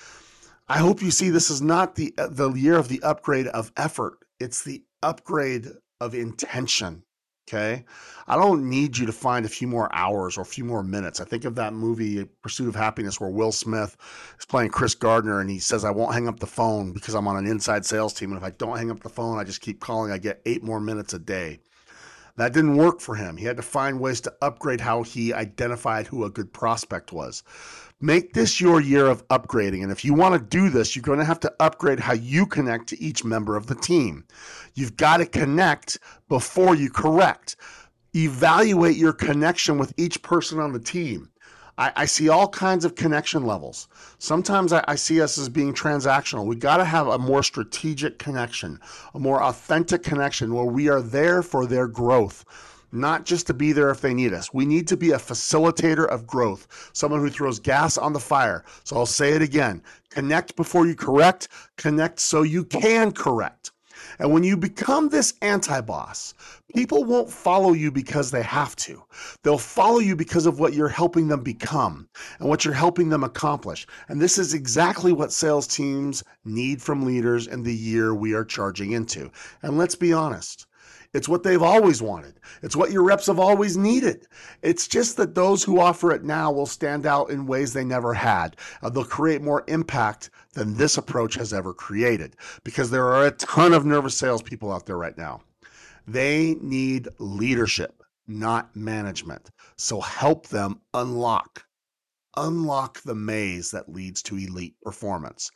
I 0.67 0.77
hope 0.77 1.01
you 1.01 1.11
see 1.11 1.29
this 1.29 1.49
is 1.49 1.61
not 1.61 1.95
the 1.95 2.13
the 2.17 2.51
year 2.53 2.77
of 2.77 2.87
the 2.87 3.01
upgrade 3.03 3.47
of 3.47 3.71
effort. 3.75 4.19
It's 4.39 4.63
the 4.63 4.83
upgrade 5.03 5.67
of 5.99 6.15
intention. 6.15 7.03
Okay. 7.51 7.83
I 8.27 8.37
don't 8.37 8.69
need 8.69 8.97
you 8.97 9.05
to 9.05 9.11
find 9.11 9.45
a 9.45 9.49
few 9.49 9.67
more 9.67 9.93
hours 9.93 10.37
or 10.37 10.41
a 10.41 10.45
few 10.45 10.63
more 10.63 10.83
minutes. 10.83 11.19
I 11.19 11.25
think 11.25 11.43
of 11.43 11.55
that 11.55 11.73
movie, 11.73 12.23
Pursuit 12.41 12.69
of 12.69 12.75
Happyness, 12.75 13.19
where 13.19 13.29
Will 13.29 13.51
Smith 13.51 13.97
is 14.39 14.45
playing 14.45 14.69
Chris 14.69 14.95
Gardner 14.95 15.41
and 15.41 15.49
he 15.49 15.59
says, 15.59 15.83
I 15.83 15.91
won't 15.91 16.13
hang 16.13 16.29
up 16.29 16.39
the 16.39 16.47
phone 16.47 16.93
because 16.93 17.13
I'm 17.13 17.27
on 17.27 17.35
an 17.35 17.45
inside 17.45 17.85
sales 17.85 18.13
team. 18.13 18.31
And 18.31 18.37
if 18.37 18.43
I 18.43 18.51
don't 18.51 18.77
hang 18.77 18.89
up 18.89 19.01
the 19.01 19.09
phone, 19.09 19.37
I 19.37 19.43
just 19.43 19.59
keep 19.59 19.81
calling, 19.81 20.13
I 20.13 20.17
get 20.17 20.41
eight 20.45 20.63
more 20.63 20.79
minutes 20.79 21.13
a 21.13 21.19
day. 21.19 21.59
That 22.37 22.53
didn't 22.53 22.77
work 22.77 23.01
for 23.01 23.15
him. 23.15 23.35
He 23.35 23.43
had 23.43 23.57
to 23.57 23.63
find 23.63 23.99
ways 23.99 24.21
to 24.21 24.33
upgrade 24.41 24.79
how 24.79 25.03
he 25.03 25.33
identified 25.33 26.07
who 26.07 26.23
a 26.23 26.29
good 26.29 26.53
prospect 26.53 27.11
was. 27.11 27.43
Make 28.03 28.33
this 28.33 28.59
your 28.59 28.81
year 28.81 29.05
of 29.05 29.27
upgrading. 29.27 29.83
And 29.83 29.91
if 29.91 30.03
you 30.03 30.15
want 30.15 30.33
to 30.33 30.57
do 30.57 30.69
this, 30.69 30.95
you're 30.95 31.03
going 31.03 31.19
to 31.19 31.25
have 31.25 31.39
to 31.41 31.53
upgrade 31.59 31.99
how 31.99 32.13
you 32.13 32.47
connect 32.47 32.87
to 32.87 32.99
each 32.99 33.23
member 33.23 33.55
of 33.55 33.67
the 33.67 33.75
team. 33.75 34.25
You've 34.73 34.97
got 34.97 35.17
to 35.17 35.27
connect 35.27 35.99
before 36.27 36.73
you 36.73 36.89
correct. 36.89 37.57
Evaluate 38.15 38.97
your 38.97 39.13
connection 39.13 39.77
with 39.77 39.93
each 39.97 40.23
person 40.23 40.59
on 40.59 40.73
the 40.73 40.79
team. 40.79 41.29
I, 41.77 41.91
I 41.95 42.05
see 42.05 42.27
all 42.27 42.47
kinds 42.47 42.85
of 42.85 42.95
connection 42.95 43.45
levels. 43.45 43.87
Sometimes 44.17 44.73
I, 44.73 44.83
I 44.87 44.95
see 44.95 45.21
us 45.21 45.37
as 45.37 45.47
being 45.47 45.73
transactional. 45.73 46.47
We 46.47 46.55
got 46.55 46.77
to 46.77 46.85
have 46.85 47.07
a 47.07 47.19
more 47.19 47.43
strategic 47.43 48.17
connection, 48.17 48.79
a 49.13 49.19
more 49.19 49.43
authentic 49.43 50.01
connection 50.01 50.55
where 50.55 50.65
we 50.65 50.89
are 50.89 51.01
there 51.01 51.43
for 51.43 51.67
their 51.67 51.87
growth 51.87 52.45
not 52.91 53.25
just 53.25 53.47
to 53.47 53.53
be 53.53 53.71
there 53.71 53.89
if 53.89 54.01
they 54.01 54.13
need 54.13 54.33
us. 54.33 54.53
We 54.53 54.65
need 54.65 54.87
to 54.89 54.97
be 54.97 55.11
a 55.11 55.17
facilitator 55.17 56.07
of 56.07 56.27
growth, 56.27 56.89
someone 56.93 57.21
who 57.21 57.29
throws 57.29 57.59
gas 57.59 57.97
on 57.97 58.13
the 58.13 58.19
fire. 58.19 58.63
So 58.83 58.97
I'll 58.97 59.05
say 59.05 59.33
it 59.33 59.41
again 59.41 59.81
connect 60.09 60.55
before 60.55 60.85
you 60.87 60.95
correct, 60.95 61.47
connect 61.77 62.19
so 62.19 62.41
you 62.41 62.65
can 62.65 63.11
correct. 63.11 63.71
And 64.19 64.31
when 64.33 64.43
you 64.43 64.57
become 64.57 65.09
this 65.09 65.33
anti 65.41 65.79
boss, 65.81 66.33
people 66.75 67.03
won't 67.03 67.29
follow 67.29 67.73
you 67.73 67.91
because 67.91 68.31
they 68.31 68.43
have 68.43 68.75
to. 68.77 69.03
They'll 69.43 69.57
follow 69.57 69.99
you 69.99 70.15
because 70.15 70.45
of 70.45 70.59
what 70.59 70.73
you're 70.73 70.87
helping 70.87 71.27
them 71.27 71.43
become 71.43 72.09
and 72.39 72.49
what 72.49 72.65
you're 72.65 72.73
helping 72.73 73.09
them 73.09 73.23
accomplish. 73.23 73.87
And 74.09 74.21
this 74.21 74.37
is 74.37 74.53
exactly 74.53 75.11
what 75.11 75.31
sales 75.31 75.67
teams 75.67 76.23
need 76.45 76.81
from 76.81 77.05
leaders 77.05 77.47
in 77.47 77.63
the 77.63 77.75
year 77.75 78.13
we 78.13 78.33
are 78.33 78.45
charging 78.45 78.91
into. 78.91 79.31
And 79.61 79.77
let's 79.77 79.95
be 79.95 80.13
honest 80.13 80.65
it's 81.13 81.27
what 81.27 81.43
they've 81.43 81.61
always 81.61 82.01
wanted. 82.01 82.39
It's 82.61 82.75
what 82.75 82.91
your 82.91 83.03
reps 83.03 83.27
have 83.27 83.39
always 83.39 83.75
needed. 83.75 84.27
It's 84.61 84.87
just 84.87 85.17
that 85.17 85.35
those 85.35 85.63
who 85.63 85.79
offer 85.79 86.11
it 86.11 86.23
now 86.23 86.51
will 86.51 86.65
stand 86.65 87.05
out 87.05 87.29
in 87.29 87.47
ways 87.47 87.73
they 87.73 87.83
never 87.83 88.13
had. 88.13 88.55
Uh, 88.81 88.89
they'll 88.89 89.03
create 89.03 89.41
more 89.41 89.65
impact 89.67 90.29
than 90.53 90.75
this 90.75 90.97
approach 90.97 91.35
has 91.35 91.53
ever 91.53 91.73
created 91.73 92.35
because 92.63 92.89
there 92.89 93.07
are 93.07 93.25
a 93.25 93.31
ton 93.31 93.73
of 93.73 93.85
nervous 93.85 94.17
salespeople 94.17 94.71
out 94.71 94.85
there 94.85 94.97
right 94.97 95.17
now. 95.17 95.41
They 96.07 96.55
need 96.61 97.09
leadership, 97.19 98.03
not 98.27 98.75
management. 98.75 99.51
So 99.75 99.99
help 99.99 100.47
them 100.47 100.79
unlock 100.93 101.65
unlock 102.37 103.01
the 103.01 103.15
maze 103.15 103.71
that 103.71 103.91
leads 103.91 104.21
to 104.23 104.37
elite 104.37 104.75
performance. 104.81 105.51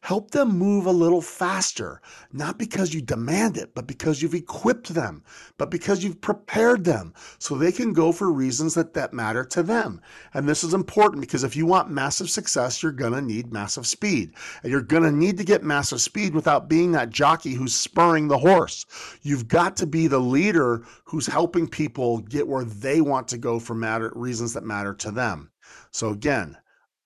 Help 0.00 0.30
them 0.30 0.58
move 0.58 0.86
a 0.86 0.90
little 0.92 1.20
faster, 1.20 2.00
not 2.32 2.58
because 2.58 2.94
you 2.94 3.02
demand 3.02 3.56
it, 3.56 3.74
but 3.74 3.86
because 3.86 4.22
you've 4.22 4.34
equipped 4.34 4.94
them, 4.94 5.22
but 5.58 5.70
because 5.70 6.02
you've 6.02 6.20
prepared 6.20 6.84
them 6.84 7.12
so 7.38 7.54
they 7.54 7.72
can 7.72 7.92
go 7.92 8.12
for 8.12 8.32
reasons 8.32 8.74
that, 8.74 8.94
that 8.94 9.12
matter 9.12 9.44
to 9.44 9.62
them. 9.62 10.00
And 10.32 10.48
this 10.48 10.64
is 10.64 10.74
important 10.74 11.20
because 11.20 11.44
if 11.44 11.56
you 11.56 11.66
want 11.66 11.90
massive 11.90 12.30
success, 12.30 12.82
you're 12.82 12.92
going 12.92 13.12
to 13.12 13.22
need 13.22 13.52
massive 13.52 13.86
speed. 13.86 14.32
And 14.62 14.70
you're 14.70 14.82
going 14.82 15.02
to 15.02 15.12
need 15.12 15.36
to 15.38 15.44
get 15.44 15.62
massive 15.62 16.00
speed 16.00 16.34
without 16.34 16.68
being 16.68 16.92
that 16.92 17.10
jockey 17.10 17.54
who's 17.54 17.74
spurring 17.74 18.28
the 18.28 18.38
horse. 18.38 18.86
You've 19.22 19.48
got 19.48 19.76
to 19.76 19.86
be 19.86 20.06
the 20.06 20.18
leader 20.18 20.84
who's 21.04 21.26
helping 21.26 21.68
people 21.68 22.18
get 22.18 22.48
where 22.48 22.64
they 22.64 23.00
want 23.00 23.28
to 23.28 23.38
go 23.38 23.58
for 23.58 23.74
matter 23.74 24.12
reasons 24.14 24.52
that 24.54 24.64
matter 24.64 24.94
to 24.94 25.10
them. 25.10 25.50
So 25.90 26.10
again, 26.10 26.56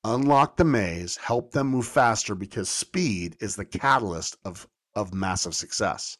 unlock 0.04 0.56
the 0.56 0.64
maze, 0.64 1.16
help 1.16 1.52
them 1.52 1.68
move 1.68 1.86
faster 1.86 2.34
because 2.34 2.68
speed 2.68 3.36
is 3.40 3.56
the 3.56 3.64
catalyst 3.64 4.36
of, 4.44 4.68
of 4.94 5.14
massive 5.14 5.54
success. 5.54 6.16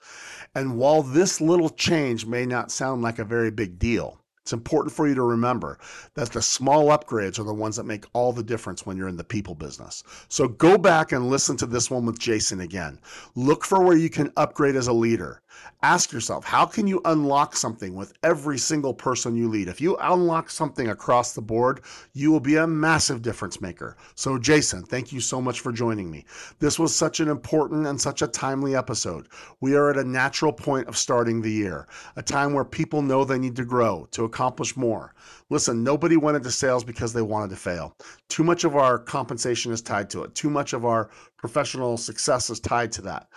And 0.55 0.77
while 0.77 1.03
this 1.03 1.41
little 1.41 1.71
change 1.71 2.27
may 2.27 2.47
not 2.47 2.71
sound 2.71 3.03
like 3.03 3.19
a 3.19 3.25
very 3.25 3.51
big 3.51 3.79
deal, 3.79 4.21
it's 4.49 4.55
important 4.55 4.95
for 4.95 5.07
you 5.07 5.15
to 5.15 5.23
remember 5.23 5.79
that 6.15 6.33
the 6.33 6.41
small 6.41 6.87
upgrades 6.87 7.39
are 7.39 7.45
the 7.45 7.53
ones 7.53 7.77
that 7.77 7.85
make 7.85 8.07
all 8.15 8.33
the 8.33 8.43
difference 8.43 8.87
when 8.87 8.97
you're 8.97 9.07
in 9.07 9.19
the 9.19 9.23
people 9.23 9.55
business. 9.55 10.03
So 10.31 10.49
go 10.49 10.79
back 10.79 11.13
and 11.13 11.29
listen 11.29 11.59
to 11.59 11.67
this 11.67 11.91
one 11.91 12.07
with 12.07 12.19
Jason 12.19 12.61
again. 12.61 12.99
Look 13.35 13.63
for 13.63 13.83
where 13.83 13.99
you 13.99 14.09
can 14.09 14.33
upgrade 14.39 14.75
as 14.75 14.87
a 14.87 14.93
leader. 14.95 15.43
Ask 15.83 16.11
yourself, 16.11 16.45
how 16.45 16.67
can 16.67 16.89
you 16.89 17.01
unlock 17.05 17.55
something 17.55 17.95
with 17.95 18.13
every 18.25 18.59
single 18.59 18.93
person 18.93 19.37
you 19.37 19.49
lead? 19.49 19.69
If 19.69 19.81
you 19.81 19.97
unlock 19.99 20.51
something 20.51 20.89
across 20.89 21.35
the 21.35 21.41
board, 21.41 21.83
you 22.15 22.33
will 22.33 22.41
be 22.41 22.57
a 22.57 22.67
massive 22.67 23.23
difference 23.23 23.61
maker. 23.61 23.97
So, 24.17 24.39
Jason, 24.39 24.83
thank 24.83 25.13
you 25.13 25.21
so 25.21 25.41
much 25.41 25.61
for 25.61 25.71
joining 25.71 26.11
me. 26.11 26.25
This 26.59 26.81
was 26.81 26.93
such 26.93 27.21
an 27.21 27.29
important 27.29 27.87
and 27.87 28.01
such 28.01 28.23
a 28.23 28.27
timely 28.27 28.75
episode. 28.75 29.29
We 29.61 29.77
are 29.77 29.89
at 29.89 29.99
a 29.99 30.05
natural 30.05 30.53
point 30.53 30.89
of 30.89 30.97
starting 30.97 31.41
the 31.41 31.53
year, 31.53 31.87
a 32.17 32.23
time 32.23 32.55
where 32.55 32.65
people 32.65 33.01
know 33.03 33.25
they 33.25 33.39
need 33.39 33.55
to 33.57 33.65
grow, 33.65 34.09
to 34.11 34.25
accomplish 34.25 34.77
more. 34.77 35.15
Listen, 35.49 35.85
nobody 35.85 36.17
went 36.17 36.37
into 36.37 36.51
sales 36.51 36.83
because 36.83 37.13
they 37.13 37.23
wanted 37.23 37.51
to 37.51 37.57
fail. 37.57 37.97
Too 38.29 38.43
much 38.43 38.65
of 38.65 38.75
our 38.75 38.99
compensation 38.99 39.73
is 39.73 39.81
tied 39.81 40.11
to 40.11 40.25
it. 40.25 40.35
Too 40.35 40.51
much 40.51 40.73
of 40.73 40.85
our 40.85 41.11
professional 41.37 41.97
success 41.97 42.51
is 42.51 42.59
tied 42.59 42.91
to 42.93 43.03
that. 43.03 43.29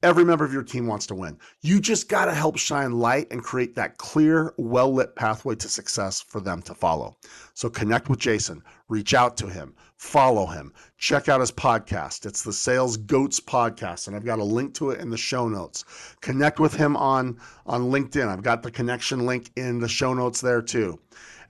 Every 0.00 0.24
member 0.24 0.44
of 0.44 0.52
your 0.52 0.62
team 0.62 0.86
wants 0.86 1.06
to 1.08 1.16
win. 1.16 1.38
You 1.60 1.80
just 1.80 2.08
got 2.08 2.26
to 2.26 2.34
help 2.34 2.56
shine 2.56 2.92
light 2.92 3.26
and 3.32 3.42
create 3.42 3.74
that 3.74 3.98
clear, 3.98 4.54
well 4.56 4.94
lit 4.94 5.16
pathway 5.16 5.56
to 5.56 5.68
success 5.68 6.20
for 6.20 6.40
them 6.40 6.62
to 6.62 6.74
follow. 6.74 7.16
So 7.54 7.68
connect 7.68 8.08
with 8.08 8.20
Jason, 8.20 8.62
reach 8.88 9.12
out 9.12 9.36
to 9.38 9.48
him, 9.48 9.74
follow 9.96 10.46
him, 10.46 10.72
check 10.98 11.28
out 11.28 11.40
his 11.40 11.50
podcast. 11.50 12.26
It's 12.26 12.44
the 12.44 12.52
Sales 12.52 12.96
Goats 12.96 13.40
podcast, 13.40 14.06
and 14.06 14.14
I've 14.14 14.24
got 14.24 14.38
a 14.38 14.44
link 14.44 14.72
to 14.74 14.90
it 14.90 15.00
in 15.00 15.10
the 15.10 15.16
show 15.16 15.48
notes. 15.48 15.84
Connect 16.20 16.60
with 16.60 16.74
him 16.74 16.96
on, 16.96 17.36
on 17.66 17.90
LinkedIn. 17.90 18.28
I've 18.28 18.44
got 18.44 18.62
the 18.62 18.70
connection 18.70 19.26
link 19.26 19.50
in 19.56 19.80
the 19.80 19.88
show 19.88 20.14
notes 20.14 20.40
there 20.40 20.62
too. 20.62 21.00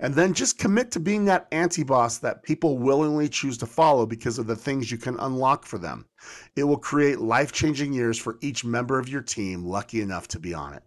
And 0.01 0.15
then 0.15 0.33
just 0.33 0.59
commit 0.59 0.91
to 0.93 1.01
being 1.01 1.25
that 1.25 1.49
anti 1.51 1.83
boss 1.83 2.19
that 2.19 2.43
people 2.43 2.79
willingly 2.79 3.29
choose 3.29 3.59
to 3.59 3.67
follow 3.67 4.07
because 4.07 4.39
of 4.39 4.47
the 4.47 4.57
things 4.57 4.93
you 4.93 4.99
can 4.99 5.19
unlock 5.19 5.65
for 5.65 5.79
them. 5.79 6.07
It 6.55 6.65
will 6.65 6.79
create 6.79 7.21
life 7.21 7.53
changing 7.53 7.93
years 7.93 8.19
for 8.19 8.39
each 8.41 8.65
member 8.65 8.99
of 8.99 9.09
your 9.09 9.23
team 9.23 9.65
lucky 9.65 10.01
enough 10.01 10.29
to 10.29 10.39
be 10.39 10.55
on 10.55 10.75
it. 10.75 10.85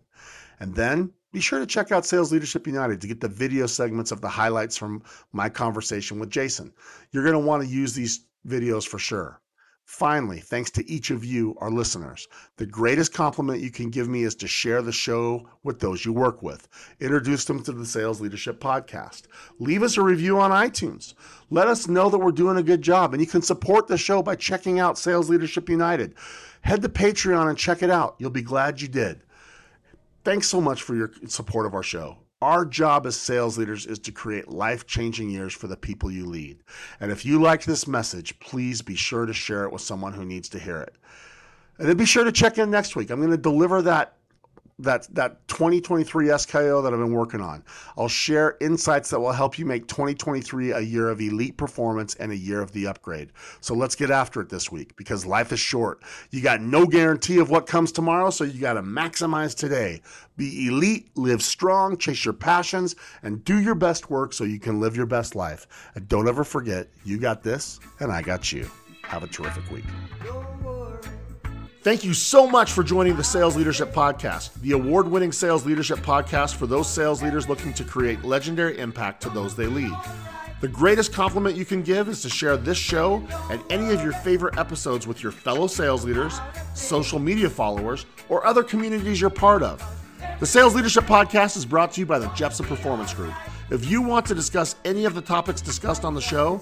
And 0.60 0.76
then 0.76 1.12
be 1.34 1.40
sure 1.40 1.60
to 1.60 1.66
check 1.66 1.92
out 1.92 2.06
Sales 2.06 2.32
Leadership 2.32 2.68
United 2.68 3.02
to 3.02 3.08
get 3.08 3.22
the 3.22 3.28
video 3.28 3.66
segments 3.66 4.12
of 4.12 4.22
the 4.22 4.30
highlights 4.30 4.78
from 4.78 5.02
my 5.32 5.50
conversation 5.50 6.20
with 6.20 6.30
Jason. 6.30 6.74
You're 7.12 7.24
going 7.24 7.34
to 7.34 7.40
want 7.40 7.64
to 7.64 7.70
use 7.70 7.94
these 7.94 8.26
videos 8.48 8.88
for 8.88 9.00
sure. 9.00 9.42
Finally, 9.86 10.40
thanks 10.40 10.72
to 10.72 10.90
each 10.90 11.12
of 11.12 11.26
you, 11.26 11.56
our 11.60 11.70
listeners, 11.70 12.28
the 12.58 12.66
greatest 12.66 13.14
compliment 13.14 13.62
you 13.62 13.70
can 13.70 13.90
give 13.90 14.08
me 14.08 14.24
is 14.24 14.34
to 14.34 14.48
share 14.48 14.82
the 14.82 14.92
show 14.92 15.48
with 15.64 15.80
those 15.80 16.06
you 16.06 16.14
work 16.14 16.42
with. 16.42 16.68
Introduce 17.00 17.46
them 17.46 17.62
to 17.62 17.72
the 17.72 17.86
Sales 17.86 18.22
Leadership 18.22 18.60
Podcast. 18.60 19.24
Leave 19.60 19.84
us 19.84 19.98
a 19.98 20.02
review 20.02 20.40
on 20.40 20.52
iTunes. 20.52 21.14
Let 21.50 21.68
us 21.68 21.88
know 21.88 22.10
that 22.10 22.20
we're 22.20 22.32
doing 22.32 22.58
a 22.58 22.64
good 22.64 22.82
job. 22.82 23.14
And 23.14 23.22
you 23.22 23.28
can 23.28 23.42
support 23.42 23.88
the 23.88 23.98
show 23.98 24.24
by 24.24 24.36
checking 24.36 24.80
out 24.80 24.98
Sales 24.98 25.30
Leadership 25.30 25.68
United. 25.68 26.16
Head 26.62 26.82
to 26.84 26.90
Patreon 26.90 27.50
and 27.50 27.58
check 27.58 27.84
it 27.84 27.90
out. 27.90 28.16
You'll 28.18 28.30
be 28.30 28.42
glad 28.42 28.82
you 28.82 28.88
did. 28.88 29.22
Thanks 30.24 30.48
so 30.48 30.62
much 30.62 30.84
for 30.84 30.96
your 30.96 31.12
support 31.28 31.66
of 31.66 31.74
our 31.74 31.84
show. 31.84 32.21
Our 32.42 32.66
job 32.66 33.06
as 33.06 33.16
sales 33.16 33.58
leaders 33.58 33.86
is 33.86 34.00
to 34.00 34.12
create 34.12 34.48
life 34.48 34.88
changing 34.88 35.30
years 35.30 35.54
for 35.54 35.68
the 35.68 35.78
people 35.78 36.10
you 36.10 36.26
lead. 36.26 36.64
And 37.00 37.12
if 37.12 37.24
you 37.24 37.40
liked 37.40 37.68
this 37.68 37.88
message, 37.88 38.40
please 38.40 38.82
be 38.82 38.96
sure 38.96 39.28
to 39.28 39.34
share 39.34 39.64
it 39.66 39.72
with 39.72 39.82
someone 39.82 40.14
who 40.14 40.26
needs 40.26 40.50
to 40.50 40.60
hear 40.60 40.82
it. 40.82 40.96
And 41.78 41.88
then 41.88 41.98
be 41.98 42.06
sure 42.06 42.24
to 42.24 42.32
check 42.32 42.58
in 42.58 42.72
next 42.72 42.96
week. 42.96 43.12
I'm 43.12 43.20
going 43.20 43.32
to 43.32 43.38
deliver 43.38 43.82
that 43.84 44.18
that 44.84 45.14
that 45.14 45.48
2023 45.48 46.28
SKO 46.28 46.84
that 46.84 46.94
I've 46.94 47.00
been 47.00 47.14
working 47.14 47.42
on. 47.42 47.64
I'll 47.98 48.08
share 48.08 48.58
insights 48.62 49.10
that 49.10 49.20
will 49.20 49.32
help 49.32 49.58
you 49.58 49.66
make 49.66 49.88
2023 49.88 50.72
a 50.72 50.80
year 50.80 51.10
of 51.10 51.22
elite 51.22 51.58
performance 51.58 52.16
and 52.16 52.32
a 52.32 52.38
year 52.38 52.62
of 52.62 52.72
the 52.72 52.88
upgrade. 52.88 53.32
So 53.60 53.74
let's 53.74 53.96
get 53.96 54.12
after 54.12 54.42
it 54.42 54.50
this 54.50 54.72
week 54.72 54.96
because 54.96 55.26
life 55.26 55.52
is 55.52 55.60
short. 55.60 56.02
You 56.32 56.42
got 56.42 56.62
no 56.62 56.86
guarantee 56.86 57.40
of 57.40 57.50
what 57.50 57.68
comes 57.68 57.92
tomorrow, 57.92 58.30
so 58.30 58.44
you 58.44 58.60
got 58.60 58.74
to 58.74 58.84
maximize 58.84 59.56
today. 59.56 60.02
Be 60.38 60.68
elite, 60.68 61.10
live 61.16 61.44
strong, 61.44 61.98
chase 61.98 62.26
your 62.26 62.34
passions, 62.34 62.96
and 63.24 63.44
do 63.44 63.60
your 63.60 63.76
best 63.76 64.10
work 64.10 64.34
so 64.34 64.44
you 64.44 64.60
can 64.60 64.80
live 64.80 64.96
your 64.96 65.06
best 65.06 65.36
life. 65.36 65.68
And 65.96 66.08
don't 66.08 66.28
ever 66.28 66.44
forget, 66.44 66.88
you 67.04 67.18
got 67.18 67.44
this 67.44 67.80
and 68.00 68.12
I 68.12 68.22
got 68.22 68.52
you. 68.52 68.70
Have 69.04 69.24
a 69.24 69.28
terrific 69.28 69.70
week. 69.72 69.86
Thank 71.84 72.04
you 72.04 72.14
so 72.14 72.48
much 72.48 72.74
for 72.74 72.84
joining 72.84 73.16
the 73.16 73.24
Sales 73.24 73.56
Leadership 73.58 73.92
Podcast, 73.92 74.54
the 74.62 74.74
award 74.74 75.08
winning 75.08 75.32
sales 75.32 75.66
leadership 75.66 75.98
podcast 75.98 76.54
for 76.54 76.68
those 76.68 76.88
sales 76.88 77.24
leaders 77.24 77.50
looking 77.50 77.74
to 77.74 77.84
create 77.84 78.24
legendary 78.24 78.78
impact 78.78 79.24
to 79.24 79.32
those 79.32 79.56
they 79.56 79.66
lead. 79.66 79.92
The 80.60 80.68
greatest 80.68 81.12
compliment 81.12 81.58
you 81.58 81.66
can 81.66 81.82
give 81.82 82.08
is 82.08 82.22
to 82.22 82.30
share 82.30 82.56
this 82.56 82.78
show 82.78 83.28
and 83.50 83.64
any 83.72 83.92
of 83.96 84.04
your 84.04 84.12
favorite 84.12 84.60
episodes 84.60 85.08
with 85.08 85.24
your 85.24 85.32
fellow 85.32 85.66
sales 85.66 86.06
leaders, 86.06 86.40
social 86.76 87.18
media 87.18 87.50
followers, 87.50 88.06
or 88.30 88.46
other 88.46 88.62
communities 88.62 89.20
you're 89.20 89.32
part 89.32 89.64
of. 89.64 89.84
The 90.40 90.46
Sales 90.46 90.76
Leadership 90.76 91.06
Podcast 91.06 91.58
is 91.58 91.66
brought 91.66 91.94
to 91.94 92.02
you 92.02 92.06
by 92.06 92.20
the 92.20 92.28
Jeppsen 92.28 92.68
Performance 92.68 93.12
Group. 93.12 93.34
If 93.72 93.90
you 93.90 94.04
want 94.04 94.28
to 94.28 94.36
discuss 94.36 94.76
any 94.86 95.06
of 95.06 95.16
the 95.16 95.22
topics 95.22 95.62
discussed 95.62 96.06
on 96.06 96.14
the 96.14 96.22
show, 96.22 96.62